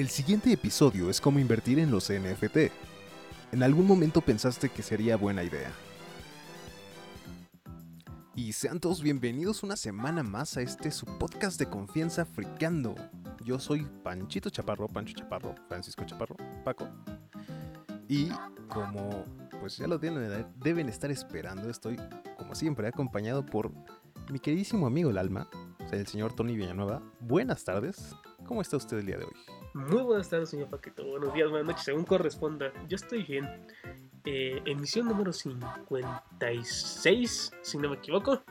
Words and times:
El 0.00 0.08
siguiente 0.08 0.50
episodio 0.50 1.10
es 1.10 1.20
cómo 1.20 1.40
invertir 1.40 1.78
en 1.78 1.90
los 1.90 2.10
NFT. 2.10 2.72
En 3.52 3.62
algún 3.62 3.86
momento 3.86 4.22
pensaste 4.22 4.70
que 4.70 4.82
sería 4.82 5.18
buena 5.18 5.44
idea. 5.44 5.70
Y 8.34 8.54
sean 8.54 8.80
todos 8.80 9.02
bienvenidos 9.02 9.62
una 9.62 9.76
semana 9.76 10.22
más 10.22 10.56
a 10.56 10.62
este 10.62 10.90
su 10.90 11.04
podcast 11.04 11.58
de 11.58 11.66
confianza 11.66 12.24
Fricando. 12.24 12.94
Yo 13.44 13.58
soy 13.58 13.86
Panchito 14.02 14.48
Chaparro, 14.48 14.88
Pancho 14.88 15.12
Chaparro, 15.12 15.54
Francisco 15.68 16.02
Chaparro, 16.06 16.36
Paco. 16.64 16.88
Y 18.08 18.30
como 18.70 19.26
pues 19.60 19.76
ya 19.76 19.86
lo 19.86 19.98
deben, 19.98 20.46
deben 20.56 20.88
estar 20.88 21.10
esperando, 21.10 21.68
estoy 21.68 21.98
como 22.38 22.54
siempre 22.54 22.88
acompañado 22.88 23.44
por 23.44 23.70
mi 24.32 24.38
queridísimo 24.38 24.86
amigo 24.86 25.10
el 25.10 25.18
alma, 25.18 25.50
el 25.92 26.06
señor 26.06 26.32
Tony 26.32 26.56
Villanueva. 26.56 27.02
Buenas 27.20 27.64
tardes, 27.64 28.16
¿cómo 28.46 28.62
está 28.62 28.78
usted 28.78 28.96
el 28.96 29.04
día 29.04 29.18
de 29.18 29.24
hoy? 29.24 29.59
Muy 29.72 30.02
buenas 30.02 30.28
tardes, 30.28 30.50
señor 30.50 30.68
Paquito. 30.68 31.04
Buenos 31.04 31.32
días, 31.32 31.48
buenas 31.48 31.68
noches, 31.68 31.84
según 31.84 32.04
corresponda. 32.04 32.72
Yo 32.88 32.96
estoy 32.96 33.22
bien. 33.22 33.48
Eh, 34.24 34.60
emisión 34.66 35.06
número 35.06 35.32
56, 35.32 37.52
si 37.62 37.78
no 37.78 37.88
me 37.88 37.94
equivoco. 37.96 38.42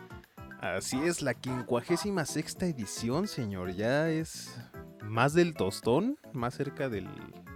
Así 0.61 0.97
es, 1.03 1.21
la 1.21 1.33
quincuagésima 1.33 2.23
sexta 2.25 2.67
edición, 2.67 3.27
señor. 3.27 3.73
Ya 3.73 4.09
es 4.09 4.57
más 5.03 5.33
del 5.33 5.55
tostón, 5.55 6.17
más 6.31 6.53
cerca 6.53 6.87
del 6.87 7.09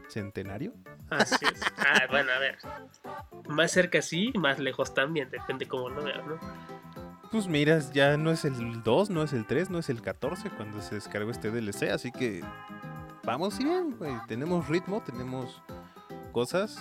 centenario. 0.10 0.74
Así 1.10 1.46
es. 1.46 1.62
Ah, 1.78 2.06
bueno, 2.10 2.34
a 2.34 2.40
ver. 2.40 2.58
Más 3.48 3.72
cerca 3.72 4.02
sí, 4.02 4.34
más 4.36 4.60
lejos 4.60 4.94
también, 4.94 5.30
depende 5.30 5.68
cómo 5.68 5.90
lo 5.90 6.04
veas, 6.04 6.26
¿no? 6.28 6.38
Pues 7.32 7.48
miras, 7.48 7.94
ya 7.94 8.18
no 8.18 8.32
es 8.32 8.44
el 8.46 8.84
2, 8.84 9.10
no 9.10 9.24
es 9.24 9.34
el 9.34 9.48
3, 9.48 9.70
no 9.70 9.80
es 9.80 9.90
el 9.90 10.02
14 10.02 10.50
cuando 10.52 10.82
se 10.82 10.96
descargó 10.96 11.32
este 11.32 11.50
DLC, 11.50 11.92
así 11.92 12.12
que 12.12 12.44
vamos 13.24 13.58
bien, 13.58 13.96
güey. 13.98 14.14
Tenemos 14.28 14.68
ritmo, 14.68 15.02
tenemos 15.02 15.62
cosas. 16.32 16.78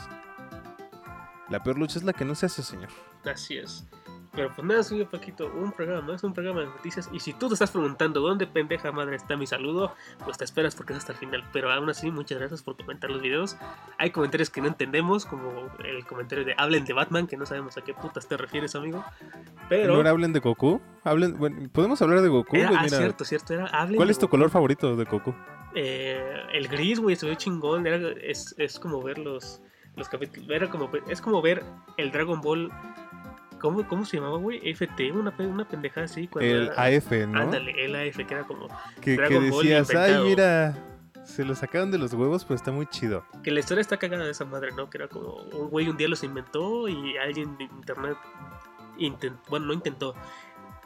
La 1.49 1.63
peor 1.63 1.79
lucha 1.79 1.99
es 1.99 2.05
la 2.05 2.13
que 2.13 2.25
no 2.25 2.35
se 2.35 2.47
hace, 2.47 2.63
señor. 2.63 2.89
Así 3.25 3.59
es. 3.59 3.87
Pero 4.35 4.51
pues 4.55 4.67
nada, 4.67 4.83
señor 4.83 5.09
Paquito, 5.09 5.53
un 5.55 5.73
programa 5.73 6.15
es 6.15 6.25
un 6.25 6.33
programa 6.33 6.61
de 6.61 6.67
noticias. 6.67 7.11
Y 7.13 7.21
si 7.21 7.35
tú 7.35 7.49
te 7.49 7.55
estás 7.55 7.71
preguntando 7.71 8.21
dónde 8.21 8.47
pendeja 8.47 8.91
madre 8.91 9.17
está 9.17 9.37
mi 9.37 9.47
saludo, 9.47 9.95
pues 10.25 10.39
te 10.39 10.45
esperas 10.45 10.75
porque 10.75 10.95
es 10.95 11.01
hasta 11.01 11.13
el 11.13 11.19
final. 11.19 11.45
Pero 11.53 11.71
aún 11.71 11.91
así, 11.91 12.11
muchas 12.11 12.39
gracias 12.39 12.63
por 12.63 12.79
comentar 12.79 13.11
los 13.11 13.21
videos. 13.21 13.57
Hay 13.99 14.11
comentarios 14.11 14.49
que 14.49 14.63
no 14.63 14.69
entendemos, 14.69 15.27
como 15.27 15.53
el 15.85 16.07
comentario 16.07 16.47
de 16.47 16.55
hablen 16.57 16.87
de 16.87 16.95
Batman, 16.95 17.27
que 17.27 17.37
no 17.37 17.45
sabemos 17.45 17.77
a 17.77 17.83
qué 17.83 17.93
putas 17.93 18.27
te 18.27 18.39
refieres, 18.39 18.75
amigo. 18.75 19.05
Pero. 19.69 20.03
¿No 20.03 20.09
hablen 20.09 20.33
de 20.33 20.41
Goku? 20.41 20.81
Hablen, 21.05 21.37
bueno, 21.37 21.69
podemos 21.71 22.01
hablar 22.01 22.23
de 22.23 22.29
Goku. 22.29 22.57
ah, 22.57 22.89
cierto, 22.89 23.27
cierto. 23.27 23.53
Era, 23.53 23.71
¿Cuál 23.95 24.09
es 24.09 24.19
tu 24.19 24.29
color 24.29 24.49
favorito 24.49 24.97
de 24.97 25.05
Goku? 25.05 25.35
Eh, 25.75 26.43
el 26.53 26.69
gris, 26.69 27.01
güey, 27.01 27.17
se 27.17 27.27
ve 27.27 27.37
chingón. 27.37 27.87
es, 27.87 28.55
es 28.59 28.79
como 28.79 29.03
ver 29.03 29.19
los, 29.19 29.61
los 29.97 30.09
capítulos. 30.09 30.51
Era 30.51 30.69
como, 30.69 30.91
es 31.09 31.21
como 31.21 31.43
ver 31.43 31.63
el 31.97 32.11
Dragon 32.11 32.41
Ball 32.41 32.71
¿Cómo, 33.63 33.87
¿Cómo 33.87 34.05
se 34.05 34.17
llamaba, 34.17 34.39
güey? 34.39 34.59
FT, 34.75 35.13
una, 35.13 35.33
una 35.39 35.69
pendejada 35.69 36.07
así. 36.07 36.29
el 36.41 36.71
AF, 36.77 37.13
¿no? 37.29 37.43
Ándale, 37.43 37.85
el 37.85 37.95
AF, 37.95 38.17
que 38.17 38.35
era 38.35 38.43
como. 38.43 38.67
Que, 39.01 39.17
que 39.17 39.41
decías, 39.41 39.95
ay, 39.95 40.17
mira, 40.25 40.77
se 41.25 41.45
lo 41.45 41.55
sacaron 41.55 41.93
de 41.93 41.99
los 41.99 42.13
huevos, 42.13 42.45
pero 42.45 42.57
está 42.57 42.73
muy 42.73 42.87
chido. 42.87 43.25
Que 43.45 43.53
la 43.53 43.61
historia 43.61 43.81
está 43.81 43.99
cagada 43.99 44.25
de 44.25 44.33
esa 44.33 44.45
madre, 44.45 44.73
¿no? 44.73 44.91
Que 44.91 44.99
era 44.99 45.07
como 45.07 45.35
un 45.35 45.71
güey 45.71 45.89
un 45.89 45.97
día 45.97 46.09
los 46.09 46.25
inventó 46.25 46.89
y 46.89 47.17
alguien 47.19 47.57
de 47.57 47.65
internet. 47.65 48.17
Intentó, 48.99 49.41
bueno, 49.49 49.67
no 49.67 49.73
intentó. 49.75 50.17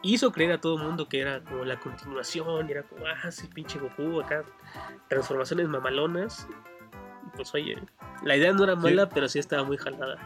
Hizo 0.03 0.31
creer 0.31 0.53
a 0.53 0.61
todo 0.61 0.77
el 0.77 0.85
mundo 0.85 1.09
que 1.09 1.21
era 1.21 1.43
como 1.43 1.65
la 1.65 1.81
continuación, 1.81 2.69
y 2.69 2.73
era 2.73 2.83
como, 2.83 3.07
ah, 3.07 3.31
sí, 3.31 3.49
pinche 3.49 3.79
Goku, 3.79 4.21
acá, 4.21 4.45
transformaciones 5.09 5.69
mamalonas. 5.69 6.47
Pues 7.35 7.55
oye, 7.55 7.77
la 8.23 8.37
idea 8.37 8.53
no 8.53 8.65
era 8.65 8.77
mala, 8.77 9.09
pero 9.09 9.29
sí 9.29 9.39
estaba 9.39 9.65
muy 9.65 9.77
jalada. 9.77 10.17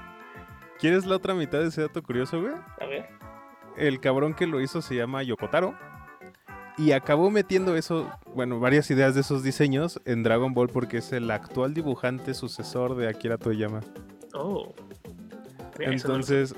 ¿Quieres 0.79 1.05
la 1.07 1.17
otra 1.17 1.35
mitad 1.35 1.61
de 1.61 1.69
ese 1.69 1.83
dato 1.83 2.03
curioso, 2.03 2.41
güey? 2.41 2.55
A 2.81 2.87
ver. 2.87 3.09
El 3.77 4.01
cabrón 4.01 4.35
que 4.35 4.47
lo 4.47 4.61
hizo 4.61 4.81
se 4.81 4.97
llama 4.97 5.23
Yokotaro. 5.23 5.75
Y 6.79 6.93
acabó 6.93 7.31
metiendo 7.31 7.77
eso, 7.77 8.11
bueno, 8.35 8.59
varias 8.59 8.91
ideas 8.91 9.15
de 9.15 9.21
esos 9.21 9.43
diseños 9.43 10.01
en 10.07 10.23
Dragon 10.23 10.55
Ball 10.55 10.69
porque 10.69 10.99
es 10.99 11.13
el 11.13 11.31
actual 11.31 11.75
dibujante 11.75 12.33
sucesor 12.33 12.97
de 12.97 13.09
Akira 13.09 13.37
Toyama. 13.37 13.81
Oh. 14.33 14.73
entonces, 15.79 16.55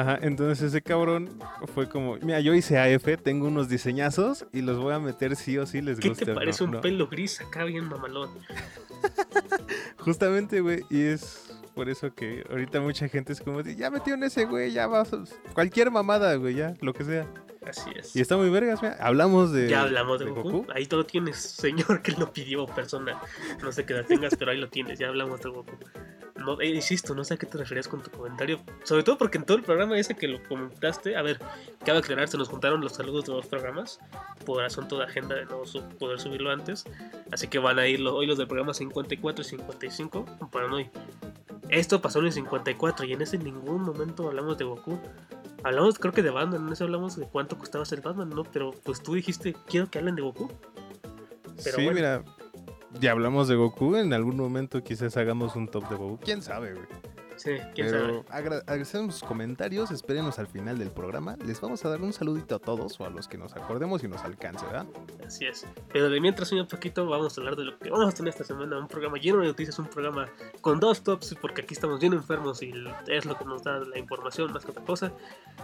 ajá, 0.00 0.18
entonces 0.22 0.62
ese 0.68 0.82
cabrón 0.82 1.30
fue 1.74 1.88
como, 1.88 2.16
mira, 2.16 2.40
yo 2.40 2.54
hice 2.54 2.78
AF, 2.78 3.06
tengo 3.22 3.46
unos 3.46 3.68
diseñazos 3.68 4.46
y 4.52 4.62
los 4.62 4.78
voy 4.78 4.92
a 4.92 4.98
meter 4.98 5.36
sí 5.36 5.56
o 5.58 5.66
sí 5.66 5.80
les 5.80 6.00
gusta. 6.00 6.18
¿Qué 6.18 6.26
te 6.26 6.34
parece 6.34 6.64
un 6.64 6.80
pelo 6.80 7.06
gris 7.06 7.40
acá 7.40 7.64
bien 7.64 7.88
mamalón? 7.88 8.30
Justamente, 9.98 10.60
güey, 10.60 10.84
y 10.90 11.02
es 11.02 11.54
por 11.74 11.88
eso 11.88 12.14
que 12.14 12.44
ahorita 12.50 12.80
mucha 12.80 13.08
gente 13.08 13.32
es 13.32 13.40
como, 13.40 13.60
ya 13.60 13.90
metió 13.90 14.14
en 14.14 14.24
ese 14.24 14.44
güey, 14.46 14.72
ya 14.72 14.86
vas, 14.86 15.10
cualquier 15.54 15.90
mamada, 15.90 16.34
güey, 16.36 16.54
ya, 16.54 16.74
lo 16.80 16.92
que 16.92 17.04
sea. 17.04 17.26
Así 17.66 17.90
es. 17.96 18.14
Y 18.14 18.20
está 18.20 18.36
muy 18.36 18.50
vergas, 18.50 18.82
mira. 18.82 18.96
Hablamos 19.00 19.52
de. 19.52 19.68
Ya 19.68 19.82
hablamos 19.82 20.18
de, 20.20 20.26
Goku? 20.26 20.66
Ahí 20.74 20.86
todo 20.86 21.04
tienes, 21.06 21.36
señor, 21.36 22.02
que 22.02 22.12
lo 22.12 22.30
pidió 22.32 22.66
persona. 22.66 23.18
No 23.62 23.72
sé 23.72 23.86
qué 23.86 23.94
la 23.94 24.04
tengas, 24.04 24.36
pero 24.36 24.50
ahí 24.50 24.58
lo 24.58 24.68
tienes. 24.68 24.98
Ya 24.98 25.08
hablamos 25.08 25.40
de 25.40 25.48
Goku. 25.48 25.72
No, 26.44 26.60
eh, 26.60 26.68
insisto, 26.68 27.14
no 27.14 27.24
sé 27.24 27.34
a 27.34 27.36
qué 27.36 27.46
te 27.46 27.58
referías 27.58 27.88
con 27.88 28.02
tu 28.02 28.10
comentario. 28.10 28.60
Sobre 28.82 29.02
todo 29.02 29.18
porque 29.18 29.38
en 29.38 29.44
todo 29.44 29.56
el 29.56 29.62
programa 29.62 29.98
ese 29.98 30.14
que 30.14 30.28
lo 30.28 30.42
comentaste, 30.48 31.16
a 31.16 31.22
ver, 31.22 31.40
cabe 31.84 31.98
aclarar, 31.98 32.28
se 32.28 32.36
nos 32.36 32.48
juntaron 32.48 32.80
los 32.80 32.92
saludos 32.92 33.24
de 33.24 33.32
los 33.32 33.46
programas 33.46 33.98
por 34.44 34.62
asunto 34.62 34.98
de 34.98 35.04
agenda 35.04 35.34
de 35.36 35.46
no 35.46 35.62
poder 35.98 36.20
subirlo 36.20 36.50
antes. 36.50 36.84
Así 37.32 37.48
que 37.48 37.58
van 37.58 37.78
a 37.78 37.86
ir 37.86 38.06
hoy 38.06 38.26
los 38.26 38.38
del 38.38 38.46
programa 38.46 38.74
54 38.74 39.42
y 39.42 39.48
55 39.48 40.24
para 40.50 40.72
hoy. 40.72 40.90
Esto 41.68 42.00
pasó 42.00 42.20
en 42.20 42.26
el 42.26 42.32
54 42.32 43.06
y 43.06 43.12
en 43.14 43.22
ese 43.22 43.38
ningún 43.38 43.82
momento 43.82 44.28
hablamos 44.28 44.58
de 44.58 44.64
Goku. 44.64 44.98
Hablamos, 45.62 45.98
creo 45.98 46.12
que 46.12 46.22
de 46.22 46.30
Batman, 46.30 46.66
en 46.66 46.72
eso 46.72 46.84
hablamos 46.84 47.16
de 47.16 47.26
cuánto 47.26 47.56
costaba 47.56 47.84
ser 47.86 48.02
Batman, 48.02 48.28
¿no? 48.28 48.44
Pero 48.44 48.72
pues 48.84 49.02
tú 49.02 49.14
dijiste, 49.14 49.56
quiero 49.66 49.90
que 49.90 49.98
hablen 49.98 50.14
de 50.14 50.22
Goku. 50.22 50.52
Pero 51.62 51.76
sí, 51.76 51.88
mira, 51.90 52.22
ya 53.00 53.12
hablamos 53.12 53.48
de 53.48 53.56
Goku, 53.56 53.96
en 53.96 54.12
algún 54.12 54.36
momento 54.36 54.82
quizás 54.82 55.16
hagamos 55.16 55.56
un 55.56 55.68
top 55.68 55.88
de 55.88 55.96
Goku. 55.96 56.18
¿Quién 56.24 56.42
sabe, 56.42 56.74
güey? 56.74 56.86
Sí, 57.36 57.52
quién 57.74 57.90
Pero 57.90 58.24
agradecemos 58.28 59.16
sus 59.16 59.28
comentarios, 59.28 59.90
espérenos 59.90 60.38
al 60.38 60.46
final 60.46 60.78
del 60.78 60.90
programa. 60.90 61.36
Les 61.44 61.60
vamos 61.60 61.84
a 61.84 61.88
dar 61.88 62.00
un 62.00 62.12
saludito 62.12 62.54
a 62.54 62.58
todos 62.58 63.00
o 63.00 63.06
a 63.06 63.10
los 63.10 63.28
que 63.28 63.38
nos 63.38 63.54
acordemos 63.56 64.02
y 64.04 64.08
nos 64.08 64.22
alcance, 64.24 64.64
¿verdad? 64.66 64.86
Así 65.26 65.46
es. 65.46 65.66
Pero 65.92 66.08
de 66.10 66.20
mientras, 66.20 66.52
un 66.52 66.66
poquito, 66.66 67.06
vamos 67.06 67.36
a 67.36 67.40
hablar 67.40 67.56
de 67.56 67.64
lo 67.64 67.78
que 67.78 67.90
vamos 67.90 68.12
a 68.12 68.16
tener 68.16 68.30
esta 68.30 68.44
semana. 68.44 68.78
Un 68.78 68.88
programa 68.88 69.18
lleno 69.18 69.40
de 69.40 69.48
noticias, 69.48 69.78
un 69.78 69.86
programa 69.86 70.28
con 70.60 70.80
dos 70.80 71.02
tops, 71.02 71.36
porque 71.40 71.62
aquí 71.62 71.74
estamos 71.74 72.00
bien 72.00 72.12
enfermos 72.12 72.62
y 72.62 72.72
es 73.08 73.24
lo 73.24 73.36
que 73.36 73.44
nos 73.44 73.62
da 73.62 73.80
la 73.80 73.98
información 73.98 74.52
más 74.52 74.64
que 74.64 74.70
otra 74.70 74.84
cosa. 74.84 75.12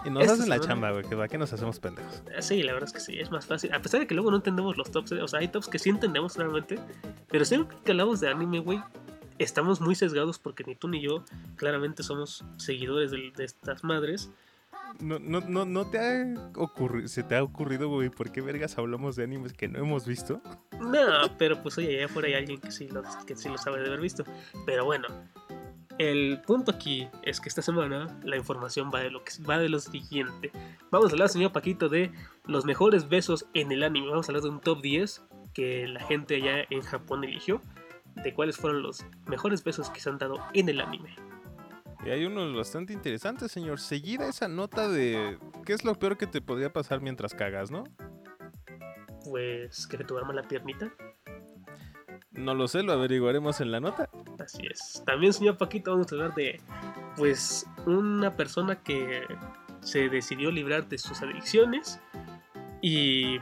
Y 0.04 0.10
nos 0.10 0.28
hacen 0.28 0.48
la 0.48 0.60
chamba, 0.60 0.90
güey, 0.90 1.04
que 1.04 1.14
va 1.14 1.28
que 1.28 1.38
nos 1.38 1.52
hacemos 1.52 1.78
pendejos. 1.78 2.22
Eh, 2.30 2.42
sí, 2.42 2.62
la 2.62 2.72
verdad 2.72 2.88
es 2.88 2.92
que 2.92 3.00
sí, 3.00 3.18
es 3.18 3.30
más 3.30 3.46
fácil. 3.46 3.72
A 3.72 3.80
pesar 3.80 4.00
de 4.00 4.06
que 4.06 4.14
luego 4.14 4.30
no 4.30 4.36
entendemos 4.36 4.76
los 4.76 4.90
tops, 4.90 5.12
eh, 5.12 5.22
o 5.22 5.28
sea, 5.28 5.40
hay 5.40 5.48
tops 5.48 5.68
que 5.68 5.78
sí 5.78 5.90
entendemos 5.90 6.36
realmente, 6.36 6.78
pero 7.28 7.44
siempre 7.44 7.76
que 7.84 7.92
hablamos 7.92 8.20
de 8.20 8.28
anime, 8.28 8.60
güey, 8.60 8.82
estamos 9.40 9.80
muy 9.80 9.94
sesgados 9.94 10.38
porque 10.38 10.64
ni 10.64 10.74
tú 10.74 10.88
ni 10.88 11.00
yo 11.00 11.24
claramente 11.56 12.02
somos 12.02 12.44
seguidores 12.58 13.10
de, 13.10 13.32
estas 13.38 13.82
madres. 13.82 14.30
No, 15.00 15.18
no, 15.18 15.40
no, 15.40 15.64
no 15.64 15.86
te 15.86 15.98
ha 15.98 16.50
ocurrido, 16.56 17.08
se 17.08 17.22
te 17.22 17.36
ha 17.36 17.42
ocurrido, 17.42 17.88
güey, 17.88 18.10
¿por 18.10 18.30
qué 18.30 18.40
vergas 18.42 18.76
hablamos 18.76 19.16
de 19.16 19.24
animes 19.24 19.52
que 19.52 19.68
no 19.68 19.78
hemos 19.78 20.06
visto? 20.06 20.42
No, 20.78 21.36
pero 21.38 21.62
pues 21.62 21.78
oye, 21.78 21.96
allá 21.96 22.06
afuera 22.06 22.28
hay 22.28 22.34
alguien 22.34 22.60
que 22.60 22.70
sí, 22.70 22.88
lo, 22.88 23.02
que 23.26 23.36
sí 23.36 23.48
lo 23.48 23.56
sabe 23.56 23.80
de 23.80 23.86
haber 23.86 24.00
visto. 24.00 24.24
Pero 24.66 24.84
bueno, 24.84 25.08
el 25.98 26.40
punto 26.46 26.72
aquí 26.72 27.08
es 27.22 27.40
que 27.40 27.48
esta 27.48 27.62
semana 27.62 28.18
la 28.24 28.36
información 28.36 28.90
va 28.92 29.00
de 29.00 29.10
lo 29.10 29.22
que 29.24 29.32
va 29.42 29.58
de 29.58 29.68
lo 29.68 29.78
siguiente. 29.78 30.50
Vamos 30.90 31.10
a 31.10 31.12
hablar, 31.12 31.28
señor 31.28 31.52
Paquito, 31.52 31.88
de 31.88 32.10
los 32.46 32.64
mejores 32.64 33.08
besos 33.08 33.46
en 33.54 33.72
el 33.72 33.82
anime. 33.82 34.08
Vamos 34.08 34.28
a 34.28 34.32
hablar 34.32 34.42
de 34.42 34.50
un 34.50 34.60
top 34.60 34.82
10 34.82 35.22
que 35.54 35.86
la 35.86 36.00
gente 36.00 36.36
allá 36.36 36.66
en 36.70 36.82
Japón 36.82 37.24
eligió 37.24 37.60
de 38.16 38.34
cuáles 38.34 38.56
fueron 38.56 38.82
los 38.82 39.04
mejores 39.26 39.64
besos 39.64 39.90
que 39.90 40.00
se 40.00 40.10
han 40.10 40.18
dado 40.18 40.38
en 40.52 40.68
el 40.68 40.80
anime. 40.80 41.14
Y 42.04 42.10
hay 42.10 42.24
unos 42.24 42.56
bastante 42.56 42.92
interesantes, 42.92 43.52
señor. 43.52 43.78
Seguida 43.78 44.28
esa 44.28 44.48
nota 44.48 44.88
de 44.88 45.38
qué 45.66 45.74
es 45.74 45.84
lo 45.84 45.94
peor 45.94 46.16
que 46.16 46.26
te 46.26 46.40
podría 46.40 46.72
pasar 46.72 47.00
mientras 47.00 47.34
cagas, 47.34 47.70
¿no? 47.70 47.84
Pues 49.24 49.86
que 49.86 49.98
te 49.98 50.04
duerma 50.04 50.32
la 50.32 50.42
piernita. 50.42 50.90
No 52.30 52.54
lo 52.54 52.68
sé, 52.68 52.82
lo 52.82 52.92
averiguaremos 52.92 53.60
en 53.60 53.70
la 53.70 53.80
nota. 53.80 54.08
Así 54.38 54.62
es. 54.70 55.02
También, 55.04 55.32
señor 55.32 55.58
Paquito, 55.58 55.90
vamos 55.90 56.10
a 56.10 56.14
hablar 56.14 56.34
de, 56.34 56.60
pues, 57.16 57.66
una 57.86 58.34
persona 58.34 58.82
que 58.82 59.22
se 59.80 60.08
decidió 60.08 60.50
librar 60.50 60.88
de 60.88 60.96
sus 60.96 61.20
adicciones 61.20 62.00
y, 62.80 63.38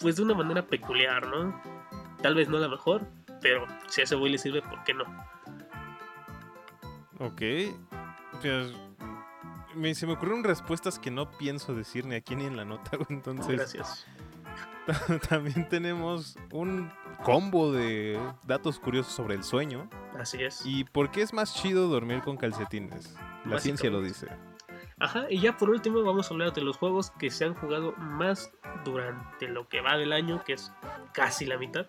pues, 0.00 0.16
de 0.16 0.22
una 0.22 0.34
manera 0.34 0.66
peculiar, 0.66 1.26
¿no? 1.28 1.58
Tal 2.20 2.34
vez 2.34 2.48
no 2.48 2.58
la 2.58 2.68
mejor, 2.68 3.06
pero 3.46 3.64
si 3.86 4.00
a 4.00 4.04
ese 4.04 4.16
güey 4.16 4.32
le 4.32 4.38
sirve, 4.38 4.60
¿por 4.60 4.82
qué 4.82 4.92
no? 4.92 5.04
Ok. 7.20 7.42
Pues, 8.40 8.72
me, 9.76 9.94
se 9.94 10.04
me 10.04 10.14
ocurrieron 10.14 10.42
respuestas 10.42 10.98
que 10.98 11.12
no 11.12 11.30
pienso 11.30 11.72
decir 11.72 12.06
ni 12.06 12.16
aquí 12.16 12.34
ni 12.34 12.44
en 12.44 12.56
la 12.56 12.64
nota, 12.64 12.98
entonces... 13.08 13.56
Gracias. 13.56 14.04
También 15.28 15.68
tenemos 15.68 16.36
un 16.50 16.90
combo 17.22 17.70
de 17.70 18.20
datos 18.48 18.80
curiosos 18.80 19.12
sobre 19.12 19.36
el 19.36 19.44
sueño. 19.44 19.88
Así 20.18 20.42
es. 20.42 20.66
¿Y 20.66 20.82
por 20.82 21.12
qué 21.12 21.22
es 21.22 21.32
más 21.32 21.54
chido 21.54 21.86
dormir 21.86 22.22
con 22.22 22.36
calcetines? 22.36 23.16
La 23.44 23.60
ciencia 23.60 23.90
lo 23.90 24.02
dice. 24.02 24.26
Ajá, 24.98 25.26
y 25.30 25.40
ya 25.40 25.56
por 25.56 25.70
último 25.70 26.02
vamos 26.02 26.30
a 26.30 26.34
hablar 26.34 26.52
de 26.52 26.62
los 26.62 26.78
juegos 26.78 27.10
que 27.12 27.30
se 27.30 27.44
han 27.44 27.54
jugado 27.54 27.92
más 27.96 28.50
durante 28.84 29.46
lo 29.46 29.68
que 29.68 29.80
va 29.80 29.96
del 29.96 30.12
año, 30.12 30.42
que 30.44 30.54
es 30.54 30.72
casi 31.12 31.46
la 31.46 31.58
mitad. 31.58 31.86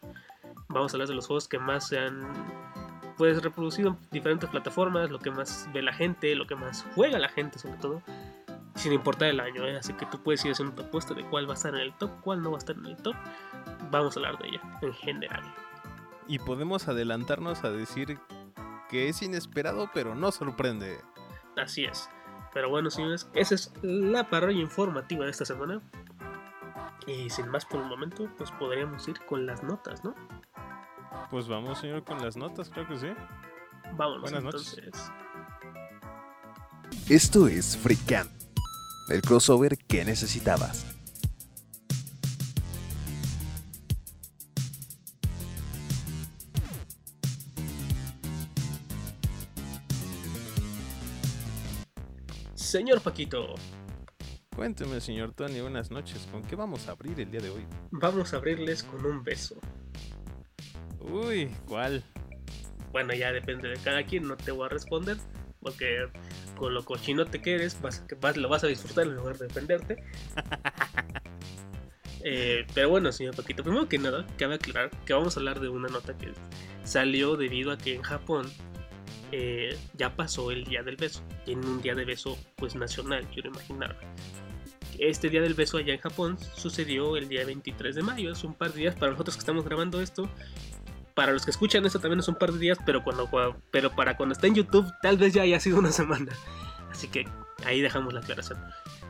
Vamos 0.69 0.91
a 0.91 0.95
hablar 0.95 1.07
de 1.07 1.15
los 1.15 1.27
juegos 1.27 1.47
que 1.47 1.59
más 1.59 1.87
se 1.87 1.99
han 1.99 2.27
pues 3.17 3.41
reproducido 3.41 3.89
en 3.89 3.97
diferentes 4.11 4.49
plataformas, 4.49 5.09
lo 5.09 5.19
que 5.19 5.31
más 5.31 5.67
ve 5.73 5.81
la 5.81 5.93
gente, 5.93 6.35
lo 6.35 6.45
que 6.45 6.55
más 6.55 6.85
juega 6.93 7.17
la 7.17 7.29
gente 7.29 7.57
sobre 7.57 7.77
todo, 7.77 8.01
sin 8.75 8.93
importar 8.93 9.29
el 9.29 9.39
año, 9.39 9.65
¿eh? 9.65 9.77
así 9.77 9.93
que 9.93 10.05
tú 10.05 10.21
puedes 10.21 10.45
ir 10.45 10.51
haciendo 10.51 10.75
tu 10.75 10.83
apuesta 10.83 11.15
de 11.15 11.23
cuál 11.23 11.47
va 11.47 11.53
a 11.53 11.55
estar 11.55 11.73
en 11.73 11.81
el 11.81 11.93
top, 11.93 12.11
cuál 12.21 12.43
no 12.43 12.51
va 12.51 12.57
a 12.57 12.59
estar 12.59 12.75
en 12.75 12.85
el 12.85 12.95
top, 12.97 13.15
vamos 13.89 14.15
a 14.15 14.19
hablar 14.19 14.37
de 14.37 14.49
ella 14.49 14.61
en 14.81 14.93
general. 14.93 15.43
Y 16.27 16.39
podemos 16.39 16.87
adelantarnos 16.87 17.63
a 17.63 17.71
decir 17.71 18.19
que 18.89 19.09
es 19.09 19.21
inesperado 19.21 19.89
pero 19.93 20.13
no 20.13 20.31
sorprende. 20.31 20.99
Así 21.55 21.85
es. 21.85 22.09
Pero 22.53 22.69
bueno, 22.69 22.89
señores, 22.89 23.29
esa 23.33 23.55
es 23.55 23.71
la 23.81 24.29
parrilla 24.29 24.61
informativa 24.61 25.25
de 25.25 25.31
esta 25.31 25.45
semana. 25.45 25.81
Y 27.05 27.29
sin 27.29 27.47
más 27.49 27.65
por 27.65 27.81
el 27.81 27.87
momento, 27.87 28.29
pues 28.37 28.51
podríamos 28.51 29.07
ir 29.07 29.19
con 29.25 29.45
las 29.45 29.63
notas, 29.63 30.03
¿no? 30.03 30.13
Pues 31.29 31.47
vamos, 31.47 31.79
señor, 31.79 32.03
con 32.03 32.21
las 32.21 32.37
notas, 32.37 32.69
creo 32.69 32.87
que 32.87 32.97
sí. 32.97 33.07
Vámonos 33.95 34.21
Buenas 34.21 34.43
entonces. 34.43 34.85
Noches. 34.85 35.11
Esto 37.09 37.47
es 37.47 37.77
Freakan, 37.77 38.29
el 39.09 39.21
crossover 39.21 39.77
que 39.77 40.05
necesitabas. 40.05 40.85
Señor 52.55 53.01
Paquito. 53.01 53.55
Cuénteme, 54.55 54.99
señor 54.99 55.33
Tony, 55.33 55.61
buenas 55.61 55.91
noches. 55.91 56.27
¿Con 56.31 56.41
qué 56.41 56.55
vamos 56.55 56.87
a 56.87 56.91
abrir 56.91 57.19
el 57.19 57.31
día 57.31 57.41
de 57.41 57.49
hoy? 57.49 57.65
Vamos 57.91 58.33
a 58.33 58.37
abrirles 58.37 58.83
con 58.83 59.05
un 59.05 59.23
beso. 59.23 59.55
Uy, 61.11 61.49
¿cuál? 61.67 62.03
Bueno, 62.91 63.13
ya 63.13 63.31
depende 63.31 63.69
de 63.69 63.77
cada 63.77 64.03
quien, 64.03 64.27
no 64.27 64.37
te 64.37 64.51
voy 64.51 64.65
a 64.65 64.69
responder, 64.69 65.17
porque 65.61 66.07
con 66.57 66.73
lo 66.73 66.83
cochino 66.83 67.25
te 67.25 67.41
quedes, 67.41 67.81
vas, 67.81 68.03
vas, 68.19 68.37
lo 68.37 68.49
vas 68.49 68.63
a 68.63 68.67
disfrutar 68.67 69.05
en 69.05 69.15
lugar 69.15 69.37
de 69.37 69.47
defenderte. 69.47 70.03
Eh, 72.29 72.65
pero 72.73 72.89
bueno, 72.89 73.09
señor 73.13 73.35
Paquito, 73.37 73.63
primero 73.63 73.87
que 73.87 73.97
nada, 73.97 74.25
cabe 74.37 74.55
aclarar 74.55 74.89
que 75.05 75.13
vamos 75.13 75.37
a 75.37 75.39
hablar 75.39 75.61
de 75.61 75.69
una 75.69 75.87
nota 75.87 76.17
que 76.17 76.33
salió 76.83 77.37
debido 77.37 77.71
a 77.71 77.77
que 77.77 77.93
en 77.95 78.01
Japón 78.01 78.51
eh, 79.31 79.77
ya 79.93 80.15
pasó 80.15 80.51
el 80.51 80.65
día 80.65 80.83
del 80.83 80.97
beso. 80.97 81.23
Tienen 81.45 81.65
un 81.65 81.81
día 81.81 81.95
de 81.95 82.03
beso 82.03 82.37
pues 82.57 82.75
nacional, 82.75 83.25
quiero 83.33 83.49
imaginar. 83.49 83.95
Este 84.99 85.29
día 85.29 85.41
del 85.41 85.53
beso 85.53 85.77
allá 85.77 85.93
en 85.93 85.99
Japón 85.99 86.37
sucedió 86.55 87.17
el 87.17 87.29
día 87.29 87.45
23 87.45 87.95
de 87.95 88.01
mayo, 88.01 88.31
es 88.31 88.43
un 88.43 88.55
par 88.55 88.73
de 88.73 88.79
días 88.79 88.95
para 88.95 89.11
nosotros 89.11 89.35
que 89.35 89.41
estamos 89.41 89.63
grabando 89.63 90.01
esto. 90.01 90.29
Para 91.17 91.33
los 91.33 91.45
que 91.45 91.49
escuchan 91.49 91.83
esto 91.83 91.99
también 91.99 92.19
es 92.19 92.27
un 92.27 92.35
par 92.35 92.51
de 92.51 92.59
días, 92.59 92.77
pero, 92.85 93.03
cuando, 93.03 93.27
pero 93.71 93.89
para 93.95 94.15
cuando 94.15 94.33
está 94.33 94.45
en 94.45 94.53
YouTube 94.53 94.85
tal 95.01 95.17
vez 95.17 95.33
ya 95.33 95.41
haya 95.41 95.59
sido 95.59 95.79
una 95.79 95.91
semana. 95.91 96.31
Así 96.91 97.07
que 97.07 97.27
ahí 97.65 97.81
dejamos 97.81 98.13
la 98.13 98.19
aclaración. 98.19 98.63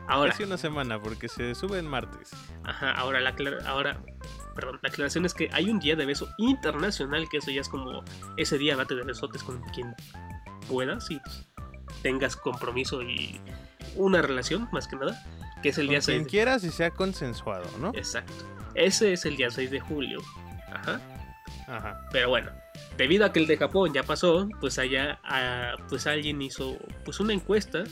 Ahora. 0.06 0.30
Casi 0.30 0.44
una 0.44 0.56
semana 0.56 0.98
porque 0.98 1.28
se 1.28 1.54
sube 1.54 1.78
en 1.78 1.86
martes. 1.86 2.30
Ajá, 2.64 2.92
ahora 2.92 3.20
la, 3.20 3.34
ahora 3.66 4.02
perdón, 4.54 4.78
la 4.82 4.88
aclaración 4.88 5.26
es 5.26 5.34
que 5.34 5.50
hay 5.52 5.68
un 5.68 5.80
día 5.80 5.96
de 5.96 6.06
beso 6.06 6.30
internacional, 6.38 7.28
que 7.30 7.36
eso 7.36 7.50
ya 7.50 7.60
es 7.60 7.68
como 7.68 8.02
ese 8.38 8.56
día 8.56 8.74
bate 8.74 8.94
de 8.94 9.04
besotes 9.04 9.42
con 9.42 9.60
quien 9.74 9.94
puedas 10.66 11.10
y 11.10 11.20
tengas 12.02 12.36
compromiso 12.36 13.02
y 13.02 13.38
una 13.96 14.22
relación, 14.22 14.66
más 14.72 14.88
que 14.88 14.96
nada, 14.96 15.22
que 15.62 15.68
es 15.68 15.76
el 15.76 15.88
día 15.88 16.00
6. 16.00 16.16
Quien 16.16 16.26
quieras 16.26 16.64
y 16.64 16.70
sea 16.70 16.90
consensuado, 16.90 17.66
¿no? 17.78 17.90
Exacto. 17.94 18.32
Ese 18.74 19.12
es 19.12 19.26
el 19.26 19.36
día 19.36 19.50
6 19.50 19.70
de 19.70 19.80
julio. 19.80 20.20
Ajá. 20.72 21.02
Ajá. 21.66 22.00
Pero 22.12 22.30
bueno, 22.30 22.50
debido 22.96 23.24
a 23.24 23.32
que 23.32 23.40
el 23.40 23.46
de 23.46 23.56
Japón 23.56 23.92
ya 23.92 24.02
pasó, 24.02 24.48
pues 24.60 24.78
allá 24.78 25.20
ah, 25.24 25.74
pues 25.88 26.06
alguien 26.06 26.40
hizo 26.42 26.78
pues 27.04 27.20
una 27.20 27.32
encuesta 27.32 27.84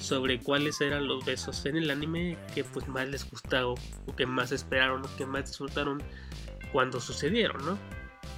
sobre 0.00 0.40
cuáles 0.40 0.80
eran 0.80 1.06
los 1.06 1.24
besos 1.24 1.64
en 1.66 1.76
el 1.76 1.90
anime 1.90 2.36
que 2.54 2.64
pues 2.64 2.88
más 2.88 3.08
les 3.08 3.28
gustaron 3.30 3.74
o 4.06 4.16
que 4.16 4.26
más 4.26 4.52
esperaron 4.52 5.02
o 5.04 5.16
que 5.16 5.26
más 5.26 5.46
disfrutaron 5.46 6.02
cuando 6.72 7.00
sucedieron, 7.00 7.64
¿no? 7.64 7.78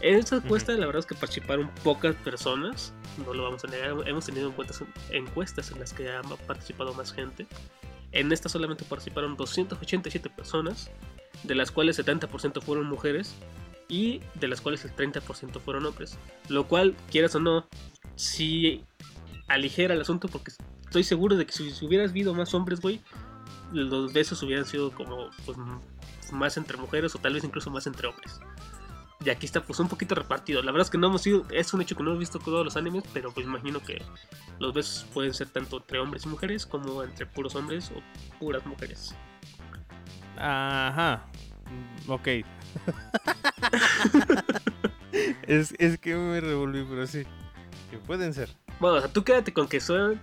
En 0.00 0.16
esta 0.16 0.36
encuesta 0.36 0.72
la 0.72 0.86
verdad 0.86 1.00
es 1.00 1.06
que 1.06 1.14
participaron 1.14 1.70
pocas 1.82 2.14
personas, 2.16 2.92
no 3.24 3.32
lo 3.32 3.44
vamos 3.44 3.64
a 3.64 3.68
negar, 3.68 3.96
hemos 4.06 4.26
tenido 4.26 4.52
encuestas 5.10 5.70
en 5.70 5.80
las 5.80 5.92
que 5.92 6.10
ha 6.10 6.20
participado 6.46 6.92
más 6.94 7.12
gente. 7.12 7.46
En 8.12 8.30
esta 8.30 8.48
solamente 8.48 8.84
participaron 8.84 9.36
287 9.36 10.28
personas, 10.30 10.90
de 11.42 11.54
las 11.54 11.70
cuales 11.70 11.98
70% 11.98 12.60
fueron 12.62 12.86
mujeres 12.86 13.34
y 13.88 14.20
de 14.34 14.48
las 14.48 14.60
cuales 14.60 14.84
el 14.84 14.94
30% 14.94 15.60
fueron 15.60 15.86
hombres. 15.86 16.18
Lo 16.48 16.66
cual, 16.66 16.96
quieras 17.10 17.34
o 17.34 17.40
no, 17.40 17.66
sí 18.16 18.84
aligera 19.48 19.94
el 19.94 20.00
asunto 20.00 20.28
porque 20.28 20.52
estoy 20.84 21.04
seguro 21.04 21.36
de 21.36 21.46
que 21.46 21.52
si, 21.52 21.84
hubieras 21.84 22.10
habido 22.10 22.34
más 22.34 22.54
hombres, 22.54 22.80
güey, 22.80 23.00
los 23.72 24.12
besos 24.12 24.42
hubieran 24.42 24.64
sido 24.64 24.92
como 24.92 25.30
pues, 25.44 25.58
más 26.32 26.56
entre 26.56 26.76
mujeres 26.76 27.14
o 27.14 27.18
tal 27.18 27.34
vez 27.34 27.44
incluso 27.44 27.70
más 27.70 27.86
entre 27.86 28.08
hombres. 28.08 28.40
Y 29.24 29.30
aquí 29.30 29.46
está 29.46 29.62
pues 29.62 29.78
un 29.80 29.88
poquito 29.88 30.14
repartido. 30.14 30.62
La 30.62 30.70
verdad 30.70 30.86
es 30.86 30.90
que 30.90 30.98
no 30.98 31.06
hemos 31.06 31.22
sido, 31.22 31.46
es 31.50 31.72
un 31.72 31.80
hecho 31.80 31.96
que 31.96 32.02
no 32.02 32.10
hemos 32.10 32.20
visto 32.20 32.38
todos 32.38 32.64
los 32.64 32.76
animes, 32.76 33.04
pero 33.12 33.32
pues 33.32 33.46
imagino 33.46 33.80
que 33.80 34.02
los 34.58 34.74
besos 34.74 35.06
pueden 35.14 35.32
ser 35.32 35.48
tanto 35.48 35.78
entre 35.78 35.98
hombres 35.98 36.26
y 36.26 36.28
mujeres 36.28 36.66
como 36.66 37.02
entre 37.02 37.24
puros 37.26 37.54
hombres 37.54 37.90
o 37.90 38.38
puras 38.38 38.66
mujeres. 38.66 39.14
Ajá. 40.36 41.26
Ok. 42.08 42.28
es, 45.46 45.74
es 45.78 45.98
que 45.98 46.14
me 46.14 46.40
revolví, 46.40 46.84
pero 46.88 47.06
sí. 47.06 47.24
Que 47.90 47.98
pueden 47.98 48.34
ser. 48.34 48.50
Bueno, 48.80 48.96
o 48.96 49.00
sea, 49.00 49.12
tú 49.12 49.24
quédate 49.24 49.52
con 49.52 49.68
que 49.68 49.80
son 49.80 50.20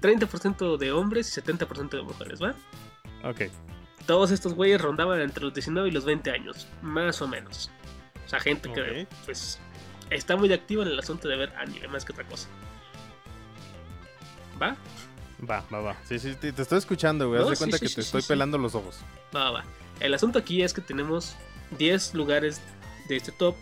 30% 0.00 0.76
de 0.78 0.92
hombres 0.92 1.36
y 1.36 1.40
70% 1.40 1.90
de 1.90 2.02
mujeres, 2.02 2.42
¿va? 2.42 2.54
Ok. 3.28 3.42
Todos 4.06 4.30
estos 4.30 4.54
güeyes 4.54 4.80
rondaban 4.80 5.20
entre 5.20 5.44
los 5.44 5.54
19 5.54 5.88
y 5.88 5.92
los 5.92 6.04
20 6.04 6.30
años, 6.30 6.66
más 6.82 7.20
o 7.20 7.28
menos. 7.28 7.70
O 8.24 8.28
sea, 8.28 8.40
gente 8.40 8.72
que 8.72 9.06
pues 9.24 9.60
está 10.10 10.36
muy 10.36 10.52
activa 10.52 10.82
en 10.82 10.88
el 10.88 10.98
asunto 10.98 11.28
de 11.28 11.36
ver 11.36 11.52
anime 11.56 11.88
más 11.88 12.04
que 12.04 12.12
otra 12.12 12.24
cosa. 12.24 12.48
¿Va? 14.60 14.76
Va, 15.48 15.64
va, 15.72 15.80
va. 15.80 15.96
Sí, 16.04 16.18
sí, 16.18 16.34
te, 16.34 16.48
estoy 16.48 16.78
escuchando, 16.78 17.28
güey. 17.28 17.40
Haz 17.40 17.50
de 17.50 17.56
cuenta 17.56 17.78
que 17.78 17.88
te 17.88 18.00
estoy 18.00 18.22
pelando 18.22 18.58
los 18.58 18.74
ojos. 18.74 18.98
Va, 19.34 19.50
va. 19.50 19.64
El 20.00 20.14
asunto 20.14 20.38
aquí 20.38 20.62
es 20.62 20.72
que 20.72 20.80
tenemos 20.80 21.36
10 21.78 22.14
lugares 22.14 22.60
de 23.08 23.16
este 23.16 23.32
top, 23.32 23.54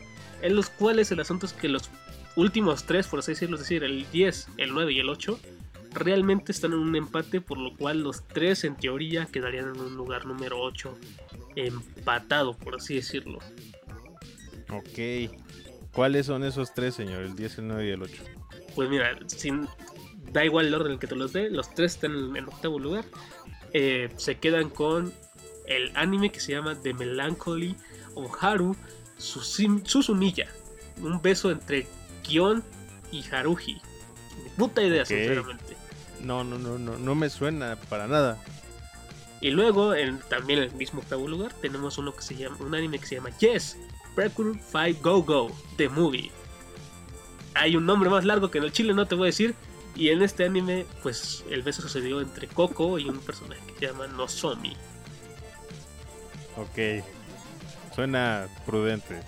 en 0.43 0.57
los 0.57 0.71
cuales 0.71 1.11
el 1.11 1.21
asunto 1.21 1.47
es 1.47 1.53
que 1.53 1.69
los 1.69 1.91
últimos 2.37 2.85
3, 2.85 3.07
por 3.07 3.21
así 3.21 3.33
decirlo, 3.33 3.57
es 3.57 3.63
decir, 3.63 3.85
el 3.85 4.09
10, 4.11 4.49
el 4.57 4.73
9 4.73 4.93
y 4.93 4.99
el 5.01 5.09
8, 5.09 5.39
realmente 5.93 6.53
están 6.53 6.73
en 6.73 6.79
un 6.79 6.97
empate, 6.97 7.41
por 7.41 7.59
lo 7.59 7.77
cual 7.77 8.03
los 8.03 8.27
tres 8.29 8.65
en 8.65 8.77
teoría 8.77 9.27
quedarían 9.27 9.75
en 9.75 9.81
un 9.81 9.97
lugar 9.97 10.27
número 10.27 10.61
8 10.61 10.97
empatado, 11.57 12.57
por 12.57 12.77
así 12.77 12.95
decirlo. 12.95 13.39
Ok. 14.71 15.33
¿Cuáles 15.93 16.27
son 16.27 16.45
esos 16.45 16.75
tres, 16.75 16.95
señor? 16.95 17.23
El 17.23 17.35
10, 17.35 17.59
el 17.59 17.69
9 17.69 17.87
y 17.87 17.91
el 17.91 18.03
8. 18.03 18.23
Pues 18.75 18.89
mira, 18.89 19.19
sin, 19.27 19.67
da 20.33 20.45
igual 20.45 20.67
el 20.67 20.75
orden 20.75 20.89
en 20.89 20.93
el 20.95 20.99
que 20.99 21.07
te 21.07 21.17
los 21.17 21.33
dé, 21.33 21.51
los 21.51 21.75
tres 21.75 21.95
están 21.95 22.37
en 22.37 22.45
octavo 22.47 22.79
lugar. 22.79 23.05
Eh, 23.73 24.09
se 24.17 24.39
quedan 24.39 24.71
con 24.71 25.13
el 25.67 25.93
anime 25.95 26.31
que 26.33 26.41
se 26.41 26.53
llama 26.53 26.75
The 26.75 26.95
Melancholy 26.95 27.77
o 28.15 28.31
Haru 28.41 28.77
Susumiya. 29.19 30.49
Un 31.01 31.21
beso 31.21 31.51
entre 31.51 31.87
Kion 32.23 32.65
y 33.13 33.25
Haruhi. 33.31 33.81
Puta 34.57 34.83
idea, 34.83 35.05
sinceramente. 35.05 35.77
No, 36.23 36.43
no, 36.43 36.59
no, 36.59 36.79
no, 36.79 36.99
no 36.99 37.15
me 37.15 37.31
suena 37.31 37.77
para 37.89 38.09
nada. 38.09 38.39
Y 39.41 39.51
luego, 39.51 39.95
en, 39.95 40.19
también 40.29 40.61
en 40.61 40.71
el 40.71 40.75
mismo 40.75 41.01
octavo 41.01 41.29
lugar, 41.29 41.53
tenemos 41.61 41.99
uno 41.99 42.15
que 42.15 42.23
se 42.23 42.35
llama, 42.35 42.57
un 42.61 42.75
anime 42.75 42.99
que 42.99 43.07
se 43.07 43.15
llama 43.17 43.31
Yes, 43.39 43.77
Precure 44.17 44.59
Fight 44.59 45.01
Go 45.01 45.23
Go, 45.23 45.53
The 45.77 45.89
Movie. 45.89 46.33
Hay 47.55 47.77
un 47.77 47.87
nombre 47.87 48.11
más 48.11 48.25
largo 48.25 48.51
que 48.51 48.59
en 48.59 48.65
el 48.65 48.73
chile 48.73 48.95
no 48.95 49.07
te 49.07 49.15
voy 49.15 49.27
a 49.27 49.27
decir. 49.27 49.55
Y 49.99 50.11
en 50.11 50.23
este 50.23 50.45
anime, 50.45 50.87
pues 51.03 51.45
el 51.51 51.63
beso 51.63 51.83
sucedió 51.83 52.21
entre 52.21 52.47
Coco 52.47 53.01
y 53.01 53.09
un 53.09 53.19
personaje 53.19 53.61
que 53.67 53.81
se 53.81 53.93
llama 53.93 54.07
Nozomi. 54.07 54.77
Ok. 56.57 57.05
Suena 57.97 58.47
prudente. 58.65 59.21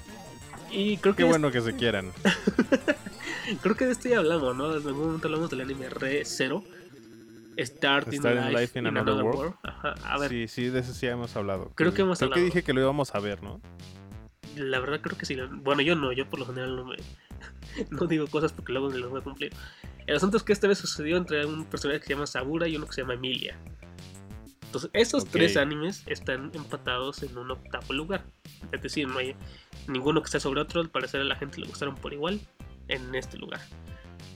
Y 0.71 0.97
creo 0.99 1.17
que. 1.17 1.25
Qué 1.25 1.29
bueno 1.29 1.51
que 1.51 1.61
se 1.61 1.75
quieran. 1.75 2.13
creo 3.63 3.77
que 3.77 3.87
de 3.87 3.93
esto 3.93 4.09
ya 4.09 4.19
hablamos, 4.19 4.57
¿no? 4.57 4.77
En 4.77 4.87
algún 4.87 5.07
momento 5.07 5.27
hablamos 5.27 5.51
del 5.51 5.63
anime 5.63 5.91
Re 5.91 6.25
Zero. 6.25 6.63
Starting 7.59 8.23
Life, 8.23 8.79
in, 8.79 8.87
Another, 8.87 9.25
World. 9.25 9.55
Sí, 10.29 10.47
sí, 10.47 10.69
de 10.69 10.81
eso 10.81 10.95
sí 10.95 11.09
hemos 11.09 11.35
hablado. 11.35 11.73
Creo 11.75 11.93
que 11.93 12.03
hemos 12.03 12.19
creo 12.19 12.29
hablado. 12.29 12.41
que 12.41 12.45
dije 12.45 12.63
que 12.63 12.73
lo 12.73 12.81
íbamos 12.81 13.13
a 13.15 13.19
ver, 13.19 13.43
¿no? 13.43 13.61
La 14.57 14.79
verdad 14.79 15.01
creo 15.01 15.19
que 15.19 15.27
sí. 15.27 15.37
Bueno, 15.51 15.83
yo 15.83 15.97
no, 15.97 16.13
yo 16.13 16.29
por 16.31 16.39
lo 16.39 16.47
general 16.47 16.77
no 16.77 16.85
me... 16.85 16.97
No 17.91 18.07
digo 18.07 18.27
cosas 18.27 18.53
porque 18.53 18.73
luego 18.73 18.91
me 18.91 18.99
las 18.99 19.11
voy 19.11 19.21
a 19.21 19.25
cumplir. 19.25 19.53
El 20.07 20.17
asunto 20.17 20.37
es 20.37 20.43
que 20.43 20.53
esta 20.53 20.67
vez 20.67 20.79
sucedió 20.79 21.17
entre 21.17 21.47
un 21.47 21.65
personaje 21.65 22.01
que 22.01 22.07
se 22.07 22.15
llama 22.15 22.27
Sabura 22.27 22.67
y 22.67 22.77
uno 22.77 22.87
que 22.87 22.93
se 22.93 23.03
llama 23.03 23.15
Emilia. 23.15 23.57
Entonces, 24.65 24.91
estos 24.93 25.25
Ok. 25.25 25.31
tres 25.33 25.57
animes 25.57 26.03
están 26.07 26.51
empatados 26.55 27.23
en 27.23 27.37
un 27.37 27.51
octavo 27.51 27.93
lugar. 27.93 28.25
Es 28.73 28.83
decir, 28.83 29.09
no 29.09 29.19
hay 29.19 29.35
ninguno 29.89 30.21
que 30.21 30.27
esté 30.27 30.41
sobre 30.41 30.61
otro. 30.61 30.81
Al 30.81 30.91
parecer 30.91 31.21
a 31.21 31.25
la 31.25 31.37
gente 31.37 31.61
le 31.61 31.67
gustaron 31.67 31.95
por 31.97 32.13
igual 32.13 32.41
en 32.89 33.15
este 33.15 33.37
lugar. 33.37 33.61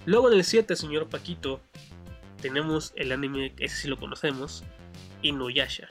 Luego 0.07 0.31
en 0.31 0.39
el 0.39 0.45
7, 0.45 0.75
señor 0.77 1.09
Paquito, 1.09 1.61
tenemos 2.41 2.93
el 2.97 3.13
anime, 3.13 3.55
ese 3.59 3.77
sí 3.77 3.89
lo 3.89 3.97
conocemos, 3.97 4.65
Inuyasha. 5.23 5.89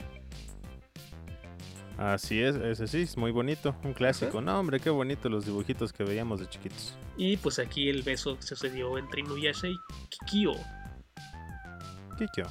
Así 1.96 2.40
es, 2.40 2.56
ese 2.56 2.86
sí, 2.88 3.02
es 3.02 3.16
muy 3.16 3.30
bonito. 3.30 3.74
Un 3.84 3.92
clásico. 3.92 4.40
No, 4.40 4.58
hombre, 4.58 4.80
qué 4.80 4.90
bonito 4.90 5.28
los 5.28 5.46
dibujitos 5.46 5.92
que 5.92 6.04
veíamos 6.04 6.40
de 6.40 6.48
chiquitos. 6.48 6.94
Y 7.16 7.36
pues 7.36 7.58
aquí 7.58 7.88
el 7.88 8.02
beso 8.02 8.36
que 8.36 8.42
sucedió 8.42 8.98
entre 8.98 9.20
Inuyasha 9.20 9.68
y 9.68 9.76
Kikyo. 10.10 10.54
Kikyo. 12.18 12.44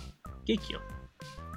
Kikyo. 0.45 0.81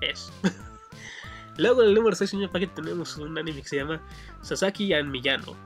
Es. 0.01 0.33
Luego 1.57 1.83
en 1.83 1.89
el 1.89 1.95
número 1.95 2.15
6, 2.15 2.31
señor 2.31 2.51
Paquito, 2.51 2.83
tenemos 2.83 3.17
un 3.17 3.39
anime 3.39 3.63
que 3.63 3.69
se 3.69 3.77
llama 3.77 4.03
Sasaki 4.43 4.93
and 4.93 5.11
Miyano. 5.11 5.57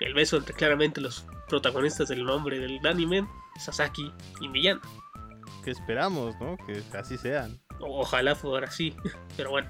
El 0.00 0.14
beso 0.14 0.36
entre 0.36 0.54
claramente 0.54 1.00
los 1.00 1.26
protagonistas 1.48 2.08
del 2.08 2.24
nombre 2.24 2.58
del 2.58 2.84
anime, 2.86 3.26
Sasaki 3.58 4.12
y 4.40 4.48
Miyano. 4.48 4.80
Que 5.64 5.72
esperamos, 5.72 6.36
¿no? 6.40 6.56
Que 6.66 6.82
así 6.96 7.18
sean. 7.18 7.60
Ojalá 7.80 8.36
fuera 8.36 8.68
así, 8.68 8.94
pero 9.36 9.50
bueno. 9.50 9.68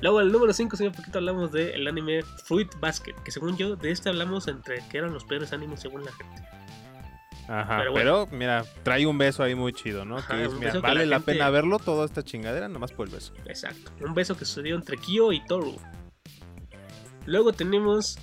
Luego 0.00 0.20
el 0.20 0.30
número 0.30 0.52
5, 0.52 0.76
señor 0.76 0.92
Paquito, 0.94 1.18
hablamos 1.18 1.50
del 1.52 1.86
anime 1.88 2.22
Fruit 2.44 2.72
Basket, 2.80 3.14
que 3.24 3.30
según 3.32 3.56
yo, 3.56 3.74
de 3.76 3.90
este 3.90 4.08
hablamos 4.08 4.46
entre 4.48 4.82
que 4.88 4.98
eran 4.98 5.12
los 5.12 5.24
peores 5.24 5.52
animes 5.52 5.80
según 5.80 6.04
la 6.04 6.12
gente. 6.12 6.42
Ajá, 7.48 7.82
Pero 7.94 8.26
mira, 8.30 8.62
trae 8.82 9.06
un 9.06 9.16
beso 9.16 9.42
ahí 9.42 9.54
muy 9.54 9.72
chido, 9.72 10.04
¿no? 10.04 10.18
Ajá, 10.18 10.36
que 10.36 10.42
es, 10.44 10.48
un 10.48 10.58
mira, 10.58 10.66
beso 10.68 10.82
que 10.82 10.86
vale 10.86 11.00
la 11.06 11.10
la, 11.10 11.16
gente- 11.16 11.32
pena 11.32 11.50
verlo, 11.50 11.78
toda 11.78 12.04
esta 12.04 12.22
chingadera, 12.22 12.68
nomás 12.68 12.92
por 12.92 13.08
el 13.08 13.14
beso. 13.14 13.32
Exacto. 13.46 13.90
Un 14.04 14.12
beso 14.14 14.36
que 14.36 14.44
sucedió 14.44 14.76
entre 14.76 14.98
Kyo 14.98 15.32
y 15.32 15.44
Toru. 15.46 15.78
Luego 17.26 17.52
tenemos 17.52 18.18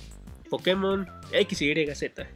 Pokémon 0.48 1.08
X, 1.32 1.60
Y, 1.62 1.94
Z. 1.94 2.26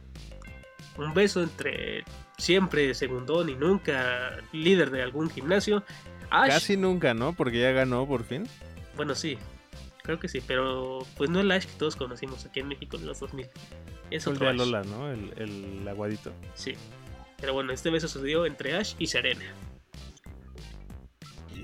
Un 0.97 1.13
beso 1.13 1.41
entre 1.41 2.03
siempre 2.37 2.93
segundón 2.93 3.49
y 3.49 3.55
nunca 3.55 4.37
líder 4.51 4.91
de 4.91 5.01
algún 5.01 5.29
gimnasio. 5.29 5.83
Ash. 6.29 6.49
Casi 6.49 6.77
nunca, 6.77 7.13
¿no? 7.13 7.33
Porque 7.33 7.59
ya 7.61 7.71
ganó 7.71 8.05
por 8.05 8.23
fin. 8.23 8.47
Bueno, 8.95 9.15
sí. 9.15 9.37
Creo 10.03 10.19
que 10.19 10.27
sí, 10.27 10.41
pero 10.45 11.05
pues 11.15 11.29
no 11.29 11.39
el 11.41 11.51
Ash 11.51 11.65
que 11.65 11.73
todos 11.77 11.95
conocimos 11.95 12.45
aquí 12.45 12.59
en 12.59 12.67
México 12.69 12.97
en 12.97 13.05
los 13.05 13.19
2000. 13.19 13.47
Es 14.09 14.25
El 14.25 14.33
otro 14.33 14.45
de 14.45 14.51
Ash. 14.51 14.57
Lola, 14.57 14.83
¿no? 14.83 15.11
El, 15.11 15.31
el 15.37 15.87
aguadito. 15.87 16.31
Sí. 16.55 16.73
Pero 17.39 17.53
bueno, 17.53 17.71
este 17.71 17.89
beso 17.91 18.07
sucedió 18.07 18.45
entre 18.45 18.75
Ash 18.75 18.93
y 18.99 19.07
Serena. 19.07 19.45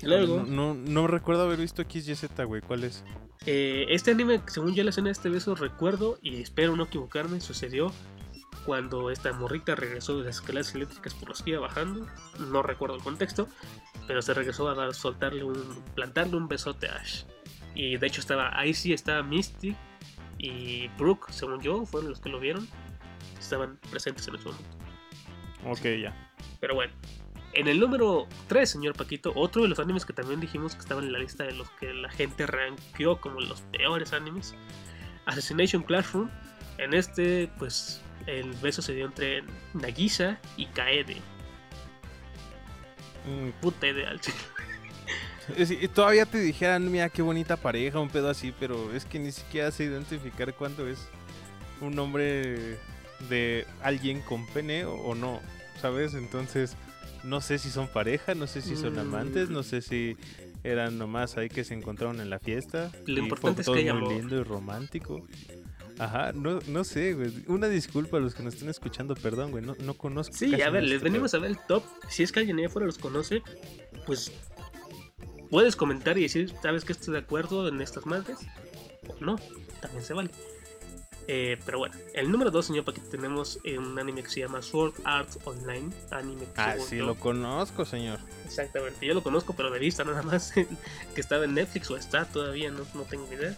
Luego, 0.02 0.44
No, 0.46 0.74
no, 0.74 0.74
no 0.74 1.06
recuerdo 1.08 1.42
haber 1.42 1.58
visto 1.58 1.82
XYZ, 1.82 2.26
güey. 2.46 2.60
¿Cuál 2.62 2.84
es? 2.84 3.04
eh, 3.46 3.86
este 3.88 4.10
anime, 4.12 4.40
según 4.46 4.74
yo 4.74 4.84
la 4.84 4.90
escena 4.90 5.06
de 5.06 5.12
este 5.12 5.28
beso, 5.28 5.54
recuerdo 5.54 6.18
y 6.22 6.40
espero 6.40 6.76
no 6.76 6.84
equivocarme, 6.84 7.40
sucedió 7.40 7.92
cuando 8.68 9.10
esta 9.10 9.32
morrita 9.32 9.74
regresó 9.76 10.18
de 10.18 10.26
las 10.26 10.36
escaleras 10.36 10.74
eléctricas 10.74 11.14
por 11.14 11.30
las 11.30 11.42
que 11.42 11.52
iba 11.52 11.60
bajando. 11.60 12.06
No 12.38 12.62
recuerdo 12.62 12.96
el 12.96 13.02
contexto, 13.02 13.48
pero 14.06 14.20
se 14.20 14.34
regresó 14.34 14.68
a 14.68 14.74
dar, 14.74 14.92
soltarle 14.92 15.42
un, 15.42 15.82
plantarle 15.94 16.36
un 16.36 16.48
besote 16.48 16.86
a 16.86 16.96
Ash. 16.96 17.22
Y 17.74 17.96
de 17.96 18.06
hecho 18.06 18.20
estaba, 18.20 18.50
ahí 18.58 18.74
sí 18.74 18.92
estaba 18.92 19.22
Misty 19.22 19.74
y 20.36 20.88
Brooke, 20.98 21.32
según 21.32 21.62
yo, 21.62 21.86
fueron 21.86 22.10
los 22.10 22.20
que 22.20 22.28
lo 22.28 22.38
vieron. 22.38 22.68
Estaban 23.40 23.78
presentes 23.90 24.28
en 24.28 24.34
ese 24.34 24.48
momento. 24.48 24.68
Ok, 25.64 26.02
ya. 26.02 26.30
Pero 26.60 26.74
bueno. 26.74 26.92
En 27.54 27.68
el 27.68 27.80
número 27.80 28.28
3, 28.48 28.68
señor 28.68 28.94
Paquito, 28.96 29.32
otro 29.34 29.62
de 29.62 29.68
los 29.68 29.78
animes 29.78 30.04
que 30.04 30.12
también 30.12 30.40
dijimos 30.40 30.74
que 30.74 30.80
estaban 30.80 31.04
en 31.04 31.12
la 31.12 31.20
lista 31.20 31.44
de 31.44 31.52
los 31.52 31.70
que 31.70 31.94
la 31.94 32.10
gente 32.10 32.46
rankeó 32.46 33.18
como 33.18 33.40
los 33.40 33.62
peores 33.62 34.12
animes. 34.12 34.54
Assassination 35.24 35.82
Classroom. 35.82 36.28
En 36.76 36.92
este, 36.92 37.50
pues, 37.58 38.02
el 38.28 38.52
beso 38.54 38.82
se 38.82 38.94
dio 38.94 39.06
entre 39.06 39.42
Nagisa 39.74 40.38
y 40.56 40.66
Kaede. 40.66 41.16
Mm, 43.26 43.50
Puta 43.60 43.86
ideal. 43.88 44.20
y 45.58 45.88
todavía 45.88 46.26
te 46.26 46.38
dijeran, 46.38 46.90
mira, 46.90 47.08
qué 47.08 47.22
bonita 47.22 47.56
pareja, 47.56 47.98
un 47.98 48.08
pedo 48.10 48.28
así, 48.30 48.52
pero 48.58 48.92
es 48.94 49.04
que 49.04 49.18
ni 49.18 49.32
siquiera 49.32 49.70
sé 49.70 49.84
identificar 49.84 50.54
cuándo 50.54 50.86
es 50.86 51.08
un 51.80 51.94
nombre 51.94 52.78
de 53.28 53.66
alguien 53.82 54.20
con 54.20 54.46
pene 54.48 54.84
o, 54.84 55.14
no, 55.14 55.40
¿sabes? 55.80 56.14
Entonces, 56.14 56.76
no 57.24 57.40
sé 57.40 57.58
si 57.58 57.70
son 57.70 57.88
pareja, 57.88 58.34
no 58.34 58.46
sé 58.46 58.60
si 58.62 58.76
son 58.76 58.94
Mm. 58.94 58.98
amantes, 59.00 59.48
no 59.50 59.62
sé 59.62 59.80
si 59.82 60.16
eran 60.64 60.98
nomás 60.98 61.36
ahí 61.36 61.48
que 61.48 61.64
se 61.64 61.74
encontraron 61.74 62.20
en 62.20 62.30
la 62.30 62.38
fiesta. 62.38 62.90
Lo 63.06 63.20
y 63.20 63.22
importante 63.22 63.62
fue 63.62 63.78
es 63.80 63.84
que 63.84 63.92
muy 63.92 63.98
amor. 64.02 64.12
lindo 64.12 64.36
y 64.38 64.42
romántico. 64.42 65.26
Ajá, 65.98 66.32
no, 66.32 66.60
no 66.68 66.84
sé, 66.84 67.14
güey. 67.14 67.32
Una 67.48 67.68
disculpa 67.68 68.18
a 68.18 68.20
los 68.20 68.34
que 68.34 68.42
nos 68.42 68.54
estén 68.54 68.68
escuchando, 68.68 69.14
perdón, 69.14 69.50
güey. 69.50 69.64
No, 69.64 69.74
no 69.80 69.94
conozco. 69.94 70.34
Sí, 70.34 70.60
a 70.62 70.70
ver, 70.70 70.82
les 70.84 70.92
este 70.94 71.04
venimos 71.04 71.34
a 71.34 71.38
ver 71.38 71.50
el 71.50 71.58
top. 71.66 71.82
Si 72.08 72.22
es 72.22 72.30
que 72.32 72.40
alguien 72.40 72.58
allá 72.58 72.68
afuera 72.68 72.86
los 72.86 72.98
conoce, 72.98 73.42
pues 74.06 74.30
puedes 75.50 75.76
comentar 75.76 76.16
y 76.18 76.22
decir, 76.22 76.52
¿sabes 76.62 76.84
que 76.84 76.92
estoy 76.92 77.14
de 77.14 77.20
acuerdo 77.20 77.68
en 77.68 77.80
estas 77.80 78.06
madres? 78.06 78.38
O 79.08 79.16
no, 79.24 79.36
también 79.80 80.04
se 80.04 80.14
vale. 80.14 80.30
Eh, 81.30 81.58
pero 81.66 81.78
bueno, 81.78 81.94
el 82.14 82.30
número 82.30 82.50
2, 82.50 82.64
señor 82.66 82.84
Paquete, 82.86 83.08
tenemos 83.10 83.58
eh, 83.62 83.76
un 83.76 83.98
anime 83.98 84.22
que 84.22 84.30
se 84.30 84.40
llama 84.40 84.62
Sword 84.62 84.94
Art 85.04 85.28
Online. 85.44 85.90
Anime 86.10 86.44
que 86.44 86.50
Ah, 86.56 86.76
sí, 86.78 86.96
yo- 86.96 87.04
lo 87.06 87.16
conozco, 87.16 87.84
señor. 87.84 88.18
Exactamente, 88.46 89.04
yo 89.06 89.12
lo 89.12 89.22
conozco, 89.22 89.54
pero 89.54 89.70
de 89.70 89.78
vista 89.78 90.04
nada 90.04 90.22
más. 90.22 90.52
que 91.14 91.20
estaba 91.20 91.44
en 91.44 91.52
Netflix 91.54 91.90
o 91.90 91.96
está 91.98 92.24
todavía, 92.24 92.70
no, 92.70 92.80
no 92.94 93.02
tengo 93.02 93.30
idea. 93.30 93.54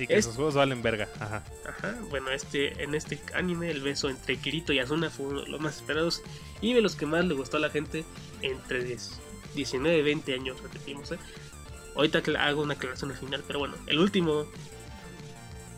Y 0.00 0.06
que 0.06 0.14
Es- 0.14 0.20
esos 0.20 0.36
juegos 0.36 0.54
valen 0.54 0.82
verga. 0.82 1.08
Ajá. 1.20 1.44
Ajá, 1.66 1.96
bueno, 2.08 2.30
este, 2.30 2.82
en 2.82 2.94
este 2.94 3.20
anime 3.34 3.70
el 3.70 3.82
beso 3.82 4.08
entre 4.08 4.36
Kirito 4.38 4.72
y 4.72 4.78
Asuna 4.78 5.10
fue 5.10 5.26
uno 5.26 5.42
de 5.42 5.48
los 5.48 5.60
más 5.60 5.76
esperados 5.76 6.22
y 6.60 6.72
de 6.72 6.80
los 6.80 6.96
que 6.96 7.06
más 7.06 7.24
le 7.24 7.34
gustó 7.34 7.58
a 7.58 7.60
la 7.60 7.70
gente 7.70 8.04
entre 8.42 8.82
10 8.84 9.20
19 9.54 9.98
y 9.98 10.02
20 10.02 10.34
años, 10.34 10.60
repetimos. 10.62 11.10
¿eh? 11.12 11.18
Ahorita 11.96 12.22
hago 12.38 12.62
una 12.62 12.74
aclaración 12.74 13.10
al 13.10 13.16
final, 13.16 13.42
pero 13.46 13.58
bueno, 13.58 13.74
el 13.88 13.98
último 13.98 14.46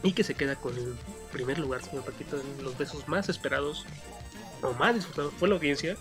y 0.02 0.12
que 0.12 0.24
se 0.24 0.34
queda 0.34 0.56
con 0.56 0.76
el 0.76 0.94
primer 1.32 1.58
lugar, 1.58 1.82
señor 1.82 2.04
Paquito, 2.04 2.40
los 2.62 2.76
besos 2.76 3.08
más 3.08 3.28
esperados 3.28 3.86
o 4.60 4.72
más 4.74 4.94
disfrutados 4.94 5.32
por 5.34 5.48
la 5.48 5.54
audiencia, 5.54 5.96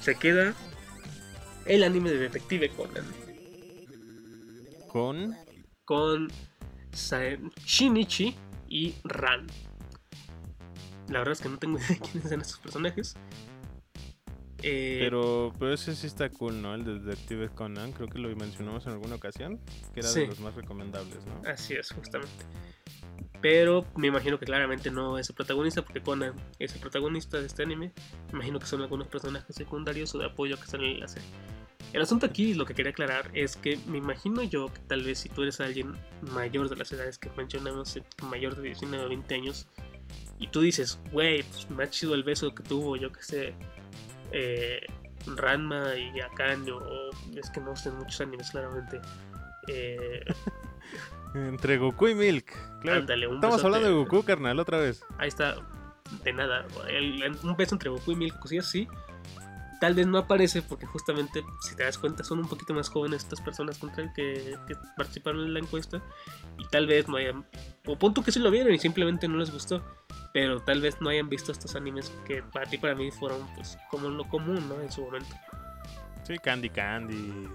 se 0.00 0.16
queda 0.16 0.54
el 1.64 1.84
anime 1.84 2.10
de 2.10 2.18
Detective 2.18 2.70
Conan 2.70 3.06
Con. 4.88 5.36
con 5.84 6.32
Shinichi 7.64 8.34
y 8.68 8.94
Ran. 9.04 9.46
La 11.08 11.18
verdad 11.18 11.32
es 11.32 11.40
que 11.40 11.48
no 11.48 11.58
tengo 11.58 11.78
idea 11.78 11.88
de 11.88 11.98
quiénes 11.98 12.28
son 12.30 12.40
estos 12.40 12.58
personajes. 12.60 13.16
Eh, 14.64 14.98
Pero, 15.00 15.52
pero 15.58 15.74
ese 15.74 15.94
sí 15.96 16.06
está 16.06 16.28
cool, 16.30 16.62
¿no? 16.62 16.74
El 16.74 16.84
de 16.84 17.00
Detective 17.00 17.48
Conan. 17.48 17.90
Creo 17.92 18.06
que 18.08 18.18
lo 18.20 18.34
mencionamos 18.36 18.86
en 18.86 18.92
alguna 18.92 19.16
ocasión. 19.16 19.58
Que 19.92 20.00
era 20.00 20.08
Sí. 20.08 20.20
de 20.20 20.26
los 20.28 20.38
más 20.40 20.54
recomendables, 20.54 21.18
¿no? 21.26 21.42
Así 21.50 21.74
es, 21.74 21.90
justamente. 21.90 22.44
Pero 23.40 23.84
me 23.96 24.08
imagino 24.08 24.38
que 24.38 24.46
claramente 24.46 24.90
no 24.90 25.18
es 25.18 25.28
el 25.28 25.34
protagonista, 25.34 25.82
porque 25.82 26.00
Conan 26.00 26.34
es 26.58 26.74
el 26.74 26.80
protagonista 26.80 27.38
de 27.38 27.46
este 27.46 27.62
anime. 27.62 27.92
Me 28.28 28.38
imagino 28.38 28.58
que 28.58 28.66
son 28.66 28.82
algunos 28.82 29.08
personajes 29.08 29.54
secundarios 29.54 30.14
o 30.14 30.18
de 30.18 30.26
apoyo 30.26 30.56
que 30.56 30.64
están 30.64 30.80
en 30.80 30.86
el 30.86 30.94
enlace. 30.94 31.20
El 31.92 32.00
asunto 32.00 32.24
aquí, 32.24 32.54
lo 32.54 32.64
que 32.64 32.74
quería 32.74 32.90
aclarar, 32.92 33.30
es 33.34 33.56
que 33.56 33.78
me 33.86 33.98
imagino 33.98 34.42
yo 34.42 34.72
que 34.72 34.80
tal 34.80 35.02
vez 35.02 35.18
si 35.18 35.28
tú 35.28 35.42
eres 35.42 35.60
alguien 35.60 35.92
mayor 36.32 36.70
de 36.70 36.76
las 36.76 36.90
edades 36.92 37.18
que 37.18 37.28
mencionamos, 37.36 37.96
eh, 37.96 38.04
mayor 38.22 38.56
de 38.56 38.62
19 38.62 39.04
o 39.04 39.08
20 39.08 39.34
años, 39.34 39.68
y 40.38 40.48
tú 40.48 40.60
dices, 40.60 40.98
güey, 41.12 41.42
pues 41.42 41.70
me 41.70 41.84
ha 41.84 41.90
chido 41.90 42.14
el 42.14 42.22
beso 42.22 42.54
que 42.54 42.62
tuvo, 42.62 42.96
yo 42.96 43.12
que 43.12 43.22
sé, 43.22 43.54
eh, 44.32 44.80
Ranma 45.26 45.94
y 45.96 46.18
Akane, 46.20 46.72
o 46.72 47.10
es 47.36 47.50
que 47.50 47.60
no 47.60 47.76
sé 47.76 47.90
muchos 47.90 48.20
animes 48.22 48.50
claramente. 48.50 49.00
Eh, 49.68 50.24
Entre 51.34 51.78
Goku 51.78 52.08
y 52.08 52.14
Milk. 52.14 52.52
Claro. 52.80 53.00
ándale, 53.00 53.26
un 53.26 53.36
Estamos 53.36 53.56
besote. 53.56 53.76
hablando 53.76 53.88
de 53.98 54.04
Goku, 54.04 54.22
carnal, 54.24 54.58
otra 54.58 54.78
vez. 54.78 55.02
Ahí 55.18 55.28
está, 55.28 55.56
de 56.24 56.32
nada. 56.32 56.66
el- 56.88 57.22
el- 57.22 57.36
un 57.42 57.56
beso 57.56 57.74
entre 57.74 57.88
Goku 57.90 58.12
y 58.12 58.16
Milk, 58.16 58.38
cosillas 58.38 58.66
así. 58.66 58.86
Tal 59.80 59.94
vez 59.94 60.06
no 60.06 60.18
aparece 60.18 60.62
porque 60.62 60.86
justamente, 60.86 61.42
si 61.62 61.74
te 61.74 61.82
das 61.82 61.98
cuenta, 61.98 62.22
son 62.22 62.38
un 62.38 62.48
poquito 62.48 62.72
más 62.72 62.88
jóvenes 62.88 63.22
estas 63.24 63.40
personas 63.40 63.78
contra 63.78 64.12
que, 64.12 64.56
que 64.68 64.76
participaron 64.96 65.44
en 65.44 65.54
la 65.54 65.58
encuesta. 65.58 66.00
Y 66.58 66.68
tal 66.68 66.86
vez 66.86 67.08
no 67.08 67.16
hayan... 67.16 67.44
O 67.86 67.98
punto 67.98 68.22
que 68.22 68.30
sí 68.30 68.38
lo 68.38 68.52
vieron 68.52 68.72
y 68.72 68.78
simplemente 68.78 69.26
no 69.26 69.38
les 69.38 69.50
gustó. 69.50 69.82
Pero 70.32 70.60
tal 70.62 70.80
vez 70.80 71.00
no 71.00 71.10
hayan 71.10 71.28
visto 71.28 71.50
estos 71.50 71.74
animes 71.74 72.12
que 72.26 72.44
para 72.44 72.64
ti, 72.66 72.78
para 72.78 72.94
mí, 72.94 73.10
fueron 73.10 73.44
pues 73.56 73.76
como 73.90 74.08
lo 74.08 74.22
común, 74.28 74.68
¿no? 74.68 74.80
En 74.80 74.92
su 74.92 75.02
momento. 75.02 75.34
Sí, 76.22 76.38
Candy 76.38 76.70
Candy, 76.70 77.48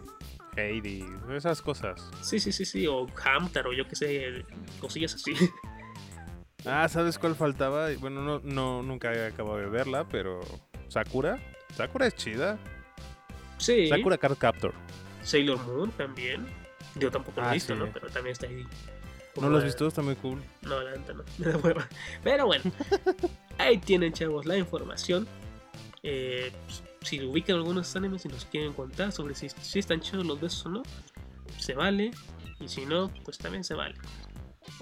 Heidi, 0.57 1.05
esas 1.35 1.61
cosas. 1.61 2.09
Sí, 2.21 2.39
sí, 2.39 2.51
sí, 2.51 2.65
sí. 2.65 2.87
O 2.87 3.05
Hamtaro, 3.23 3.73
yo 3.73 3.87
que 3.87 3.95
sé, 3.95 4.45
cosillas 4.79 5.15
así. 5.15 5.33
Ah, 6.65 6.89
¿sabes 6.89 7.17
cuál 7.17 7.33
faltaba? 7.35 7.87
Bueno, 7.99 8.21
no, 8.21 8.39
no 8.43 8.83
nunca 8.83 9.13
he 9.13 9.27
acabado 9.27 9.57
de 9.57 9.67
verla, 9.67 10.05
pero 10.09 10.41
Sakura. 10.89 11.39
Sakura 11.73 12.07
es 12.07 12.15
chida. 12.15 12.57
Sí. 13.57 13.87
Sakura 13.87 14.17
Card 14.17 14.37
Captor. 14.37 14.73
Sailor 15.23 15.63
Moon 15.65 15.91
también. 15.91 16.45
Yo 16.95 17.09
tampoco 17.09 17.39
lo 17.39 17.47
he 17.47 17.49
Ah, 17.51 17.53
visto, 17.53 17.73
sí. 17.73 17.79
¿no? 17.79 17.87
Pero 17.93 18.09
también 18.09 18.33
está 18.33 18.47
ahí. 18.47 18.65
¿No 19.39 19.49
lo 19.49 19.59
has 19.59 19.63
visto? 19.63 19.87
Está 19.87 20.01
muy 20.01 20.15
cool. 20.15 20.41
No, 20.63 20.81
la 20.81 20.91
neta 20.97 21.13
no. 21.13 21.23
Me 21.37 21.45
da 21.45 21.57
hueva. 21.57 21.87
Pero 22.23 22.47
bueno. 22.47 22.63
ahí 23.59 23.77
tienen, 23.77 24.11
chavos, 24.11 24.45
la 24.45 24.57
información. 24.57 25.25
Eh, 26.03 26.51
pues, 26.65 26.83
si 27.01 27.23
ubican 27.25 27.55
algunos 27.57 27.95
animes 27.95 28.25
y 28.25 28.29
nos 28.29 28.45
quieren 28.45 28.73
contar 28.73 29.11
sobre 29.11 29.35
si, 29.35 29.49
si 29.49 29.79
están 29.79 29.99
chidos 30.01 30.25
los 30.25 30.39
besos 30.39 30.65
o 30.65 30.69
no, 30.69 30.83
se 31.57 31.73
vale. 31.73 32.11
Y 32.59 32.67
si 32.67 32.85
no, 32.85 33.11
pues 33.23 33.37
también 33.37 33.63
se 33.63 33.73
vale. 33.75 33.95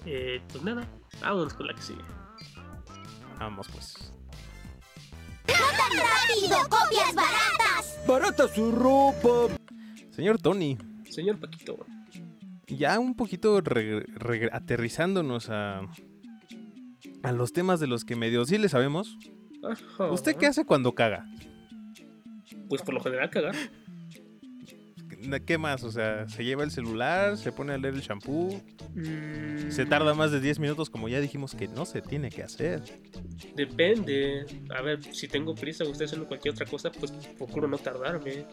Eh, 0.06 0.42
pues 0.52 0.64
nada, 0.64 0.88
vámonos 1.22 1.54
con 1.54 1.68
la 1.68 1.74
que 1.74 1.82
sigue. 1.82 2.02
Vamos 3.40 3.68
pues. 3.72 4.14
¡Rápido! 5.48 6.58
¡Copias 6.70 7.14
baratas! 7.14 8.00
¡Barata 8.08 8.48
su 8.48 8.72
ropa! 8.72 9.54
Señor 10.12 10.40
Tony, 10.42 10.78
Señor 11.10 11.40
Paquito. 11.40 11.86
ya 12.68 13.00
un 13.00 13.16
poquito 13.16 13.60
re- 13.62 14.06
re- 14.08 14.50
aterrizándonos 14.52 15.50
a, 15.50 15.82
a 17.24 17.32
los 17.34 17.52
temas 17.54 17.80
de 17.80 17.88
los 17.88 18.06
que 18.06 18.16
medio 18.16 18.46
sí 18.46 18.58
le 18.58 18.70
sabemos. 18.70 19.18
Ajá. 19.70 20.06
¿Usted 20.12 20.36
qué 20.38 20.48
hace 20.48 20.66
cuando 20.66 20.94
caga? 20.96 21.26
Pues 22.70 22.82
por 22.82 22.94
lo 22.94 23.02
general 23.02 23.30
cagar. 23.30 23.56
¿Qué 25.46 25.58
más? 25.58 25.84
O 25.84 25.92
sea, 25.92 26.28
se 26.30 26.44
lleva 26.44 26.64
el 26.64 26.72
celular, 26.72 27.38
se 27.38 27.52
pone 27.52 27.74
a 27.74 27.78
leer 27.78 27.96
el 27.96 28.02
shampoo, 28.02 28.62
Mm, 28.96 29.72
se 29.72 29.86
tarda 29.86 30.14
más 30.14 30.32
de 30.32 30.40
10 30.40 30.58
minutos 30.60 30.90
como 30.90 31.10
ya 31.10 31.20
dijimos 31.20 31.54
que 31.54 31.68
no 31.68 31.86
se 31.86 32.02
tiene 32.02 32.30
que 32.30 32.44
hacer. 32.44 32.82
Depende. 33.56 34.46
A 34.74 34.82
ver, 34.82 35.04
si 35.14 35.28
tengo 35.28 35.54
prisa 35.54 35.84
o 35.84 35.92
estoy 35.92 36.06
haciendo 36.06 36.28
cualquier 36.28 36.54
otra 36.54 36.66
cosa, 36.66 36.92
pues 36.94 37.12
procuro 37.38 37.68
no 37.68 37.78
tardarme. 37.78 38.46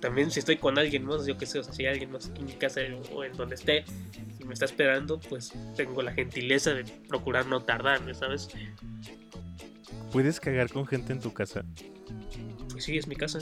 También 0.00 0.32
si 0.32 0.40
estoy 0.40 0.56
con 0.56 0.76
alguien 0.76 1.04
más, 1.04 1.24
yo 1.24 1.38
qué 1.38 1.46
sé, 1.46 1.60
o 1.60 1.62
sea, 1.62 1.72
si 1.72 1.84
hay 1.86 1.92
alguien 1.92 2.10
más 2.10 2.32
en 2.34 2.46
mi 2.46 2.52
casa 2.54 2.80
o 3.14 3.22
en 3.22 3.32
donde 3.34 3.54
esté 3.54 3.84
y 4.40 4.44
me 4.44 4.54
está 4.54 4.64
esperando, 4.64 5.20
pues 5.20 5.52
tengo 5.76 6.02
la 6.02 6.12
gentileza 6.12 6.74
de 6.74 6.82
procurar 7.08 7.46
no 7.46 7.62
tardarme, 7.62 8.12
¿sabes? 8.14 8.48
¿Puedes 10.10 10.40
cagar 10.40 10.68
con 10.68 10.84
gente 10.84 11.12
en 11.12 11.20
tu 11.20 11.32
casa? 11.32 11.64
Pues 12.76 12.84
sí, 12.84 12.98
es 12.98 13.08
mi 13.08 13.16
casa. 13.16 13.38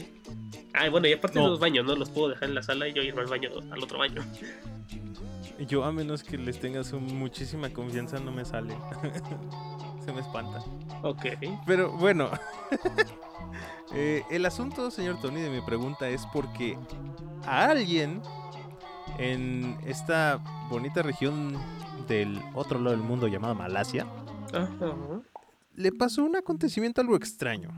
Ah, 0.74 0.88
bueno, 0.90 1.08
y 1.08 1.12
aparte 1.12 1.40
No. 1.40 1.48
los 1.48 1.58
baños, 1.58 1.84
¿no? 1.84 1.96
Los 1.96 2.08
puedo 2.08 2.28
dejar 2.28 2.50
en 2.50 2.54
la 2.54 2.62
sala 2.62 2.86
y 2.86 2.92
yo 2.92 3.02
irme 3.02 3.22
al 3.22 3.26
baño, 3.26 3.50
al 3.72 3.82
otro 3.82 3.98
baño. 3.98 4.22
Yo 5.66 5.82
a 5.82 5.90
menos 5.90 6.22
que 6.22 6.38
les 6.38 6.60
tengas 6.60 6.92
muchísima 6.92 7.68
confianza 7.70 8.20
no 8.20 8.30
me 8.30 8.44
sale. 8.44 8.76
se 10.04 10.12
me 10.12 10.20
espanta. 10.20 10.60
Ok. 11.02 11.26
Pero 11.66 11.90
bueno, 11.96 12.30
eh, 13.92 14.22
el 14.30 14.46
asunto, 14.46 14.92
señor 14.92 15.20
Tony, 15.20 15.40
de 15.40 15.50
mi 15.50 15.60
pregunta 15.62 16.08
es 16.08 16.24
porque 16.32 16.78
a 17.44 17.66
alguien 17.66 18.22
en 19.18 19.76
esta 19.84 20.38
bonita 20.70 21.02
región 21.02 21.58
del 22.06 22.40
otro 22.54 22.78
lado 22.78 22.96
del 22.96 23.04
mundo 23.04 23.26
llamada 23.26 23.54
Malasia 23.54 24.06
le 25.74 25.90
pasó 25.90 26.24
un 26.24 26.36
acontecimiento 26.36 27.00
algo 27.00 27.16
extraño. 27.16 27.70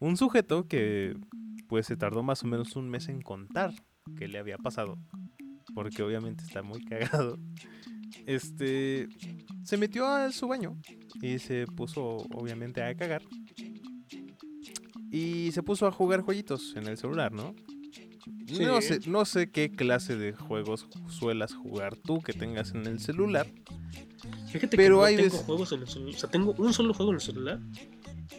Un 0.00 0.16
sujeto 0.16 0.66
que 0.68 1.16
pues 1.68 1.86
se 1.86 1.96
tardó 1.96 2.22
más 2.22 2.42
o 2.44 2.46
menos 2.46 2.76
un 2.76 2.88
mes 2.88 3.08
en 3.08 3.20
contar 3.20 3.72
qué 4.16 4.26
le 4.28 4.38
había 4.38 4.56
pasado, 4.58 4.96
porque 5.74 6.02
obviamente 6.02 6.44
está 6.44 6.62
muy 6.62 6.82
cagado. 6.84 7.38
Este 8.26 9.08
se 9.64 9.76
metió 9.76 10.06
a 10.06 10.32
su 10.32 10.48
baño 10.48 10.78
y 11.20 11.38
se 11.38 11.66
puso 11.66 12.16
obviamente 12.32 12.82
a 12.82 12.94
cagar. 12.94 13.22
Y 15.10 15.52
se 15.52 15.62
puso 15.62 15.86
a 15.86 15.92
jugar 15.92 16.20
jueguitos 16.20 16.74
en 16.76 16.86
el 16.86 16.96
celular, 16.98 17.32
¿no? 17.32 17.54
No, 18.60 18.80
sé, 18.80 19.00
no 19.06 19.24
sé 19.24 19.50
qué 19.50 19.70
clase 19.70 20.16
de 20.16 20.32
juegos 20.32 20.86
suelas 21.08 21.54
jugar 21.54 21.96
tú 21.96 22.20
que 22.20 22.32
tengas 22.32 22.72
en 22.74 22.86
el 22.86 22.98
celular. 22.98 23.46
Fíjate 24.50 24.76
Pero 24.76 24.96
que 24.96 25.00
no 25.00 25.04
hay 25.04 25.16
tengo 25.16 25.28
veces- 25.30 25.44
juegos 25.46 25.72
en 25.72 25.80
el 25.80 25.88
celular. 25.88 26.14
O 26.14 26.18
sea, 26.18 26.30
tengo 26.30 26.54
un 26.58 26.72
solo 26.72 26.94
juego 26.94 27.12
en 27.12 27.16
el 27.16 27.20
celular. 27.20 27.60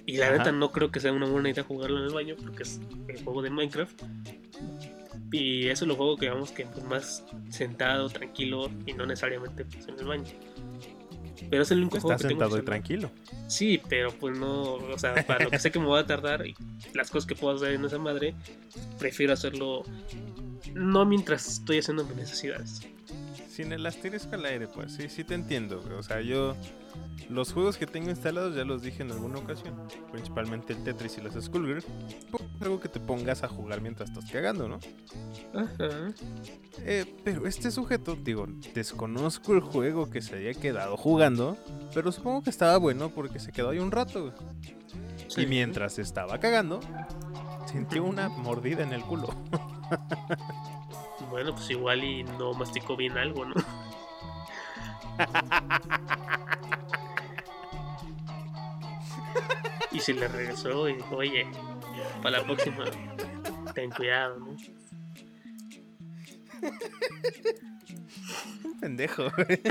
Y 0.06 0.18
la 0.18 0.28
Ajá. 0.28 0.38
neta 0.38 0.52
no 0.52 0.72
creo 0.72 0.92
que 0.92 1.00
sea 1.00 1.12
una 1.12 1.28
buena 1.28 1.50
idea 1.50 1.64
jugarlo 1.64 2.00
en 2.00 2.06
el 2.06 2.14
baño 2.14 2.36
porque 2.42 2.64
es 2.64 2.80
el 3.08 3.24
juego 3.24 3.42
de 3.42 3.50
Minecraft. 3.50 4.02
Y 5.32 5.68
eso 5.68 5.86
lo 5.86 5.96
juego 5.96 6.18
que 6.18 6.26
digamos 6.26 6.52
que 6.52 6.66
pues, 6.66 6.84
más 6.86 7.26
sentado, 7.50 8.10
tranquilo 8.10 8.70
y 8.86 8.94
no 8.94 9.06
necesariamente 9.06 9.66
pues, 9.66 9.88
en 9.88 10.00
el 10.00 10.06
baño. 10.06 10.26
Pero 11.50 11.64
es 11.64 11.72
el 11.72 11.80
único 11.80 12.00
juego 12.00 12.18
que 12.18 12.28
sentado 12.28 12.58
y 12.58 12.62
tranquilo. 12.62 13.12
Sí, 13.48 13.82
pero 13.88 14.12
pues 14.12 14.38
no, 14.38 14.74
o 14.74 14.98
sea, 14.98 15.26
para 15.26 15.46
lo 15.46 15.50
que 15.50 15.60
sé 15.60 15.72
que 15.72 15.80
me 15.80 15.86
voy 15.86 16.00
a 16.00 16.06
tardar 16.06 16.46
y 16.46 16.56
las 16.94 17.10
cosas 17.10 17.28
que 17.28 17.36
puedo 17.36 17.56
hacer 17.56 17.74
en 17.74 17.86
esa 17.86 17.98
madre, 17.98 18.36
prefiero 18.98 19.34
hacerlo 19.34 19.84
no 20.74 21.06
mientras 21.06 21.48
estoy 21.48 21.80
haciendo 21.80 22.04
mis 22.06 22.16
necesidades. 22.16 22.82
Sin 23.60 23.74
el 23.74 23.86
asterisco 23.86 24.36
al 24.36 24.46
aire, 24.46 24.70
pues 24.70 24.94
sí, 24.94 25.10
sí 25.10 25.26
te 25.26 25.34
entiendo. 25.34 25.82
güey. 25.82 25.96
O 25.96 26.02
sea, 26.02 26.22
yo 26.22 26.56
los 27.30 27.52
juegos 27.52 27.76
que 27.76 27.86
tengo 27.86 28.10
instalados 28.10 28.56
ya 28.56 28.64
los 28.64 28.82
dije 28.82 29.04
en 29.04 29.12
alguna 29.12 29.40
ocasión. 29.40 29.76
Principalmente 30.14 30.72
el 30.72 30.82
Tetris 30.86 31.18
y 31.18 31.22
las 31.22 31.34
Skullgirls. 31.34 31.86
pues, 32.32 32.44
Algo 32.62 32.80
que 32.80 32.88
te 32.88 33.02
pongas 33.02 33.44
a 33.44 33.50
jugar 33.50 33.82
mientras 33.82 34.12
estás 34.12 34.32
cagando, 34.32 34.70
¿no? 34.70 34.80
Ajá. 35.54 36.14
Eh, 36.86 37.04
pero 37.26 37.48
este 37.48 37.70
sujeto, 37.70 38.16
digo, 38.16 38.48
desconozco 38.74 39.54
el 39.54 39.60
juego 39.60 40.10
que 40.10 40.22
se 40.22 40.38
haya 40.38 40.58
quedado 40.58 40.96
jugando. 40.96 41.58
Pero 41.94 42.14
supongo 42.14 42.44
que 42.44 42.52
estaba 42.52 42.78
bueno 42.78 43.10
porque 43.10 43.42
se 43.42 43.52
quedó 43.52 43.72
ahí 43.72 43.80
un 43.80 43.92
rato. 43.92 44.22
güey. 44.22 44.34
Sí. 45.28 45.42
Y 45.42 45.48
mientras 45.48 46.00
estaba 46.00 46.40
cagando, 46.40 46.80
sintió 47.70 48.06
una 48.06 48.30
mordida 48.30 48.84
en 48.84 48.94
el 48.94 49.02
culo. 49.02 49.36
Bueno, 51.30 51.54
pues 51.54 51.70
igual 51.70 52.04
y 52.04 52.24
no 52.24 52.54
masticó 52.54 52.98
bien 52.98 53.18
algo, 53.18 53.46
¿no? 53.46 53.54
y 59.92 60.00
se 60.00 60.14
le 60.14 60.28
regresó 60.28 60.88
y 60.90 60.96
dijo, 60.96 61.16
oye, 61.18 61.48
para 62.22 62.38
la 62.40 62.44
próxima, 62.44 62.86
ten 63.74 63.90
cuidado, 63.92 64.40
¿no? 64.40 64.58
Pendejo. 68.82 69.24
güey. 69.36 69.62